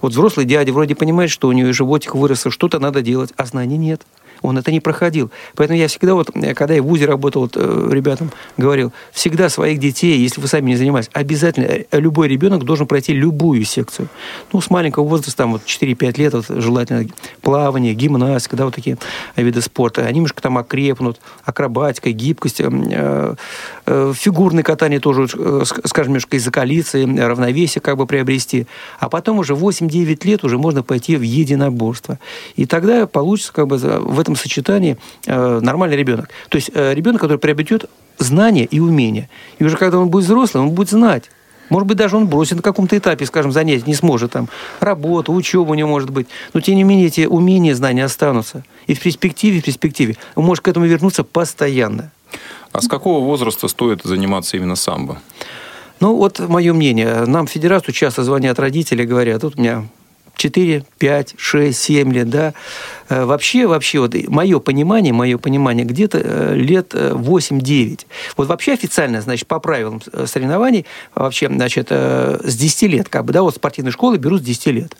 вот 0.00 0.12
взрослый 0.12 0.46
дядя 0.46 0.72
вроде 0.72 0.94
понимает, 0.94 1.30
что 1.30 1.48
у 1.48 1.52
него 1.52 1.72
животик 1.72 2.14
вырос, 2.14 2.46
что-то 2.48 2.78
надо 2.78 3.02
делать, 3.02 3.32
а 3.36 3.44
знаний 3.44 3.78
нет. 3.78 4.02
Он 4.42 4.58
это 4.58 4.70
не 4.70 4.80
проходил. 4.80 5.30
Поэтому 5.54 5.78
я 5.78 5.88
всегда, 5.88 6.14
вот, 6.14 6.30
э, 6.34 6.54
когда 6.54 6.74
я 6.74 6.82
в 6.82 6.86
ВУЗе 6.86 7.06
работал, 7.06 7.42
вот, 7.42 7.56
э, 7.56 7.88
ребятам 7.90 8.30
говорил, 8.56 8.92
всегда 9.12 9.48
своих 9.48 9.78
детей, 9.78 10.18
если 10.18 10.40
вы 10.40 10.48
сами 10.48 10.70
не 10.70 10.76
занимаетесь, 10.76 11.10
обязательно 11.12 11.66
э, 11.66 11.84
любой 11.92 12.28
ребенок 12.28 12.64
должен 12.64 12.86
пройти 12.86 13.12
любую 13.12 13.64
секцию. 13.64 14.08
Ну, 14.52 14.60
с 14.60 14.70
маленького 14.70 15.04
возраста, 15.04 15.36
там, 15.36 15.52
вот 15.52 15.62
4-5 15.64 16.18
лет, 16.18 16.34
вот, 16.34 16.46
желательно 16.48 17.06
плавание, 17.42 17.94
гимнастика, 17.94 18.56
да, 18.56 18.64
вот 18.64 18.74
такие 18.74 18.98
виды 19.36 19.60
спорта. 19.62 20.02
Они 20.02 20.18
немножко 20.18 20.42
там 20.42 20.58
окрепнут, 20.58 21.20
акробатика, 21.44 22.10
гибкость, 22.10 22.60
э, 22.60 22.68
э, 22.68 23.34
фигурное 24.14 24.62
катание 24.62 25.00
тоже, 25.00 25.22
э, 25.22 25.62
ск- 25.64 25.86
скажем, 25.86 26.12
немножко 26.12 26.36
и 26.36 26.38
закалиться, 26.38 26.98
и 26.98 27.18
равновесие 27.18 27.80
как 27.80 27.96
бы 27.96 28.06
приобрести. 28.06 28.66
А 28.98 29.08
потом 29.08 29.38
уже 29.38 29.54
8-9 29.54 30.24
лет 30.24 30.44
уже 30.44 30.58
можно 30.58 30.82
пойти 30.82 31.16
в 31.16 31.22
единоборство. 31.22 32.18
И 32.56 32.66
тогда 32.66 33.06
получится 33.06 33.52
как 33.52 33.66
бы 33.66 33.76
в 33.76 34.20
этом 34.20 34.36
сочетании 34.36 34.96
э, 35.26 35.60
нормальный 35.62 35.96
ребенок. 35.96 36.28
То 36.48 36.56
есть 36.56 36.70
э, 36.74 36.94
ребенок, 36.94 37.20
который 37.20 37.38
приобретет 37.38 37.88
знания 38.18 38.64
и 38.64 38.80
умения. 38.80 39.28
И 39.58 39.64
уже 39.64 39.76
когда 39.76 39.98
он 39.98 40.08
будет 40.08 40.24
взрослым, 40.24 40.68
он 40.68 40.70
будет 40.74 40.90
знать. 40.90 41.30
Может 41.68 41.86
быть, 41.86 41.98
даже 41.98 42.16
он 42.16 42.26
бросит 42.26 42.56
на 42.56 42.62
каком-то 42.62 42.96
этапе, 42.96 43.26
скажем, 43.26 43.52
занятий, 43.52 43.84
не 43.86 43.94
сможет 43.94 44.32
там. 44.32 44.48
Работа, 44.80 45.32
учеба 45.32 45.70
у 45.70 45.74
него 45.74 45.88
может 45.88 46.10
быть. 46.10 46.26
Но, 46.54 46.60
тем 46.60 46.76
не 46.76 46.82
менее, 46.82 47.08
эти 47.08 47.26
умения, 47.26 47.74
знания 47.74 48.04
останутся. 48.04 48.64
И 48.86 48.94
в 48.94 49.00
перспективе, 49.00 49.60
в 49.60 49.64
перспективе 49.64 50.16
он 50.34 50.44
может 50.44 50.64
к 50.64 50.68
этому 50.68 50.86
вернуться 50.86 51.24
постоянно. 51.24 52.10
А 52.72 52.80
с 52.80 52.88
какого 52.88 53.24
возраста 53.24 53.68
стоит 53.68 54.02
заниматься 54.02 54.56
именно 54.56 54.76
самбо? 54.76 55.20
Ну, 56.00 56.16
вот 56.16 56.38
мое 56.38 56.72
мнение. 56.72 57.24
Нам 57.26 57.46
в 57.46 57.50
федерацию 57.50 57.94
часто 57.94 58.22
звонят 58.22 58.58
родители, 58.58 59.04
говорят, 59.04 59.40
тут 59.40 59.56
у 59.56 59.60
меня 59.60 59.84
4, 60.38 60.84
5, 60.98 61.34
6, 61.36 61.78
7 61.78 62.12
лет, 62.12 62.30
да. 62.30 62.54
Э, 63.08 63.24
Вообще, 63.24 63.66
вообще, 63.66 63.98
вот 63.98 64.14
мое 64.28 64.60
понимание, 64.60 65.12
мое 65.12 65.36
понимание, 65.36 65.84
где-то 65.84 66.20
э, 66.22 66.54
лет 66.54 66.94
э, 66.94 67.12
8-9. 67.14 68.06
Вот 68.36 68.46
вообще 68.46 68.72
официально, 68.72 69.20
значит, 69.20 69.48
по 69.48 69.58
правилам 69.58 70.00
э, 70.12 70.26
соревнований, 70.26 70.86
вообще, 71.14 71.48
значит, 71.48 71.88
э, 71.90 72.38
с 72.44 72.56
10 72.56 72.82
лет, 72.84 73.08
как 73.08 73.24
бы, 73.24 73.32
да, 73.32 73.42
вот 73.42 73.56
спортивные 73.56 73.92
школы 73.92 74.16
берут 74.18 74.42
с 74.42 74.44
10 74.44 74.66
лет. 74.68 74.96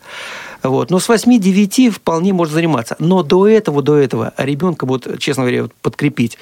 Вот. 0.64 0.90
Но 0.90 0.98
с 0.98 1.08
8-9 1.08 1.90
вполне 1.90 2.32
можно 2.32 2.54
заниматься. 2.54 2.96
Но 2.98 3.22
до 3.22 3.46
этого, 3.46 3.80
до 3.80 3.96
этого 3.96 4.32
ребенка, 4.36 4.86
вот, 4.86 5.06
честно 5.20 5.44
говоря, 5.44 5.62
вот 5.62 5.72
подкрепить 5.74 6.36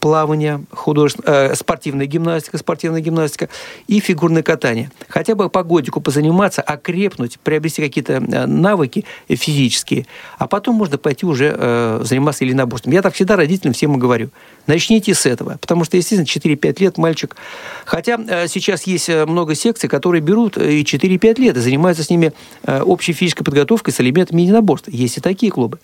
плавание, 0.00 0.64
художественная, 0.72 1.50
э, 1.50 1.54
спортивная 1.54 2.06
гимнастика, 2.06 2.58
спортивная 2.58 3.00
гимнастика 3.00 3.48
и 3.86 4.00
фигурное 4.00 4.42
катание. 4.42 4.90
Хотя 5.08 5.34
бы 5.34 5.48
по 5.48 5.62
годику 5.62 6.00
позаниматься, 6.00 6.62
окрепнуть, 6.62 7.38
приобрести 7.40 7.82
какие-то 7.82 8.14
э, 8.14 8.46
навыки 8.46 9.04
физические, 9.28 10.06
а 10.38 10.48
потом 10.48 10.74
можно 10.74 10.98
пойти 10.98 11.26
уже 11.26 11.54
э, 11.56 12.00
заниматься 12.02 12.44
единоборством. 12.44 12.92
Я 12.92 13.02
так 13.02 13.14
всегда 13.14 13.36
родителям 13.36 13.74
всем 13.74 13.94
и 13.96 13.98
говорю. 13.98 14.30
Начните 14.66 15.14
с 15.14 15.26
этого, 15.26 15.58
потому 15.60 15.84
что, 15.84 15.96
естественно, 15.96 16.26
4-5 16.26 16.80
лет 16.80 16.98
мальчик... 16.98 17.36
Хотя 17.84 18.18
э, 18.26 18.48
сейчас 18.48 18.84
есть 18.84 19.08
э, 19.08 19.26
много 19.26 19.54
секций, 19.54 19.88
которые 19.88 20.22
берут 20.22 20.56
э, 20.56 20.72
и 20.72 20.82
4-5 20.82 21.40
лет 21.40 21.56
и 21.56 21.60
занимаются 21.60 22.04
с 22.04 22.10
ними 22.10 22.32
э, 22.64 22.80
общей 22.80 23.12
физической 23.12 23.44
подготовкой 23.44 23.92
с 23.92 24.00
элементами 24.00 24.42
единоборства. 24.42 24.90
Есть 24.90 25.18
и 25.18 25.20
такие 25.20 25.52
клубы. 25.52 25.78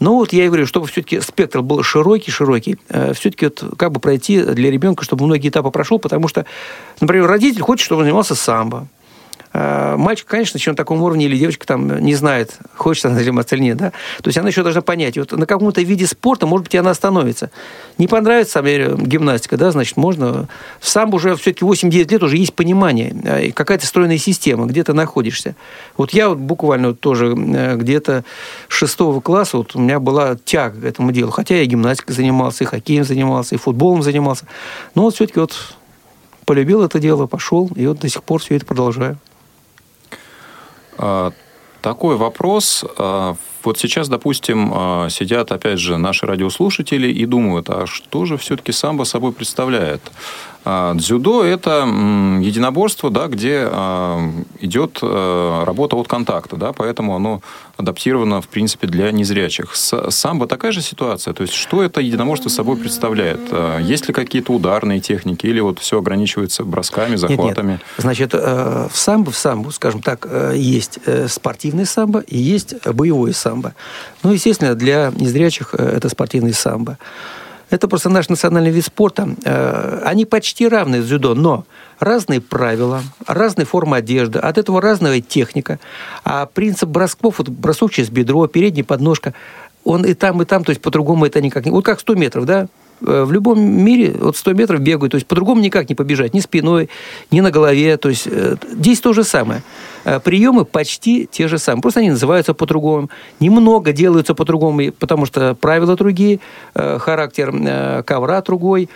Но 0.00 0.16
вот 0.16 0.32
я 0.32 0.44
и 0.44 0.46
говорю, 0.48 0.66
чтобы 0.66 0.86
все-таки 0.88 1.20
спектр 1.20 1.62
был 1.62 1.82
широкий-широкий, 1.82 2.78
все-таки 3.12 3.44
вот 3.44 3.76
как 3.76 3.92
бы 3.92 4.00
пройти 4.00 4.42
для 4.42 4.70
ребенка, 4.70 5.04
чтобы 5.04 5.26
многие 5.26 5.50
этапы 5.50 5.70
прошел, 5.70 5.98
потому 5.98 6.26
что, 6.26 6.46
например, 7.00 7.26
родитель 7.26 7.60
хочет, 7.60 7.84
чтобы 7.84 8.00
он 8.00 8.06
занимался 8.06 8.34
самбо. 8.34 8.88
Э, 9.52 9.96
Мальчик, 9.96 10.26
конечно, 10.26 10.58
еще 10.58 10.70
на 10.70 10.76
таком 10.76 11.02
уровне, 11.02 11.26
или 11.26 11.36
девочка 11.36 11.66
там 11.66 11.98
не 11.98 12.14
знает, 12.14 12.58
хочет 12.76 13.06
она 13.06 13.16
заниматься 13.16 13.56
или 13.56 13.62
нет, 13.62 13.76
да. 13.76 13.90
То 14.22 14.28
есть 14.28 14.38
она 14.38 14.48
еще 14.48 14.62
должна 14.62 14.80
понять, 14.80 15.18
вот 15.18 15.32
на 15.32 15.46
каком-то 15.46 15.82
виде 15.82 16.06
спорта, 16.06 16.46
может 16.46 16.64
быть, 16.64 16.74
и 16.74 16.78
она 16.78 16.90
остановится. 16.90 17.50
Не 17.98 18.06
понравится, 18.06 18.58
например, 18.58 18.96
гимнастика, 19.00 19.56
да, 19.56 19.70
значит, 19.70 19.96
можно... 19.96 20.48
В 20.78 20.88
самбо 20.88 21.16
уже 21.16 21.34
все-таки 21.36 21.64
8-9 21.64 22.12
лет 22.12 22.22
уже 22.22 22.36
есть 22.36 22.54
понимание, 22.54 23.14
э, 23.24 23.50
какая-то 23.52 23.86
стройная 23.86 24.18
система, 24.18 24.66
где 24.66 24.84
ты 24.84 24.92
находишься. 24.92 25.56
Вот 25.96 26.12
я 26.12 26.28
вот 26.28 26.38
буквально 26.38 26.88
вот 26.88 27.00
тоже 27.00 27.34
э, 27.36 27.76
где-то 27.76 28.24
с 28.68 28.72
шестого 28.72 29.20
класса 29.20 29.56
вот 29.58 29.74
у 29.74 29.80
меня 29.80 29.98
была 29.98 30.36
тяга 30.44 30.80
к 30.80 30.84
этому 30.84 31.12
делу. 31.12 31.30
Хотя 31.30 31.56
я 31.56 31.66
гимнастикой 31.66 32.14
занимался, 32.14 32.64
и 32.64 32.66
хоккеем 32.66 33.04
занимался, 33.04 33.54
и 33.56 33.58
футболом 33.58 34.02
занимался. 34.02 34.46
Но 34.94 35.02
вот 35.02 35.14
все-таки 35.14 35.40
вот 35.40 35.74
полюбил 36.44 36.82
это 36.82 36.98
дело, 36.98 37.26
пошел, 37.26 37.70
и 37.74 37.86
вот 37.86 37.98
до 37.98 38.08
сих 38.08 38.22
пор 38.22 38.40
все 38.40 38.56
это 38.56 38.66
продолжаю. 38.66 39.18
А, 41.00 41.32
Такой 41.82 42.16
вопрос. 42.16 42.84
А, 42.98 43.36
Вот 43.62 43.78
сейчас, 43.78 44.08
допустим, 44.08 44.70
а, 44.74 45.08
сидят, 45.10 45.52
опять 45.52 45.78
же, 45.78 45.98
наши 45.98 46.24
радиослушатели 46.26 47.08
и 47.08 47.26
думают, 47.26 47.68
а 47.68 47.86
что 47.86 48.24
же 48.24 48.38
все-таки 48.38 48.72
самбо 48.72 49.04
собой 49.04 49.32
представляет? 49.32 50.00
А, 50.64 50.94
Дзюдо– 50.94 51.42
это 51.44 51.84
единоборство, 52.40 53.10
да, 53.10 53.28
где 53.28 53.66
а, 53.70 54.20
идет 54.60 54.98
а, 55.02 55.64
работа 55.64 55.96
от 55.96 56.06
контакта, 56.06 56.56
да, 56.56 56.72
поэтому 56.72 57.16
оно 57.16 57.40
адаптировано, 57.78 58.42
в 58.42 58.48
принципе, 58.48 58.86
для 58.86 59.10
незрячих. 59.10 59.74
С- 59.74 60.10
Самбо 60.10 60.46
такая 60.46 60.72
же 60.72 60.82
ситуация? 60.82 61.32
То 61.32 61.42
есть, 61.42 61.54
что 61.54 61.82
это 61.82 62.02
единоборство 62.02 62.50
собой 62.50 62.76
представляет? 62.76 63.40
А, 63.50 63.78
Есть 63.78 64.06
ли 64.08 64.12
какие-то 64.14 64.52
ударные 64.52 65.00
техники 65.00 65.46
или 65.46 65.60
вот 65.60 65.78
все 65.78 65.98
ограничивается 65.98 66.62
бросками, 66.64 67.12
Нет, 67.12 67.20
захватами? 67.20 67.72
нет. 67.72 67.80
Значит, 67.96 68.30
э, 68.34 68.88
в 68.92 68.96
самбо, 68.96 69.30
в 69.30 69.36
самбо, 69.38 69.70
скажем 69.70 70.02
так, 70.02 70.26
э, 70.28 70.52
есть 70.56 70.98
э, 71.06 71.26
спортивный 71.28 71.86
самбо 71.86 72.20
и 72.20 72.36
есть 72.36 72.74
боевой 72.86 73.32
самбо. 73.32 73.74
Ну, 74.22 74.32
естественно, 74.32 74.74
для 74.74 75.10
незрячих 75.16 75.74
э, 75.78 75.82
это 75.96 76.10
спортивный 76.10 76.52
самбо. 76.52 76.98
Это 77.70 77.86
просто 77.86 78.08
наш 78.08 78.28
национальный 78.28 78.70
вид 78.70 78.84
спорта. 78.84 79.28
Э, 79.44 80.02
Они 80.04 80.24
почти 80.24 80.68
равны 80.68 81.02
с 81.02 81.06
дзюдо, 81.06 81.34
но 81.34 81.64
разные 82.00 82.40
правила, 82.40 83.02
разные 83.26 83.64
формы 83.64 83.96
одежды, 83.96 84.40
от 84.40 84.58
этого 84.58 84.80
разная 84.80 85.20
техника. 85.20 85.78
А 86.24 86.46
принцип 86.46 86.88
бросков, 86.88 87.38
вот 87.38 87.48
бросок 87.48 87.92
через 87.92 88.10
бедро, 88.10 88.46
передняя 88.48 88.84
подножка, 88.84 89.34
он 89.84 90.04
и 90.04 90.14
там, 90.14 90.42
и 90.42 90.44
там, 90.44 90.64
то 90.64 90.70
есть 90.70 90.82
по-другому 90.82 91.26
это 91.26 91.40
никак 91.40 91.64
не... 91.64 91.70
Вот 91.70 91.84
как 91.84 92.00
100 92.00 92.14
метров, 92.16 92.44
да? 92.44 92.66
Э, 93.06 93.24
В 93.24 93.32
любом 93.32 93.60
мире 93.60 94.16
вот 94.18 94.36
100 94.36 94.52
метров 94.54 94.80
бегают, 94.80 95.12
то 95.12 95.16
есть 95.16 95.26
по-другому 95.26 95.60
никак 95.60 95.88
не 95.88 95.94
побежать, 95.94 96.34
ни 96.34 96.40
спиной, 96.40 96.88
ни 97.30 97.40
на 97.40 97.50
голове. 97.50 97.96
То 97.96 98.08
есть 98.08 98.26
э, 98.26 98.56
здесь 98.72 99.00
то 99.00 99.12
же 99.12 99.22
самое. 99.22 99.62
Э, 100.04 100.20
Приемы 100.20 100.64
почти 100.64 101.28
те 101.30 101.48
же 101.48 101.58
самые, 101.58 101.82
просто 101.82 102.00
они 102.00 102.10
называются 102.10 102.54
по-другому. 102.54 103.10
Немного 103.40 103.92
делаются 103.92 104.34
по-другому, 104.34 104.92
потому 104.98 105.26
что 105.26 105.54
правила 105.54 105.96
другие, 105.96 106.40
э, 106.74 106.98
характер 106.98 107.52
э, 107.54 108.02
ковра 108.04 108.40
другой 108.42 108.88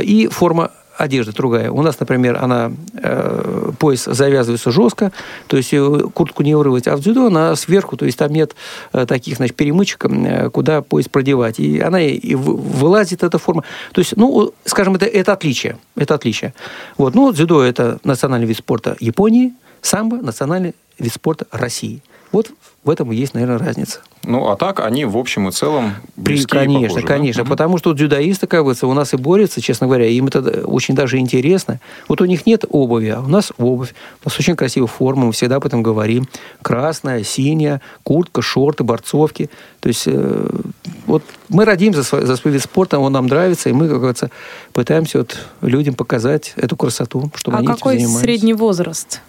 и 0.00 0.28
форма 0.32 0.72
одежда 0.98 1.32
другая. 1.32 1.70
У 1.70 1.80
нас, 1.82 1.98
например, 2.00 2.38
она 2.42 2.72
э, 2.94 3.70
пояс 3.78 4.04
завязывается 4.04 4.72
жестко, 4.72 5.12
то 5.46 5.56
есть 5.56 5.72
куртку 6.12 6.42
не 6.42 6.54
урывать, 6.56 6.88
а 6.88 6.96
в 6.96 7.00
дзюдо 7.00 7.26
она 7.26 7.54
сверху, 7.54 7.96
то 7.96 8.04
есть 8.04 8.18
там 8.18 8.32
нет 8.32 8.56
э, 8.92 9.06
таких, 9.06 9.36
значит, 9.36 9.56
перемычек, 9.56 10.04
э, 10.04 10.50
куда 10.50 10.82
пояс 10.82 11.08
продевать. 11.08 11.60
И 11.60 11.78
она 11.80 12.00
и, 12.00 12.10
и 12.10 12.34
вы- 12.34 12.56
вылазит 12.56 13.22
эта 13.22 13.38
форма. 13.38 13.62
То 13.92 14.00
есть, 14.00 14.16
ну, 14.16 14.52
скажем, 14.64 14.96
это, 14.96 15.06
это 15.06 15.32
отличие. 15.32 15.78
Это 15.94 16.14
отличие. 16.14 16.52
Вот. 16.96 17.14
Ну, 17.14 17.32
дзюдо– 17.32 17.62
это 17.62 18.00
национальный 18.02 18.46
вид 18.48 18.56
спорта 18.58 18.96
Японии, 18.98 19.52
самбо– 19.82 20.16
национальный 20.22 20.74
вид 20.98 21.12
спорта 21.12 21.46
России. 21.50 22.02
Вот 22.30 22.50
в 22.84 22.90
этом 22.90 23.10
и 23.10 23.16
есть, 23.16 23.32
наверное, 23.32 23.58
разница. 23.58 24.00
Ну, 24.22 24.48
а 24.50 24.56
так 24.56 24.80
они 24.80 25.06
в 25.06 25.16
общем 25.16 25.48
и 25.48 25.52
целом 25.52 25.94
При- 26.16 26.34
близки 26.34 26.44
и 26.56 26.58
конечно, 26.58 26.88
похожи, 26.88 27.06
да? 27.06 27.08
конечно. 27.14 27.42
Мгм. 27.42 27.50
Потому 27.50 27.78
что 27.78 27.92
дзюдоисты, 27.94 28.46
как 28.46 28.64
бы, 28.64 28.74
у 28.82 28.92
нас 28.92 29.14
и 29.14 29.16
борются, 29.16 29.62
честно 29.62 29.86
говоря, 29.86 30.06
им 30.06 30.26
это 30.26 30.40
очень 30.66 30.94
даже 30.94 31.16
интересно. 31.18 31.80
Вот 32.08 32.20
у 32.20 32.26
них 32.26 32.44
нет 32.44 32.64
обуви, 32.68 33.08
а 33.08 33.20
у 33.20 33.28
нас 33.28 33.52
обувь. 33.56 33.94
У 34.24 34.28
нас 34.28 34.38
очень 34.38 34.56
красивая 34.56 34.88
форма, 34.88 35.26
мы 35.26 35.32
всегда 35.32 35.56
об 35.56 35.64
этом 35.64 35.82
говорим. 35.82 36.28
Красная, 36.60 37.22
синяя, 37.24 37.80
куртка, 38.02 38.42
шорты, 38.42 38.84
борцовки. 38.84 39.48
То 39.80 39.88
есть, 39.88 40.02
э, 40.06 40.50
вот 41.06 41.22
мы 41.48 41.64
родим 41.64 41.94
за 41.94 42.04
свой, 42.04 42.26
за 42.26 42.36
свой 42.36 42.52
вид 42.52 42.62
спорта, 42.62 42.98
он 42.98 43.12
нам 43.12 43.26
нравится, 43.26 43.70
и 43.70 43.72
мы, 43.72 43.88
как 43.88 43.98
говорится, 43.98 44.30
пытаемся 44.74 45.18
вот 45.18 45.38
людям 45.62 45.94
показать 45.94 46.52
эту 46.56 46.76
красоту, 46.76 47.30
чтобы 47.34 47.56
А 47.56 47.60
они 47.60 47.68
этим 47.68 47.76
какой 47.76 47.94
занимались. 47.98 48.20
средний 48.20 48.54
возраст? 48.54 49.22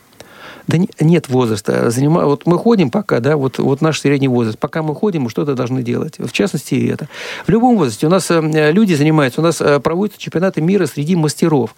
Да 0.70 0.78
не- 0.78 0.90
нет 1.00 1.30
возраста. 1.30 1.90
Занима- 1.90 2.26
Вот 2.26 2.46
мы 2.46 2.60
ходим 2.60 2.92
пока, 2.92 3.20
да, 3.20 3.38
вот, 3.38 3.58
вот 3.58 3.82
наш 3.82 4.00
средний 4.02 4.28
возраст. 4.28 4.60
Пока 4.60 4.84
мы 4.84 4.94
ходим, 4.94 5.24
мы 5.24 5.30
что-то 5.32 5.56
должны 5.56 5.82
делать. 5.82 6.20
В 6.20 6.32
частности, 6.32 6.76
и 6.76 6.88
это. 6.88 7.08
В 7.48 7.50
любом 7.50 7.76
возрасте 7.76 8.06
у 8.06 8.10
нас 8.10 8.30
э, 8.30 8.72
люди 8.72 8.94
занимаются, 8.94 9.42
у 9.42 9.44
нас 9.44 9.62
э, 9.62 9.80
проводятся 9.80 10.22
чемпионаты 10.22 10.62
мира 10.62 10.86
среди 10.86 11.16
мастеров. 11.16 11.76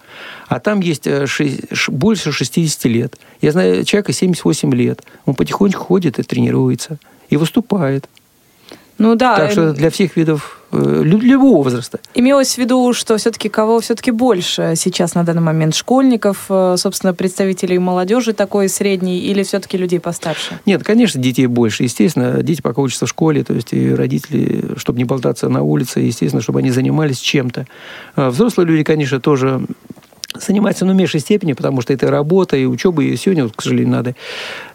А 0.50 0.60
там 0.60 0.82
есть 0.82 1.08
э, 1.08 1.26
ши- 1.26 1.64
ш- 1.72 1.90
больше 1.92 2.34
60 2.34 2.84
лет. 2.86 3.16
Я 3.42 3.54
знаю 3.54 3.86
человека 3.86 4.12
78 4.12 4.74
лет. 4.76 5.02
Он 5.26 5.36
потихонечку 5.36 5.84
ходит 5.86 6.20
и 6.20 6.24
тренируется. 6.24 6.98
И 7.30 7.38
выступает. 7.38 8.10
Ну 8.98 9.16
да, 9.16 9.38
так 9.38 9.52
что 9.52 9.62
э, 9.70 9.74
для 9.74 9.90
всех 9.90 10.18
видов, 10.18 10.61
любого 10.72 11.64
возраста. 11.64 12.00
имелось 12.16 12.56
в 12.56 12.58
виду, 12.58 12.94
что 12.94 13.18
все-таки 13.18 13.50
кого 13.50 13.80
все-таки 13.80 14.12
больше 14.12 14.74
сейчас 14.76 15.16
на 15.16 15.24
данный 15.24 15.42
момент? 15.42 15.76
Школьников, 15.76 16.46
э, 16.50 16.76
собственно, 16.78 17.14
представителей 17.14 17.80
молодежи 17.80 18.34
такой 18.34 18.70
средней 18.70 19.20
или 19.20 19.44
все-таки 19.44 19.78
людей 19.78 20.00
постарше? 20.00 20.60
Нет, 20.66 20.84
конечно, 20.84 21.22
детей 21.22 21.48
больше. 21.48 21.84
Естественно, 21.84 22.42
дети 22.44 22.62
пока 22.62 22.82
учатся 22.82 23.06
в 23.06 23.10
школе, 23.10 23.44
то 23.44 23.54
есть 23.54 23.74
и 23.74 23.94
родители, 23.94 24.78
чтобы 24.78 24.98
не 24.98 25.06
болтаться 25.06 25.50
на 25.50 25.62
улице, 25.64 26.00
естественно, 26.00 26.42
чтобы 26.42 26.60
они 26.60 26.72
занимались 26.72 27.20
чем-то. 27.20 27.68
А 28.16 28.30
Взрослые 28.30 28.68
люди, 28.68 28.84
конечно, 28.84 29.20
тоже 29.20 29.62
занимаются, 30.36 30.86
но 30.86 30.94
в 30.94 30.96
меньшей 30.96 31.20
степени, 31.20 31.54
потому 31.54 31.82
что 31.82 31.94
это 31.94 32.10
работа, 32.10 32.58
и 32.58 32.66
учеба, 32.66 33.04
и 33.04 33.16
сегодня, 33.16 33.44
вот, 33.44 33.56
к 33.56 33.62
сожалению, 33.62 33.92
надо 33.92 34.16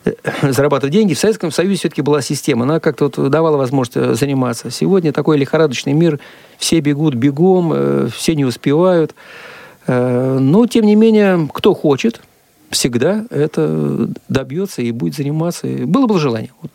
э, 0.04 0.12
зарабатывать 0.42 0.92
деньги. 0.92 1.14
В 1.14 1.18
Советском 1.18 1.50
Союзе 1.50 1.76
все-таки 1.76 2.02
была 2.02 2.22
система, 2.22 2.64
она 2.64 2.80
как-то 2.80 3.04
вот 3.04 3.30
давала 3.30 3.56
возможность 3.56 3.96
э, 3.96 4.14
заниматься. 4.14 4.70
Сегодня 4.70 5.12
такой 5.12 5.38
лихорадочный 5.38 5.92
мир, 5.92 6.18
все 6.58 6.80
бегут 6.80 7.14
бегом, 7.14 7.72
э, 7.74 8.08
все 8.14 8.34
не 8.34 8.44
успевают. 8.44 9.14
Но, 9.88 10.66
тем 10.66 10.84
не 10.84 10.96
менее, 10.96 11.48
кто 11.54 11.72
хочет, 11.72 12.20
всегда 12.70 13.24
это 13.30 14.08
добьется 14.28 14.82
и 14.82 14.90
будет 14.90 15.14
заниматься. 15.14 15.68
Было 15.68 16.08
бы 16.08 16.18
желание. 16.18 16.50
Вот 16.60 16.72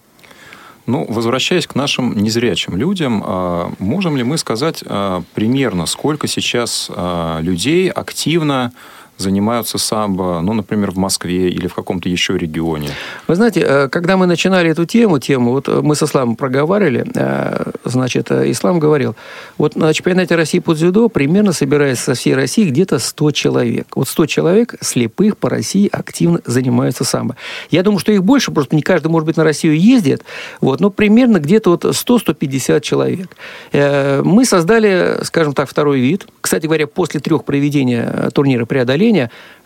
Ну, 0.92 1.06
возвращаясь 1.08 1.68
к 1.68 1.76
нашим 1.76 2.22
незрячим 2.22 2.76
людям, 2.76 3.24
а, 3.26 3.72
можем 3.80 4.18
ли 4.18 4.24
мы 4.24 4.38
сказать 4.38 4.84
а, 4.86 5.24
примерно, 5.34 5.86
сколько 5.86 6.28
сейчас 6.28 6.92
а, 6.94 7.40
людей 7.40 7.90
активно 7.90 8.74
занимаются 9.22 9.78
самбо, 9.78 10.42
ну, 10.42 10.54
например, 10.54 10.92
в 10.92 10.98
Москве 10.98 11.50
или 11.50 11.68
в 11.68 11.74
каком-то 11.74 12.10
еще 12.10 12.38
регионе? 12.38 12.90
Вы 13.28 13.36
знаете, 13.36 13.64
э, 13.66 13.88
когда 13.90 14.18
мы 14.18 14.26
начинали 14.26 14.70
эту 14.70 14.86
тему, 14.86 15.20
тему, 15.20 15.52
вот 15.52 15.70
э, 15.70 15.82
мы 15.82 15.96
с 15.96 16.04
Исламом 16.04 16.36
проговаривали, 16.36 17.06
э, 17.16 17.72
значит, 17.86 18.32
Ислам 18.32 18.80
говорил, 18.80 19.16
вот 19.58 19.76
на 19.76 19.94
чемпионате 19.94 20.36
России 20.36 20.60
по 20.60 20.74
дзюдо 20.74 21.08
примерно 21.08 21.54
собирается 21.54 22.04
со 22.06 22.14
всей 22.16 22.36
России 22.36 22.70
где-то 22.70 23.00
100 23.00 23.32
человек. 23.32 23.88
Вот 23.96 24.08
100 24.08 24.26
человек 24.26 24.76
слепых 24.82 25.38
по 25.38 25.50
России 25.50 25.88
активно 25.92 26.42
занимаются 26.46 27.04
самбо. 27.04 27.36
Я 27.70 27.84
думаю, 27.84 28.00
что 28.00 28.12
их 28.12 28.24
больше, 28.24 28.52
просто 28.52 28.76
не 28.76 28.82
каждый, 28.82 29.08
может 29.08 29.26
быть, 29.26 29.38
на 29.38 29.44
Россию 29.44 29.80
ездит, 29.80 30.24
вот, 30.60 30.80
но 30.80 30.90
примерно 30.90 31.40
где-то 31.40 31.72
вот 31.72 31.86
100-150 31.86 32.82
человек. 32.82 33.30
Мы 33.72 34.46
создали, 34.46 35.20
скажем 35.24 35.54
так, 35.54 35.70
второй 35.70 36.00
вид. 36.00 36.28
Кстати 36.42 36.66
говоря, 36.66 36.88
после 36.88 37.20
трех 37.20 37.46
проведения 37.46 38.30
турнира 38.34 38.66
преодоления 38.66 39.11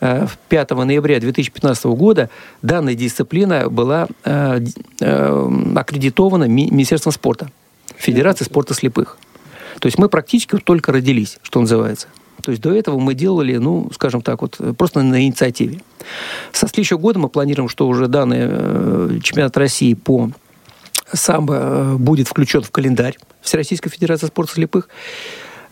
э, 0.02 0.28
5 0.50 0.72
ноября 0.72 1.20
2015 1.20 1.86
года 1.86 2.30
данная 2.62 2.96
дисциплина 2.96 3.70
была 3.70 4.08
э, 4.24 4.60
э, 5.02 5.50
аккредитована 5.76 6.46
Ми- 6.46 6.70
Министерством 6.72 7.14
спорта, 7.14 7.50
Федерацией 7.98 8.46
спорта 8.46 8.74
слепых. 8.74 9.18
То 9.80 9.88
есть 9.88 9.98
мы 9.98 10.10
практически 10.10 10.58
только 10.58 10.92
родились, 10.92 11.38
что 11.42 11.60
называется. 11.60 12.08
То 12.42 12.52
есть 12.52 12.62
до 12.62 12.74
этого 12.74 13.00
мы 13.00 13.14
делали, 13.14 13.58
ну, 13.58 13.90
скажем 13.94 14.22
так, 14.22 14.42
вот 14.42 14.60
просто 14.78 15.02
на 15.02 15.24
инициативе. 15.24 15.80
Со 16.52 16.68
следующего 16.68 16.98
года 16.98 17.20
мы 17.20 17.30
планируем, 17.30 17.70
что 17.70 17.88
уже 17.88 18.08
данный 18.08 19.22
чемпионат 19.22 19.58
России 19.58 19.94
по 19.94 20.30
самбо 21.12 21.96
будет 21.98 22.28
включен 22.28 22.62
в 22.62 22.72
календарь 22.72 23.18
Всероссийской 23.42 23.92
Федерации 23.92 24.28
спорта 24.28 24.54
слепых. 24.54 24.90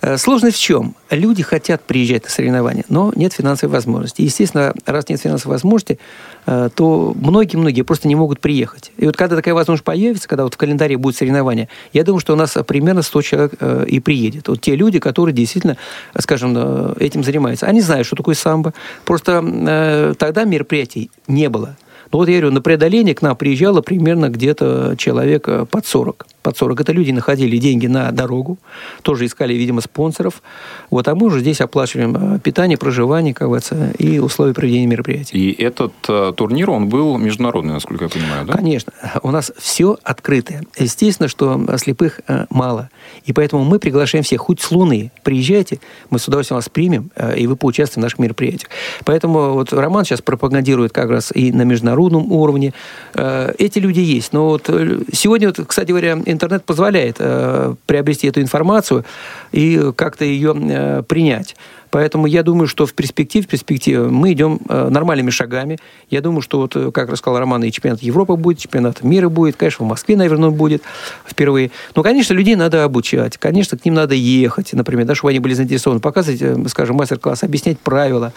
Э, 0.04 0.18
Сложность 0.18 0.58
в 0.58 0.62
чем? 0.62 0.95
Люди 1.10 1.43
хотят 1.43 1.82
приезжать 1.82 2.26
на 2.26 2.30
соревнования, 2.30 2.84
но 2.89 3.14
нет 3.16 3.32
финансовой 3.32 3.74
возможности. 3.74 4.22
Естественно, 4.22 4.74
раз 4.86 5.08
нет 5.08 5.22
финансовой 5.22 5.56
возможности, 5.56 5.97
э, 6.45 6.70
то 6.76 7.16
многие-многие 7.18 7.84
просто 7.84 8.10
не 8.10 8.16
могут 8.16 8.41
приехать. 8.41 8.91
И 8.97 9.06
вот 9.06 9.16
когда 9.16 9.38
такая 9.38 9.54
возможность 9.54 9.86
появится, 9.86 10.28
когда 10.28 10.43
вот 10.43 10.56
в 10.56 10.58
календаре 10.58 10.97
будет 10.97 11.16
соревнования, 11.16 11.70
я 11.93 12.04
думаю, 12.04 12.20
что 12.20 12.34
у 12.34 12.36
нас 12.36 12.58
примерно 12.68 13.01
100 13.01 13.22
человек 13.22 13.54
э, 13.62 13.86
и 13.88 14.01
приедет. 14.01 14.49
Вот 14.49 14.60
те 14.60 14.76
люди, 14.76 14.99
которые 14.99 15.34
действительно, 15.34 15.78
скажем, 16.20 16.54
этим 16.99 17.24
занимаются. 17.24 17.66
Они 17.68 17.80
знают, 17.80 18.06
что 18.06 18.18
такое 18.18 18.36
самбо. 18.36 18.74
Просто 19.06 20.16
тогда 20.20 20.43
мероприятий 20.43 21.10
не 21.28 21.47
было. 21.47 21.78
Ну 22.12 22.20
вот 22.20 22.28
я 22.28 22.39
говорю, 22.39 22.51
на 22.51 22.62
преодоление 22.62 23.16
к 23.16 23.22
нам 23.22 23.36
приезжало 23.36 23.82
примерно 23.82 24.30
где-то 24.30 24.95
человек 24.97 25.47
под 25.70 25.86
40. 25.86 26.28
Под 26.43 26.57
40. 26.57 26.81
Это 26.81 26.91
люди 26.91 27.11
находили 27.11 27.57
деньги 27.57 27.87
на 27.87 28.11
дорогу, 28.11 28.57
тоже 29.01 29.25
искали, 29.25 29.53
видимо, 29.53 29.81
спонсоров. 29.81 30.43
Вот, 30.91 31.07
а 31.07 31.15
мы 31.15 31.27
уже 31.27 31.39
здесь 31.39 31.61
оплачиваем 31.61 32.35
э, 32.35 32.39
питание, 32.39 32.77
проживание, 32.77 33.33
как 33.33 33.47
говорится, 33.47 33.91
и 33.97 34.19
условия 34.19 34.53
проведения 34.53 34.85
мероприятий. 34.85 35.37
И 35.37 35.63
этот 35.63 35.93
э, 36.07 36.33
турнир, 36.35 36.69
он 36.69 36.89
был 36.89 37.17
международный, 37.17 37.73
насколько 37.73 38.03
я 38.05 38.09
понимаю, 38.09 38.45
да? 38.45 38.53
Конечно, 38.53 38.93
у 39.23 39.31
нас 39.31 39.51
все 39.57 39.97
открытое. 40.03 40.63
Естественно, 40.77 41.27
что 41.27 41.65
слепых 41.77 42.21
э, 42.27 42.45
мало. 42.49 42.89
И 43.25 43.33
поэтому 43.33 43.63
мы 43.63 43.79
приглашаем 43.79 44.23
всех, 44.23 44.41
хоть 44.41 44.61
с 44.61 44.71
Луны, 44.71 45.11
приезжайте, 45.23 45.79
мы 46.09 46.19
с 46.19 46.27
удовольствием 46.27 46.57
вас 46.57 46.69
примем, 46.69 47.09
э, 47.15 47.37
и 47.37 47.47
вы 47.47 47.55
поучаствуете 47.55 48.01
в 48.01 48.03
наших 48.03 48.19
мероприятиях. 48.19 48.69
Поэтому 49.05 49.53
вот 49.53 49.71
Роман 49.71 50.05
сейчас 50.05 50.21
пропагандирует 50.21 50.91
как 50.91 51.09
раз 51.09 51.31
и 51.33 51.51
на 51.51 51.63
международном 51.63 52.31
уровне. 52.31 52.73
Э, 53.13 53.53
Эти 53.57 53.79
люди 53.79 53.99
есть. 53.99 54.33
Но 54.33 54.49
вот 54.49 54.69
э, 54.69 54.99
сегодня, 55.13 55.47
вот, 55.47 55.65
кстати 55.67 55.89
говоря, 55.89 56.17
интернет 56.34 56.65
позволяет 56.65 57.17
э, 57.19 57.75
приобрести 57.86 58.27
эту 58.27 58.41
информацию 58.41 59.05
и 59.51 59.91
как-то 59.95 60.25
ее 60.25 60.55
э, 60.55 61.03
принять. 61.07 61.55
Поэтому 61.93 62.25
я 62.25 62.41
думаю, 62.41 62.67
что 62.67 62.88
в 62.88 62.93
перспективе, 62.95 63.45
в 63.45 63.47
перспективе 63.47 63.99
мы 63.99 64.34
идем 64.34 64.59
э, 64.67 64.89
нормальными 64.89 65.29
шагами. 65.29 65.77
Я 66.09 66.21
думаю, 66.21 66.41
что, 66.41 66.57
вот, 66.57 66.75
э, 66.75 66.89
как 66.91 67.11
рассказал 67.11 67.39
Роман, 67.39 67.63
и 67.63 67.71
чемпионат 67.71 68.01
Европы 68.01 68.36
будет, 68.36 68.57
чемпионат 68.57 69.03
мира 69.03 69.29
будет, 69.29 69.57
конечно, 69.57 69.86
в 69.86 69.89
Москве, 69.89 70.17
наверное, 70.17 70.49
будет 70.49 70.81
впервые. 71.23 71.69
Но, 71.93 72.01
конечно, 72.01 72.34
людей 72.34 72.55
надо 72.55 72.84
обучать, 72.84 73.38
конечно, 73.38 73.77
к 73.77 73.86
ним 73.86 73.93
надо 73.93 74.15
ехать, 74.15 74.73
например, 74.73 75.05
да, 75.05 75.13
чтобы 75.13 75.29
они 75.29 75.39
были 75.39 75.53
заинтересованы, 75.53 75.99
показывать, 75.99 76.41
э, 76.41 76.57
скажем, 76.67 76.95
мастер-класс, 76.95 77.43
объяснять 77.43 77.77
правила, 77.77 78.34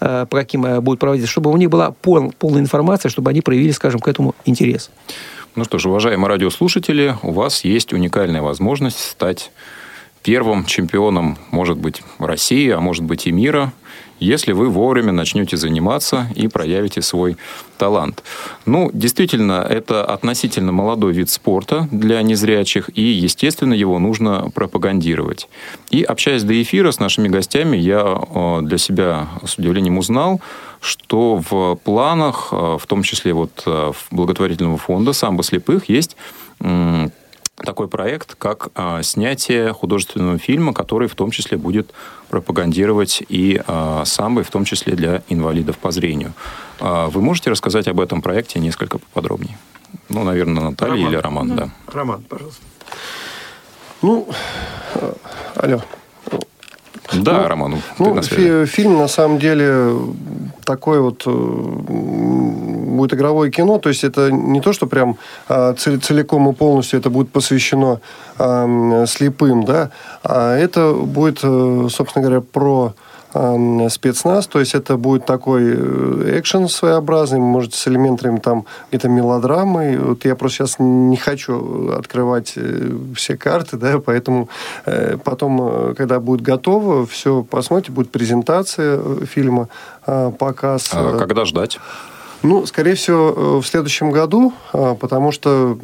э, 0.00 0.26
по 0.28 0.36
каким 0.36 0.66
э, 0.66 0.80
будут 0.82 1.00
проводиться, 1.00 1.30
чтобы 1.30 1.50
у 1.50 1.56
них 1.56 1.70
была 1.70 1.92
пол- 1.92 2.34
полная 2.38 2.60
информация, 2.60 3.08
чтобы 3.08 3.30
они 3.30 3.40
проявили, 3.40 3.72
скажем, 3.72 4.00
к 4.00 4.08
этому 4.08 4.34
интерес. 4.44 4.90
Ну 5.58 5.64
что 5.64 5.78
ж, 5.78 5.86
уважаемые 5.86 6.28
радиослушатели, 6.28 7.16
у 7.24 7.32
вас 7.32 7.64
есть 7.64 7.92
уникальная 7.92 8.42
возможность 8.42 9.00
стать 9.00 9.50
первым 10.22 10.64
чемпионом, 10.66 11.36
может 11.50 11.78
быть, 11.78 12.00
России, 12.20 12.70
а 12.70 12.78
может 12.78 13.02
быть 13.02 13.26
и 13.26 13.32
мира, 13.32 13.72
если 14.20 14.52
вы 14.52 14.68
вовремя 14.68 15.10
начнете 15.10 15.56
заниматься 15.56 16.28
и 16.36 16.46
проявите 16.46 17.02
свой 17.02 17.36
талант. 17.76 18.22
Ну, 18.66 18.90
действительно, 18.92 19.66
это 19.68 20.04
относительно 20.04 20.70
молодой 20.70 21.12
вид 21.12 21.28
спорта 21.28 21.88
для 21.90 22.22
незрячих, 22.22 22.88
и, 22.96 23.02
естественно, 23.02 23.74
его 23.74 23.98
нужно 23.98 24.52
пропагандировать. 24.54 25.48
И, 25.90 26.04
общаясь 26.04 26.44
до 26.44 26.62
эфира 26.62 26.92
с 26.92 27.00
нашими 27.00 27.26
гостями, 27.26 27.76
я 27.76 28.04
э, 28.04 28.58
для 28.62 28.78
себя 28.78 29.26
с 29.44 29.58
удивлением 29.58 29.98
узнал, 29.98 30.40
что 30.80 31.42
в 31.48 31.76
планах, 31.76 32.48
э, 32.52 32.78
в 32.80 32.86
том 32.86 33.02
числе 33.02 33.32
вот 33.32 33.62
э, 33.66 33.92
благотворительного 34.10 34.78
фонда 34.78 35.12
«Самбо 35.12 35.42
слепых» 35.42 35.88
есть 35.88 36.16
такой 37.56 37.88
проект, 37.88 38.36
как 38.36 38.68
а, 38.76 39.02
снятие 39.02 39.72
художественного 39.72 40.38
фильма, 40.38 40.72
который 40.72 41.08
в 41.08 41.16
том 41.16 41.32
числе 41.32 41.58
будет 41.58 41.92
пропагандировать 42.28 43.22
и 43.28 43.60
а, 43.66 44.04
самбо, 44.04 44.42
и 44.42 44.44
в 44.44 44.50
том 44.50 44.64
числе 44.64 44.94
для 44.94 45.22
инвалидов 45.28 45.76
по 45.78 45.90
зрению. 45.90 46.34
Вы 46.80 47.20
можете 47.20 47.50
рассказать 47.50 47.88
об 47.88 47.98
этом 47.98 48.22
проекте 48.22 48.60
несколько 48.60 48.98
поподробнее? 48.98 49.58
Ну, 50.08 50.22
наверное, 50.22 50.70
Наталья 50.70 50.94
Роман. 50.94 51.08
или 51.08 51.16
Роман, 51.16 51.56
да. 51.56 51.70
Роман, 51.92 52.22
пожалуйста. 52.28 52.62
Ну, 54.02 54.28
э, 54.94 55.12
алло. 55.56 55.82
Да, 57.12 57.42
Ну, 57.42 57.48
Роман, 57.48 57.74
Ну, 57.98 58.14
на 58.14 58.22
фи- 58.22 58.66
фильм 58.66 58.98
на 58.98 59.08
самом 59.08 59.38
деле 59.38 59.92
такой 60.64 61.00
вот 61.00 61.22
э, 61.26 61.30
будет 61.30 63.14
игровое 63.14 63.50
кино, 63.50 63.78
то 63.78 63.88
есть 63.88 64.04
это 64.04 64.30
не 64.30 64.60
то, 64.60 64.72
что 64.72 64.86
прям 64.86 65.16
а, 65.48 65.72
цел- 65.74 65.98
целиком 66.00 66.48
и 66.48 66.52
полностью 66.52 66.98
это 67.00 67.10
будет 67.10 67.30
посвящено 67.30 68.00
а, 68.38 69.04
слепым, 69.06 69.64
да, 69.64 69.90
а 70.22 70.56
это 70.56 70.92
будет, 70.92 71.40
э, 71.42 71.88
собственно 71.90 72.22
говоря, 72.24 72.40
про 72.40 72.94
спецназ, 73.90 74.46
то 74.46 74.60
есть 74.60 74.74
это 74.74 74.96
будет 74.96 75.26
такой 75.26 75.62
э, 75.64 76.38
экшен 76.40 76.68
своеобразный, 76.68 77.38
может, 77.38 77.74
с 77.74 77.86
элементами 77.88 78.38
там 78.38 78.64
где-то 78.90 79.08
мелодрамы. 79.08 79.98
Вот 79.98 80.24
я 80.24 80.34
просто 80.34 80.58
сейчас 80.58 80.76
не 80.78 81.16
хочу 81.16 81.92
открывать 81.92 82.54
э, 82.56 82.90
все 83.14 83.36
карты, 83.36 83.76
да, 83.76 83.98
поэтому 83.98 84.48
э, 84.86 85.16
потом, 85.22 85.60
э, 85.60 85.94
когда 85.96 86.20
будет 86.20 86.42
готово, 86.42 87.06
все 87.06 87.42
посмотрите, 87.42 87.92
будет 87.92 88.10
презентация 88.10 89.00
э, 89.02 89.24
фильма, 89.26 89.68
э, 90.06 90.32
показ. 90.38 90.90
А 90.92 91.14
э, 91.14 91.18
когда 91.18 91.44
ждать? 91.44 91.78
Ну, 92.42 92.66
скорее 92.66 92.94
всего, 92.94 93.34
э, 93.36 93.60
в 93.62 93.66
следующем 93.66 94.10
году, 94.10 94.52
а, 94.72 94.94
потому 94.94 95.32
что 95.32 95.78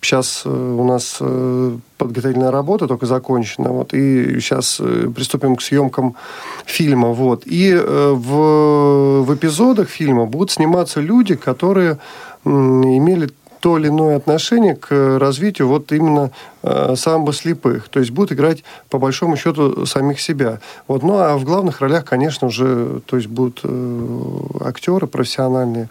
сейчас 0.00 0.42
э, 0.44 0.48
у 0.50 0.84
нас 0.84 1.18
э, 1.20 1.76
подготовительная 1.96 2.50
работа 2.50 2.86
только 2.86 3.06
закончена, 3.06 3.70
вот, 3.70 3.94
и 3.94 4.40
сейчас 4.40 4.80
приступим 5.14 5.56
к 5.56 5.62
съемкам 5.62 6.16
фильма, 6.64 7.08
вот. 7.08 7.42
И 7.46 7.74
в, 7.74 9.22
в 9.22 9.34
эпизодах 9.34 9.88
фильма 9.88 10.26
будут 10.26 10.50
сниматься 10.50 11.00
люди, 11.00 11.34
которые 11.34 11.98
имели 12.44 13.30
то 13.60 13.78
или 13.78 13.88
иное 13.88 14.16
отношение 14.16 14.76
к 14.76 15.18
развитию 15.18 15.68
вот 15.68 15.90
именно 15.92 16.30
э, 16.62 16.94
самбо 16.96 17.32
слепых. 17.32 17.88
То 17.88 18.00
есть 18.00 18.12
будут 18.12 18.32
играть, 18.32 18.64
по 18.88 18.98
большому 18.98 19.36
счету, 19.36 19.84
самих 19.86 20.20
себя. 20.20 20.60
Вот. 20.86 21.02
Ну, 21.02 21.18
а 21.18 21.36
в 21.36 21.44
главных 21.44 21.80
ролях, 21.80 22.04
конечно 22.04 22.50
же, 22.50 23.00
то 23.06 23.16
есть 23.16 23.28
будут 23.28 23.60
э, 23.64 24.38
актеры 24.60 25.06
профессиональные, 25.06 25.88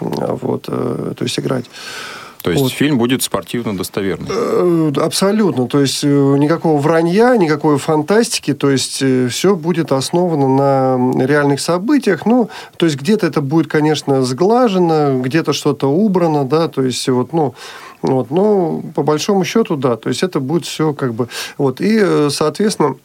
вот, 0.00 0.66
э, 0.68 1.14
то 1.16 1.24
есть 1.24 1.38
играть. 1.38 1.64
То 2.48 2.52
есть 2.52 2.62
Вот. 2.62 2.72
фильм 2.72 2.98
будет 2.98 3.22
спортивно 3.22 3.76
достоверный. 3.76 4.28
Э, 4.30 4.92
Абсолютно. 4.96 5.66
То 5.66 5.80
есть 5.80 6.04
э, 6.04 6.08
никакого 6.08 6.80
вранья, 6.80 7.36
никакой 7.36 7.78
фантастики. 7.78 8.54
То 8.54 8.70
есть 8.70 9.02
все 9.30 9.54
будет 9.54 9.92
основано 9.92 10.48
на 10.48 11.26
реальных 11.26 11.60
событиях. 11.60 12.26
Ну, 12.26 12.48
то 12.76 12.86
есть 12.86 12.98
где-то 12.98 13.26
это 13.26 13.40
будет, 13.40 13.66
конечно, 13.66 14.22
сглажено, 14.22 15.20
где-то 15.20 15.52
что-то 15.52 15.88
убрано, 15.88 16.44
да, 16.44 16.68
то 16.68 16.82
есть 16.82 17.08
вот, 17.08 17.32
ну, 17.32 17.54
вот, 18.02 18.30
но 18.30 18.82
по 18.94 19.02
большому 19.02 19.44
счету, 19.44 19.76
да, 19.76 19.96
то 19.96 20.08
есть 20.08 20.22
это 20.22 20.40
будет 20.40 20.64
все 20.64 20.92
как 20.92 21.14
бы, 21.14 21.28
вот, 21.56 21.80
и, 21.80 21.98
э, 22.00 22.28
соответственно, 22.30 22.96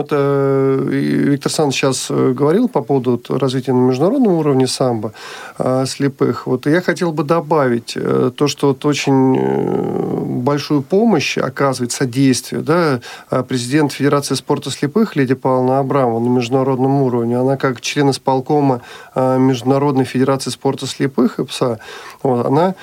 это 0.00 0.16
э, 0.18 0.88
Виктор 0.90 1.48
Александрович 1.48 1.76
сейчас 1.76 2.06
э, 2.10 2.32
говорил 2.32 2.68
по 2.68 2.82
поводу 2.82 3.20
развития 3.28 3.72
на 3.72 3.80
международном 3.80 4.32
уровне 4.34 4.66
самбо 4.66 5.12
э, 5.58 5.84
слепых. 5.86 6.46
Вот 6.46 6.66
я 6.66 6.80
хотел 6.80 7.12
бы 7.12 7.24
добавить 7.24 7.94
то, 7.94 8.48
что 8.48 8.68
вот 8.68 8.84
очень 8.84 10.42
большую 10.42 10.82
помощь 10.82 11.38
оказывает 11.38 11.92
содействие, 11.92 12.62
да, 12.62 13.00
э, 13.30 13.42
президент 13.46 13.92
Федерации 13.92 14.34
спорта 14.34 14.70
слепых 14.70 15.16
Лидия 15.16 15.36
Павловна 15.36 15.78
Абрамова 15.78 16.20
на 16.20 16.28
международном 16.28 17.02
уровне. 17.02 17.38
Она 17.38 17.56
как 17.56 17.80
член 17.80 18.10
исполкома 18.10 18.80
Международной 19.14 20.04
Федерации 20.04 20.50
спорта 20.50 20.86
слепых 20.86 21.38
ИПСА, 21.38 21.78
вот, 22.22 22.46
она 22.46 22.74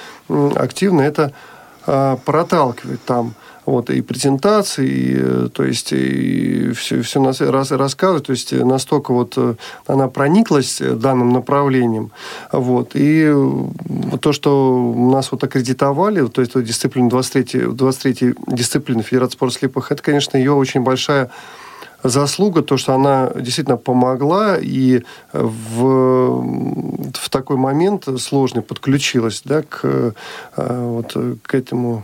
активно 0.55 1.01
это 1.01 1.31
проталкивает 1.85 3.01
там 3.05 3.33
вот, 3.69 3.89
и 3.89 4.01
презентации, 4.01 4.87
и, 4.87 5.15
э, 5.17 5.49
то 5.53 5.63
есть, 5.63 5.91
и 5.93 6.71
все, 6.71 7.01
все 7.01 7.21
нас 7.21 7.41
раз, 7.41 7.71
рассказывает, 7.71 8.25
то 8.25 8.31
есть, 8.31 8.51
настолько 8.51 9.13
вот 9.13 9.33
э, 9.37 9.55
она 9.87 10.07
прониклась 10.07 10.81
э, 10.81 10.95
данным 10.95 11.31
направлением, 11.33 12.11
вот, 12.51 12.95
и 12.95 13.31
э, 13.31 14.17
то, 14.19 14.33
что 14.33 14.93
нас 14.95 15.31
вот 15.31 15.43
аккредитовали, 15.43 16.25
то 16.27 16.41
есть, 16.41 16.61
дисциплину 16.63 17.09
23, 17.09 17.67
23 17.67 18.35
дисциплины 18.47 19.03
Федерации 19.03 19.33
спорта 19.33 19.59
слепых, 19.59 19.91
это, 19.91 20.01
конечно, 20.01 20.37
ее 20.37 20.53
очень 20.53 20.81
большая 20.81 21.29
заслуга, 22.03 22.61
то, 22.61 22.77
что 22.77 22.93
она 22.93 23.31
действительно 23.35 23.77
помогла 23.77 24.57
и 24.57 25.03
в, 25.33 26.41
в 27.13 27.29
такой 27.29 27.57
момент 27.57 28.07
сложный 28.19 28.61
подключилась 28.61 29.41
да, 29.43 29.61
к, 29.61 29.81
э, 29.83 30.11
вот, 30.55 31.17
к 31.43 31.53
этому 31.53 32.03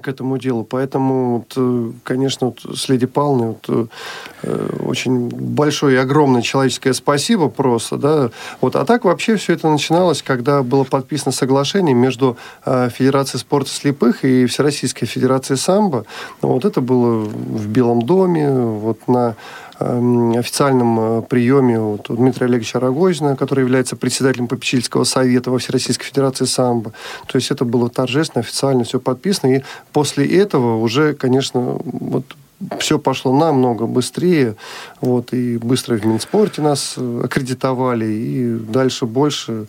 к 0.00 0.08
этому 0.08 0.38
делу. 0.38 0.64
Поэтому, 0.64 1.38
вот, 1.38 1.52
э, 1.56 1.92
конечно, 2.04 2.48
вот 2.48 2.78
с 2.78 2.88
Леди 2.88 3.06
Павловной 3.06 3.48
вот, 3.48 3.90
э, 4.42 4.68
очень 4.84 5.28
большое 5.28 5.96
и 5.96 5.98
огромное 5.98 6.42
человеческое 6.42 6.92
спасибо 6.92 7.48
просто. 7.48 7.96
Да? 7.96 8.30
Вот, 8.60 8.76
а 8.76 8.84
так 8.84 9.04
вообще 9.04 9.36
все 9.36 9.54
это 9.54 9.68
начиналось, 9.68 10.22
когда 10.22 10.62
было 10.62 10.84
подписано 10.84 11.32
соглашение 11.32 11.94
между 11.94 12.36
э, 12.64 12.88
Федерацией 12.90 13.40
спорта 13.40 13.70
слепых 13.70 14.24
и 14.24 14.46
Всероссийской 14.46 15.06
Федерацией 15.06 15.58
самбо. 15.58 16.04
Вот 16.40 16.64
это 16.64 16.80
было 16.80 17.24
в 17.24 17.68
Белом 17.68 18.02
доме, 18.02 18.50
вот 18.50 19.08
на 19.08 19.36
официальном 20.38 21.18
э, 21.18 21.22
приеме 21.22 21.78
вот, 21.78 22.10
у 22.10 22.16
Дмитрия 22.16 22.46
Олеговича 22.46 22.80
Рогозина, 22.80 23.36
который 23.36 23.60
является 23.60 23.96
председателем 23.96 24.48
попечительского 24.48 25.04
совета 25.04 25.50
во 25.50 25.58
Всероссийской 25.58 26.06
Федерации 26.06 26.44
самбо. 26.44 26.92
То 27.26 27.36
есть 27.36 27.50
это 27.50 27.64
было 27.64 27.88
торжественно, 27.88 28.40
официально 28.40 28.84
все 28.84 29.00
подписано. 29.00 29.56
И 29.56 29.62
после 29.92 30.26
этого 30.38 30.76
уже, 30.78 31.14
конечно, 31.14 31.78
вот 31.84 32.24
все 32.78 32.98
пошло 32.98 33.36
намного 33.36 33.86
быстрее. 33.86 34.56
Вот, 35.00 35.32
и 35.32 35.58
быстро 35.58 35.96
в 35.96 36.04
Минспорте 36.06 36.62
нас 36.62 36.94
э, 36.96 37.22
аккредитовали, 37.24 38.06
и 38.06 38.58
дальше 38.58 39.06
больше. 39.06 39.66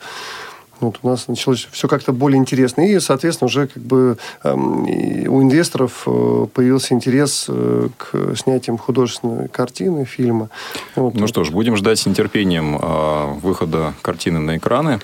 Вот 0.83 0.99
у 1.01 1.07
нас 1.07 1.27
началось 1.27 1.67
все 1.71 1.87
как-то 1.87 2.11
более 2.11 2.37
интересно. 2.37 2.81
И, 2.81 2.99
соответственно, 2.99 3.47
уже 3.47 3.67
как 3.67 3.81
бы 3.81 4.17
эм, 4.43 4.83
у 4.83 5.41
инвесторов 5.41 6.03
э, 6.05 6.47
появился 6.53 6.93
интерес 6.93 7.45
э, 7.47 7.89
к 7.97 8.35
снятиям 8.35 8.77
художественной 8.77 9.47
картины, 9.47 10.05
фильма. 10.05 10.49
Вот. 10.95 11.15
Ну 11.15 11.27
что 11.27 11.43
ж, 11.43 11.51
будем 11.51 11.77
ждать 11.77 11.99
с 11.99 12.05
нетерпением 12.05 12.77
э, 12.81 13.33
выхода 13.41 13.93
картины 14.01 14.39
на 14.39 14.57
экраны. 14.57 14.99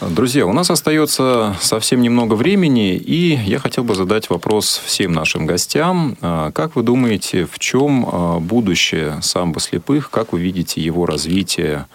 Друзья, 0.00 0.46
у 0.46 0.52
нас 0.52 0.68
остается 0.68 1.56
совсем 1.60 2.02
немного 2.02 2.34
времени, 2.34 2.96
и 2.96 3.36
я 3.46 3.60
хотел 3.60 3.84
бы 3.84 3.94
задать 3.94 4.30
вопрос 4.30 4.82
всем 4.84 5.12
нашим 5.12 5.46
гостям. 5.46 6.16
Как 6.20 6.74
вы 6.74 6.82
думаете, 6.82 7.46
в 7.46 7.60
чем 7.60 8.40
будущее 8.40 9.20
самбо 9.22 9.60
слепых? 9.60 10.10
Как 10.10 10.32
вы 10.32 10.40
видите 10.40 10.80
его 10.80 11.06
развитие 11.06 11.86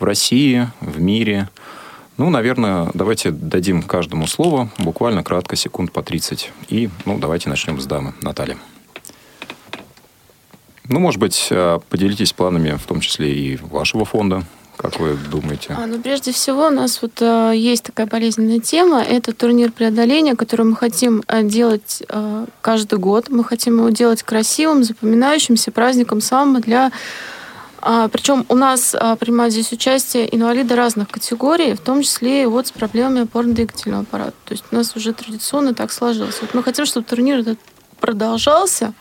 в 0.00 0.04
России, 0.04 0.66
в 0.80 1.00
мире? 1.00 1.48
Ну, 2.18 2.28
наверное, 2.28 2.90
давайте 2.92 3.30
дадим 3.30 3.82
каждому 3.82 4.26
слово, 4.26 4.70
буквально 4.78 5.24
кратко, 5.24 5.56
секунд 5.56 5.92
по 5.92 6.02
30. 6.02 6.50
И, 6.68 6.90
ну, 7.06 7.18
давайте 7.18 7.48
начнем 7.48 7.80
с 7.80 7.86
дамы. 7.86 8.12
Наталья. 8.20 8.58
Ну, 10.88 10.98
может 10.98 11.20
быть, 11.20 11.48
а, 11.50 11.78
поделитесь 11.88 12.32
планами, 12.32 12.72
в 12.76 12.86
том 12.86 13.00
числе 13.00 13.34
и 13.34 13.56
вашего 13.56 14.04
фонда. 14.04 14.44
Как 14.76 14.98
вы 14.98 15.16
думаете? 15.30 15.74
А, 15.78 15.86
ну, 15.86 16.00
прежде 16.00 16.32
всего, 16.32 16.66
у 16.66 16.70
нас 16.70 17.00
вот 17.02 17.20
э, 17.20 17.52
есть 17.54 17.84
такая 17.84 18.06
болезненная 18.06 18.58
тема. 18.58 19.00
Это 19.02 19.32
турнир 19.32 19.70
преодоления, 19.70 20.34
который 20.34 20.66
мы 20.66 20.76
хотим 20.76 21.22
э, 21.28 21.44
делать 21.44 22.02
э, 22.08 22.46
каждый 22.60 22.98
год. 22.98 23.28
Мы 23.28 23.44
хотим 23.44 23.78
его 23.78 23.90
делать 23.90 24.22
красивым, 24.22 24.82
запоминающимся 24.82 25.70
праздником 25.70 26.20
самбо 26.20 26.60
для... 26.60 26.90
А, 27.84 28.06
причем 28.06 28.46
у 28.48 28.54
нас 28.54 28.94
а, 28.94 29.16
принимают 29.16 29.52
здесь 29.52 29.72
участие 29.72 30.32
инвалиды 30.34 30.76
разных 30.76 31.08
категорий, 31.08 31.74
в 31.74 31.80
том 31.80 32.02
числе 32.02 32.44
и 32.44 32.46
вот 32.46 32.68
с 32.68 32.70
проблемами 32.70 33.22
опорно-двигательного 33.22 34.02
аппарата. 34.02 34.34
То 34.44 34.52
есть 34.52 34.64
у 34.70 34.74
нас 34.76 34.94
уже 34.94 35.12
традиционно 35.12 35.74
так 35.74 35.90
сложилось. 35.90 36.40
Вот 36.40 36.54
мы 36.54 36.62
хотим, 36.62 36.86
чтобы 36.86 37.04
турнир 37.04 37.40
этот 37.40 37.58
продолжался, 37.98 38.94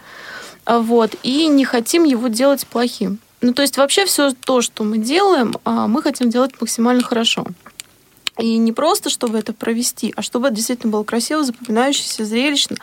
а, 0.66 0.80
вот, 0.80 1.16
и 1.22 1.46
не 1.48 1.64
хотим 1.64 2.06
его 2.06 2.28
делать 2.28 2.66
плохим. 2.66 3.20
Ну, 3.42 3.54
то 3.54 3.62
есть 3.62 3.78
вообще 3.78 4.06
все 4.06 4.32
то, 4.32 4.62
что 4.62 4.84
мы 4.84 4.98
делаем, 4.98 5.56
мы 5.66 6.02
хотим 6.04 6.30
делать 6.30 6.54
максимально 6.60 7.04
хорошо. 7.04 7.46
И 8.38 8.58
не 8.58 8.72
просто, 8.72 9.10
чтобы 9.10 9.38
это 9.40 9.54
провести, 9.54 10.14
а 10.16 10.22
чтобы 10.22 10.48
это 10.48 10.58
действительно 10.58 10.92
было 10.92 11.04
красиво, 11.04 11.44
запоминающееся, 11.44 12.26
зрелищно, 12.26 12.78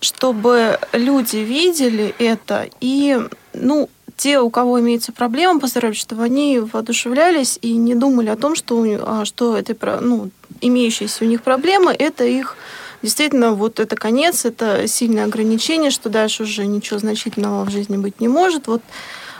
чтобы 0.00 0.78
люди 0.92 1.36
видели 1.36 2.14
это 2.18 2.68
и, 2.80 3.18
ну, 3.52 3.88
те, 4.20 4.38
у 4.38 4.50
кого 4.50 4.80
имеются 4.80 5.12
проблемы 5.12 5.60
по 5.60 5.66
здоровью, 5.66 5.96
чтобы 5.96 6.24
они 6.24 6.58
воодушевлялись 6.58 7.58
и 7.62 7.72
не 7.72 7.94
думали 7.94 8.28
о 8.28 8.36
том, 8.36 8.54
что, 8.54 8.84
а, 9.00 9.24
что 9.24 9.56
это, 9.56 9.98
ну, 10.02 10.28
имеющиеся 10.60 11.24
у 11.24 11.26
них 11.26 11.42
проблемы, 11.42 11.96
это 11.98 12.24
их 12.24 12.54
действительно 13.00 13.52
вот 13.52 13.80
это 13.80 13.96
конец, 13.96 14.44
это 14.44 14.86
сильное 14.86 15.24
ограничение, 15.24 15.90
что 15.90 16.10
дальше 16.10 16.42
уже 16.42 16.66
ничего 16.66 16.98
значительного 16.98 17.64
в 17.64 17.70
жизни 17.70 17.96
быть 17.96 18.20
не 18.20 18.28
может. 18.28 18.66
Вот 18.66 18.82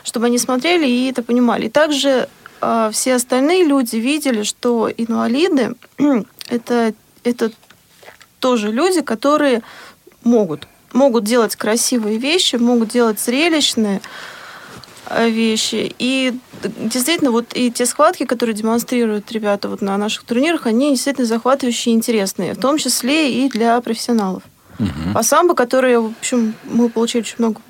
чтобы 0.03 0.27
они 0.27 0.39
смотрели 0.39 0.87
и 0.87 1.11
это 1.11 1.23
понимали. 1.23 1.67
И 1.67 1.69
также 1.69 2.31
а, 2.63 2.91
все 2.91 3.17
остальные 3.17 3.67
люди 3.67 3.97
видели, 3.97 4.45
что 4.45 4.91
инвалиды 4.97 5.75
это, 6.49 6.95
это 7.23 7.53
тоже 8.39 8.73
люди, 8.73 9.03
которые 9.03 9.61
могут, 10.25 10.67
могут 10.95 11.25
делать 11.25 11.55
красивые 11.55 12.17
вещи, 12.17 12.57
могут 12.57 12.89
делать 12.89 13.21
зрелищные 13.21 13.99
э, 13.99 14.01
вещи. 15.19 15.95
И 15.99 16.35
действительно, 16.63 17.31
вот 17.31 17.47
и 17.55 17.71
те 17.71 17.87
схватки, 17.87 18.25
которые 18.25 18.55
демонстрируют 18.55 19.31
ребята 19.33 19.69
вот 19.69 19.81
на 19.83 19.97
наших 19.97 20.25
турнирах, 20.25 20.67
они 20.67 20.91
действительно 20.91 21.27
захватывающие 21.27 21.95
и 21.95 21.97
интересные, 21.97 22.55
в 22.55 22.61
том 22.61 22.79
числе 22.79 23.33
и 23.33 23.49
для 23.49 23.81
профессионалов. 23.81 24.43
Мгм. 24.79 25.17
А 25.17 25.23
самбо, 25.23 25.55
которые, 25.55 26.01
в 26.01 26.13
общем, 26.19 26.55
мы 26.65 26.89
получили 26.89 27.23
очень 27.23 27.37
много 27.39 27.61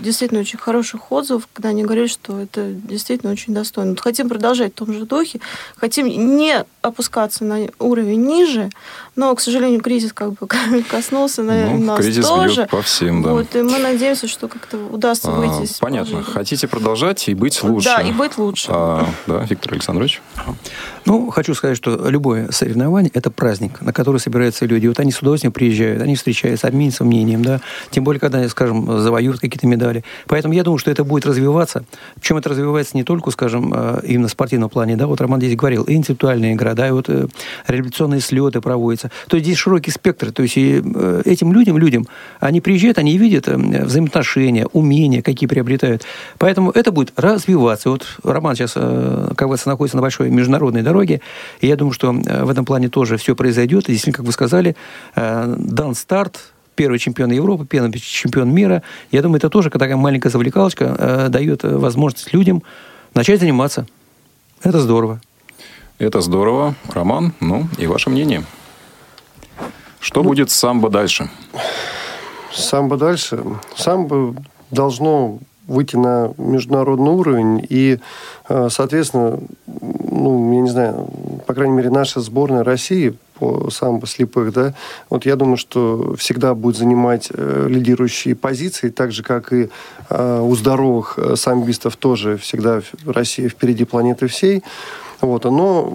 действительно 0.00 0.40
очень 0.40 0.58
хороших 0.58 1.10
отзывов, 1.12 1.48
когда 1.52 1.70
они 1.70 1.82
говорят, 1.84 2.10
что 2.10 2.40
это 2.40 2.70
действительно 2.72 3.32
очень 3.32 3.54
достойно. 3.54 3.90
Вот 3.90 4.00
хотим 4.00 4.28
продолжать 4.28 4.72
в 4.72 4.76
том 4.76 4.92
же 4.92 5.06
духе, 5.06 5.40
хотим 5.76 6.06
не 6.06 6.64
опускаться 6.82 7.44
на 7.44 7.68
уровень 7.78 8.24
ниже, 8.24 8.70
но, 9.16 9.34
к 9.34 9.40
сожалению, 9.40 9.80
кризис 9.80 10.12
как 10.12 10.34
бы 10.34 10.46
коснулся 10.90 11.42
наверное, 11.42 11.74
Ну, 11.78 11.84
нас 11.84 11.98
кризис 12.00 12.26
тоже. 12.26 12.62
бьет 12.62 12.70
по 12.70 12.82
всем, 12.82 13.22
да. 13.22 13.32
Вот, 13.32 13.54
и 13.56 13.62
мы 13.62 13.78
надеемся, 13.78 14.28
что 14.28 14.48
как-то 14.48 14.76
удастся 14.78 15.28
А, 15.28 15.32
выйти 15.32 15.72
Понятно. 15.80 16.10
положения. 16.12 16.32
Хотите 16.34 16.68
продолжать 16.68 17.28
и 17.28 17.34
быть 17.34 17.62
лучше? 17.62 17.88
Да, 17.88 18.02
и 18.02 18.12
быть 18.12 18.38
лучше. 18.38 18.66
А, 18.70 19.08
да, 19.26 19.44
Виктор 19.48 19.72
Александрович? 19.72 20.20
Ну, 21.04 21.30
хочу 21.30 21.54
сказать, 21.54 21.76
что 21.76 22.08
любое 22.08 22.50
соревнование– 22.50 23.10
это 23.14 23.30
праздник, 23.30 23.80
на 23.80 23.92
который 23.92 24.20
собираются 24.20 24.66
люди. 24.66 24.86
Вот 24.88 24.98
они 24.98 25.12
с 25.12 25.20
удовольствием 25.20 25.52
приезжают, 25.52 26.02
они 26.02 26.16
встречаются, 26.16 26.66
обмениваются 26.66 27.04
мнением, 27.04 27.42
да. 27.44 27.60
Тем 27.90 28.02
более, 28.04 28.20
когда, 28.20 28.46
скажем, 28.48 29.00
завоюют 29.00 29.40
какие-то 29.40 29.66
медали. 29.66 29.85
Поэтому 30.26 30.54
я 30.54 30.62
думаю, 30.62 30.78
что 30.78 30.90
это 30.90 31.04
будет 31.04 31.26
развиваться. 31.26 31.84
Причем 32.16 32.36
это 32.38 32.50
развивается 32.50 32.96
не 32.96 33.04
только, 33.04 33.30
скажем, 33.30 33.72
э, 33.74 34.00
именно 34.04 34.28
в 34.28 34.30
спортивном 34.30 34.70
плане, 34.70 34.96
да. 34.96 35.06
Вот 35.06 35.20
Роман 35.20 35.40
здесь 35.40 35.56
говорил, 35.56 35.84
и 35.84 35.94
интеллектуальная 35.94 36.52
игра, 36.54 36.74
да, 36.74 36.88
и 36.88 36.90
вот 36.90 37.08
э, 37.08 37.26
реабилитационные 37.66 38.20
слеты 38.20 38.60
проводятся. 38.60 39.10
То 39.28 39.36
есть 39.36 39.46
здесь 39.46 39.58
широкий 39.58 39.90
спектр. 39.90 40.32
То 40.32 40.42
есть 40.42 40.56
и, 40.56 40.82
э, 40.82 41.22
этим 41.24 41.52
людям, 41.52 41.78
людям, 41.78 42.06
они 42.40 42.60
приезжают, 42.60 42.98
они 42.98 43.16
видят 43.18 43.48
взаимоотношения, 43.48 44.66
умения, 44.72 45.22
какие 45.22 45.48
приобретают. 45.48 46.02
Поэтому 46.38 46.70
это 46.70 46.92
будет 46.92 47.12
развиваться. 47.16 47.90
Вот 47.90 48.06
Роман 48.22 48.56
сейчас, 48.56 48.72
как 48.72 49.48
бы, 49.48 49.56
находится 49.64 49.96
на 49.96 50.02
большой 50.02 50.30
международной 50.30 50.82
дороге, 50.82 51.20
и 51.60 51.66
я 51.66 51.76
думаю, 51.76 51.92
что 51.92 52.12
в 52.12 52.50
этом 52.50 52.64
плане 52.64 52.88
тоже 52.88 53.16
все 53.16 53.34
произойдет. 53.34 53.88
И 53.88 53.92
действительно, 53.92 54.16
как 54.16 54.26
вы 54.26 54.32
сказали, 54.32 54.76
дан 55.14 55.94
старт, 55.94 56.52
первый 56.76 56.98
чемпион 56.98 57.32
Европы, 57.32 57.66
первый 57.66 57.92
чемпион 57.98 58.54
мира. 58.54 58.82
Я 59.10 59.22
думаю, 59.22 59.38
это 59.38 59.50
тоже 59.50 59.70
такая 59.70 59.96
маленькая 59.96 60.28
завлекалочка 60.30 60.94
э, 60.98 61.28
дает 61.28 61.64
э, 61.64 61.76
возможность 61.76 62.32
людям 62.32 62.62
начать 63.14 63.40
заниматься. 63.40 63.86
Это 64.62 64.80
здорово. 64.80 65.20
Это 65.98 66.20
здорово. 66.20 66.74
Роман, 66.92 67.32
ну 67.40 67.66
и 67.78 67.86
ваше 67.86 68.10
мнение? 68.10 68.44
Что 69.98 70.22
будет 70.22 70.50
с 70.50 70.54
самбо 70.54 70.90
дальше? 70.90 71.30
Самбо 72.52 72.96
дальше. 72.96 73.42
Самбо 73.76 74.36
должно 74.70 75.38
выйти 75.66 75.96
на 75.96 76.32
международный 76.38 77.10
уровень 77.10 77.66
и, 77.68 77.98
э, 78.48 78.68
соответственно, 78.70 79.40
ну, 79.66 80.52
я 80.52 80.60
не 80.60 80.70
знаю, 80.70 81.08
по 81.46 81.54
крайней 81.54 81.74
мере, 81.74 81.90
наша 81.90 82.20
сборная 82.20 82.64
России 82.64 83.14
по 83.38 83.68
самбо 83.70 84.06
слепых, 84.06 84.52
да, 84.52 84.74
вот 85.10 85.26
я 85.26 85.36
думаю, 85.36 85.56
что 85.56 86.14
всегда 86.16 86.54
будет 86.54 86.76
занимать 86.76 87.28
э, 87.32 87.66
лидирующие 87.68 88.34
позиции, 88.34 88.88
так 88.88 89.12
же, 89.12 89.22
как 89.22 89.52
и 89.52 89.68
э, 90.08 90.40
у 90.40 90.54
здоровых 90.56 91.18
э, 91.18 91.36
самбистов 91.36 91.96
тоже 91.96 92.38
всегда 92.38 92.80
Россия 93.04 93.48
впереди 93.48 93.84
планеты 93.84 94.26
всей. 94.26 94.62
Вот, 95.20 95.44
но 95.44 95.92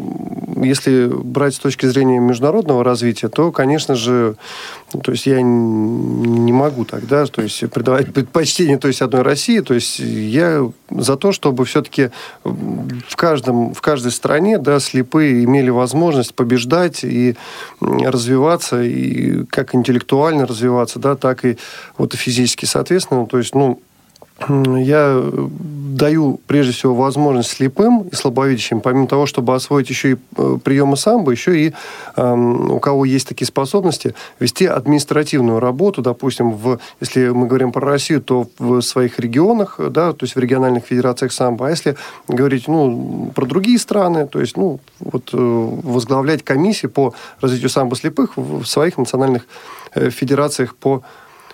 если 0.64 1.08
брать 1.08 1.56
с 1.56 1.60
точки 1.60 1.86
зрения 1.86 2.20
международного 2.20 2.84
развития, 2.84 3.30
то, 3.30 3.52
конечно 3.52 3.96
же, 3.96 4.36
то 5.04 5.12
есть 5.12 5.26
я 5.26 5.42
не 5.42 6.52
могу 6.52 6.86
тогда, 6.86 7.26
то 7.26 7.42
есть 7.42 7.70
придавать 7.70 8.14
предпочтение 8.14 8.78
то 8.78 8.88
есть 8.88 9.02
одной 9.02 9.22
России, 9.22 9.60
то 9.60 9.74
есть 9.74 10.00
я 10.00 10.70
за 10.90 11.16
то, 11.18 11.32
чтобы 11.32 11.66
все-таки 11.66 12.10
в 12.44 13.16
каждом 13.16 13.74
в 13.74 13.82
каждой 13.82 14.12
стране, 14.12 14.58
да, 14.58 14.80
слепые 14.80 15.44
имели 15.44 15.70
возможность 15.70 16.34
побеждать 16.34 17.04
и 17.04 17.36
развиваться 17.80 18.82
и 18.82 19.46
как 19.46 19.76
интеллектуально 19.76 20.46
развиваться, 20.46 21.00
да, 21.00 21.16
так 21.16 21.46
и 21.46 21.58
вот 21.98 22.14
физически, 22.16 22.66
соответственно, 22.66 23.26
то 23.26 23.38
есть, 23.38 23.56
ну 23.56 23.82
я 24.50 25.22
даю, 25.92 26.40
прежде 26.48 26.74
всего, 26.74 26.96
возможность 26.96 27.52
слепым 27.52 28.08
и 28.12 28.16
слабовидящим, 28.16 28.82
помимо 28.82 29.08
того, 29.08 29.26
чтобы 29.26 29.54
освоить 29.54 29.90
еще 29.90 30.14
и 30.14 30.16
приемы 30.64 30.98
самбо, 30.98 31.32
еще 31.32 31.68
и 31.68 31.74
э, 32.16 32.34
у 32.34 32.80
кого 32.80 33.06
есть 33.06 33.28
такие 33.28 33.48
способности, 33.48 34.16
вести 34.40 34.66
административную 34.66 35.60
работу, 35.60 36.02
допустим, 36.02 36.52
в, 36.52 36.80
если 37.02 37.30
мы 37.30 37.48
говорим 37.48 37.72
про 37.72 37.86
Россию, 37.86 38.22
то 38.22 38.48
в 38.58 38.82
своих 38.82 39.20
регионах, 39.20 39.80
да, 39.80 40.14
то 40.14 40.24
есть 40.24 40.36
в 40.36 40.40
региональных 40.40 40.86
федерациях 40.86 41.32
самбо, 41.32 41.68
а 41.68 41.70
если 41.70 41.96
говорить, 42.28 42.68
ну, 42.68 43.32
про 43.36 43.46
другие 43.46 43.78
страны, 43.78 44.28
то 44.28 44.40
есть, 44.40 44.58
ну, 44.58 44.80
вот 45.00 45.30
э, 45.34 45.38
возглавлять 45.38 46.44
комиссии 46.44 46.88
по 46.88 47.14
развитию 47.42 47.70
самбо 47.70 47.96
слепых 47.96 48.38
в 48.38 48.66
своих 48.66 48.98
национальных 48.98 49.46
э, 49.94 50.10
федерациях 50.10 50.76
по 50.76 51.04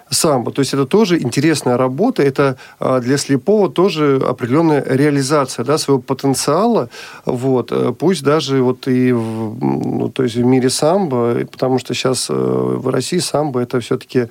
самбо. 0.10 0.52
То 0.52 0.62
есть 0.62 0.74
это 0.74 0.86
тоже 0.86 1.22
интересная 1.22 1.78
работа, 1.78 2.24
это 2.24 2.58
для 2.80 3.18
слепого 3.18 3.70
тоже 3.70 4.22
определенная 4.26 4.84
реализация 4.86 5.66
да, 5.66 5.78
своего 5.78 6.02
потенциала, 6.02 6.90
вот, 7.26 7.98
пусть 7.98 8.24
даже 8.24 8.62
вот 8.62 8.88
и 8.88 9.12
в, 9.12 9.58
ну, 9.62 10.10
то 10.10 10.24
есть 10.24 10.36
в 10.36 10.46
мире 10.46 10.70
самбо, 10.70 11.46
потому 11.52 11.80
что 11.80 11.94
сейчас 11.94 12.30
в 12.30 12.90
России 12.90 13.20
самбо 13.20 13.60
это 13.60 13.80
все-таки 13.80 14.28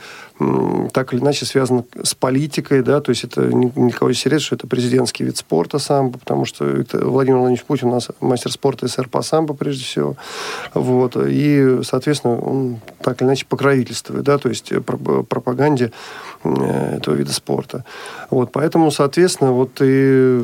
так 0.93 1.15
или 1.15 1.21
иначе 1.21 1.47
связано 1.47 1.85
с 2.03 2.15
политикой, 2.15 2.83
да, 2.83 3.01
то 3.01 3.11
есть 3.11 3.25
это 3.25 3.43
никого 3.53 4.11
не 4.11 4.15
секрет, 4.15 4.43
что 4.43 4.55
это 4.55 4.67
президентский 4.67 5.25
вид 5.25 5.39
спорта 5.39 5.79
самбо, 5.79 6.19
потому 6.19 6.45
что 6.45 6.67
это 6.67 7.07
Владимир 7.07 7.39
Владимирович 7.39 7.65
Путин 7.65 7.89
у 7.89 7.93
нас 7.93 8.09
мастер 8.21 8.53
спорта 8.53 8.87
СССР 8.87 9.09
по 9.09 9.23
самбо 9.23 9.55
прежде 9.55 9.85
всего, 9.85 10.17
вот, 10.75 11.17
и, 11.17 11.81
соответственно, 11.85 12.39
он 12.39 12.81
так 13.01 13.23
или 13.23 13.29
иначе 13.29 13.47
покровительствует, 13.49 14.25
да, 14.25 14.37
то 14.37 14.51
есть 14.51 14.73
пропаганде 14.85 15.93
этого 16.45 17.15
вида 17.15 17.33
спорта. 17.33 17.85
Вот, 18.31 18.53
поэтому, 18.53 18.91
соответственно, 18.91 19.53
вот 19.53 19.81
и 19.81 20.43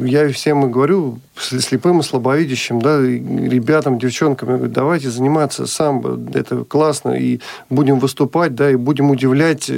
я 0.00 0.28
всем 0.32 0.66
и 0.66 0.68
говорю, 0.68 1.18
слепым 1.36 2.00
и 2.00 2.02
слабовидящим, 2.02 2.80
да, 2.80 3.00
ребятам, 3.00 3.98
девчонкам, 3.98 4.48
говорю, 4.48 4.68
давайте 4.68 5.10
заниматься 5.10 5.66
самбо, 5.66 6.18
это 6.34 6.64
классно, 6.64 7.12
и 7.12 7.40
будем 7.70 7.98
выступать, 7.98 8.54
да, 8.54 8.70
и 8.70 8.76
будем 8.76 9.10
удивлять 9.10 9.70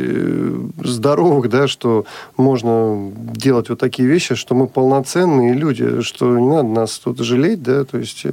здоровых, 0.82 1.48
да, 1.48 1.68
что 1.68 2.06
можно 2.36 3.12
делать 3.34 3.68
вот 3.68 3.78
такие 3.78 4.08
вещи, 4.08 4.34
что 4.34 4.54
мы 4.54 4.66
полноценные 4.66 5.54
люди, 5.54 6.02
что 6.02 6.38
не 6.38 6.48
надо 6.48 6.68
нас 6.68 6.98
тут 6.98 7.20
жалеть, 7.20 7.62
да, 7.62 7.84
то 7.84 7.98
есть, 7.98 8.26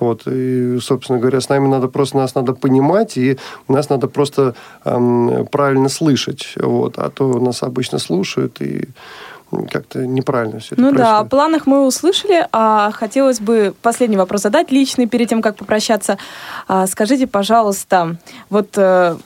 вот, 0.00 0.22
и, 0.26 0.78
собственно 0.80 1.18
говоря, 1.18 1.40
с 1.40 1.48
нами 1.48 1.68
надо 1.68 1.88
просто, 1.88 2.16
нас 2.16 2.34
надо 2.34 2.54
понимать, 2.54 3.16
и 3.16 3.38
нас 3.68 3.88
надо 3.88 4.08
просто 4.08 4.54
эм, 4.84 5.46
правильно 5.50 5.88
слышать, 5.88 6.54
вот, 6.56 6.98
а 6.98 7.08
то 7.10 7.38
нас 7.38 7.62
обычно 7.62 7.98
слушают 7.98 8.60
и 8.60 8.88
как-то 9.70 10.06
неправильно 10.06 10.60
все 10.60 10.74
это 10.74 10.82
Ну 10.82 10.88
происходит. 10.90 11.12
да, 11.12 11.18
о 11.20 11.24
планах 11.24 11.66
мы 11.66 11.86
услышали, 11.86 12.46
а 12.52 12.90
хотелось 12.92 13.40
бы 13.40 13.74
последний 13.82 14.16
вопрос 14.16 14.42
задать 14.42 14.70
личный 14.70 15.06
перед 15.06 15.28
тем, 15.28 15.42
как 15.42 15.56
попрощаться. 15.56 16.18
А, 16.68 16.86
скажите, 16.86 17.26
пожалуйста, 17.26 18.16
вот, 18.50 18.68
э, 18.76 19.16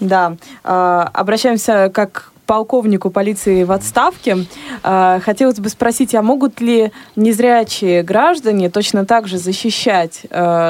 да, 0.00 0.36
а, 0.64 1.10
обращаемся 1.14 1.90
как 1.92 2.30
полковнику 2.46 3.10
полиции 3.10 3.64
в 3.64 3.72
отставке. 3.72 4.46
Хотелось 4.82 5.58
бы 5.58 5.68
спросить, 5.68 6.14
а 6.14 6.22
могут 6.22 6.60
ли 6.60 6.92
незрячие 7.16 8.02
граждане 8.02 8.70
точно 8.70 9.04
так 9.04 9.26
же 9.28 9.38
защищать 9.38 10.22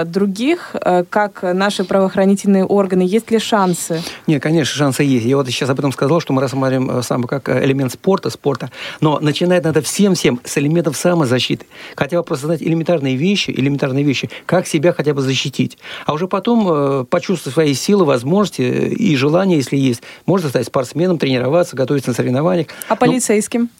других, 0.07 0.74
как 1.11 1.43
наши 1.43 1.85
правоохранительные 1.85 2.64
органы? 2.64 3.03
Есть 3.03 3.31
ли 3.31 3.39
шансы? 3.39 4.03
Нет, 4.27 4.43
конечно, 4.43 4.74
шансы 4.77 5.03
есть. 5.03 5.27
Я 5.27 5.37
вот 5.37 5.47
сейчас 5.49 5.70
об 5.70 5.79
этом 5.79 5.93
сказал, 5.93 6.20
что 6.20 6.33
мы 6.33 6.41
рассматриваем 6.41 7.03
самбо 7.03 7.29
как 7.29 7.49
элемент 7.49 7.93
спорта, 7.93 8.31
спорта. 8.31 8.70
Но 9.01 9.18
начинать 9.20 9.64
надо 9.64 9.83
всем-всем 9.83 10.41
с 10.45 10.59
элементов 10.59 10.97
самозащиты. 10.97 11.66
Хотя 11.97 12.18
бы 12.18 12.22
просто 12.22 12.47
знать 12.47 12.62
элементарные 12.62 13.16
вещи, 13.16 13.51
элементарные 13.51 14.05
вещи, 14.05 14.31
как 14.47 14.66
себя 14.66 14.93
хотя 14.93 15.12
бы 15.12 15.20
защитить. 15.20 15.79
А 16.07 16.12
уже 16.12 16.29
потом 16.29 17.07
почувствовать 17.07 17.55
свои 17.55 17.74
силы, 17.74 18.05
возможности 18.05 18.62
и 18.62 19.16
желания, 19.16 19.57
если 19.57 19.77
есть. 19.77 20.03
Можно 20.27 20.49
стать 20.49 20.66
спортсменом, 20.66 21.18
тренироваться, 21.18 21.66
готовиться 21.75 22.11
на 22.11 22.14
соревнованиях. 22.14 22.69
А 22.89 22.95
полицейским? 22.95 23.71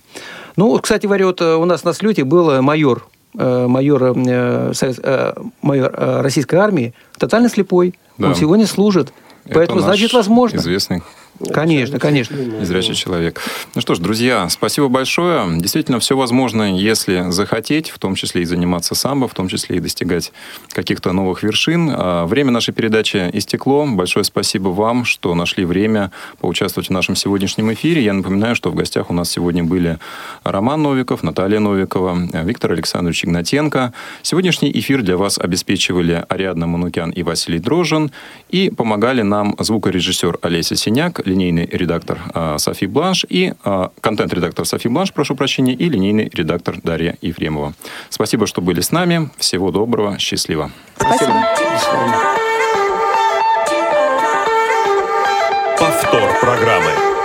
Ну, 0.57 0.73
ну 0.73 0.79
кстати 0.81 1.07
говоря, 1.07 1.27
вот 1.27 1.41
у 1.43 1.65
нас 1.67 1.85
на 1.85 1.93
слете 1.93 2.25
был 2.25 2.63
майор, 2.63 3.07
майор, 3.35 4.15
майор 5.63 5.95
российской 6.23 6.57
армии, 6.57 6.95
тотально 7.19 7.49
слепой. 7.49 7.95
Да. 8.19 8.29
Он 8.29 8.35
сегодня 8.35 8.67
служит. 8.67 9.13
Это 9.45 9.55
Поэтому, 9.55 9.81
значит, 9.81 10.13
возможно. 10.13 10.57
Известный 10.57 11.03
Конечно, 11.53 11.99
конечно. 11.99 12.35
Незрячий 12.37 12.95
человек. 12.95 13.41
Ну 13.75 13.81
что 13.81 13.95
ж, 13.95 13.99
друзья, 13.99 14.49
спасибо 14.49 14.89
большое. 14.89 15.59
Действительно, 15.59 16.01
все 16.01 16.17
возможно, 16.17 16.77
если 16.77 17.31
захотеть, 17.31 17.91
в 17.91 17.99
том 17.99 18.15
числе 18.15 18.43
и 18.43 18.45
заниматься 18.45 18.95
самбо, 18.95 19.29
в 19.29 19.35
том 19.35 19.49
числе 19.49 19.77
и 19.77 19.81
достигать 19.81 20.33
каких-то 20.71 21.13
новых 21.13 21.43
вершин. 21.43 21.95
Время 22.27 22.51
нашей 22.53 22.73
передачи 22.73 23.29
истекло. 23.33 23.87
Большое 23.87 24.25
спасибо 24.25 24.69
вам, 24.69 25.05
что 25.05 25.35
нашли 25.35 25.65
время 25.65 26.11
поучаствовать 26.41 26.89
в 26.89 26.93
нашем 26.93 27.17
сегодняшнем 27.17 27.73
эфире. 27.73 28.03
Я 28.03 28.13
напоминаю, 28.13 28.57
что 28.57 28.71
в 28.71 28.75
гостях 28.75 29.11
у 29.11 29.15
нас 29.15 29.31
сегодня 29.31 29.65
были 29.65 29.99
Роман 30.45 30.83
Новиков, 30.83 31.23
Наталья 31.23 31.61
Новикова, 31.61 32.17
Виктор 32.45 32.73
Александрович 32.73 33.25
Игнатенко. 33.25 33.93
Сегодняшний 34.23 34.71
эфир 34.73 35.03
для 35.03 35.17
вас 35.17 35.39
обеспечивали 35.39 36.25
Ариадна 36.29 36.67
Манукян 36.67 37.11
и 37.11 37.23
Василий 37.23 37.59
Дрожин. 37.59 38.11
И 38.51 38.71
помогали 38.71 39.23
нам 39.23 39.55
звукорежиссер 39.59 40.39
Олеся 40.43 40.77
Синяк, 40.77 41.26
линейный 41.27 41.67
редактор 41.67 42.19
а, 42.33 42.59
Софи 42.59 42.87
Бланш 42.87 43.25
и 43.29 43.53
а, 43.65 43.91
контент-редактор 44.01 44.65
Софи 44.65 44.89
Бланш, 44.89 45.13
прошу 45.13 45.35
прощения, 45.35 45.75
и 45.75 45.89
линейный 45.89 46.31
редактор 46.33 46.79
Дарья 46.83 47.17
Ефремова. 47.21 47.75
Спасибо, 48.09 48.47
что 48.47 48.61
были 48.61 48.81
с 48.81 48.93
нами. 48.93 49.31
Всего 49.37 49.71
доброго, 49.71 50.19
счастливо. 50.19 50.71
Спасибо. 50.97 51.35
Повтор 55.79 56.41
программы. 56.41 57.16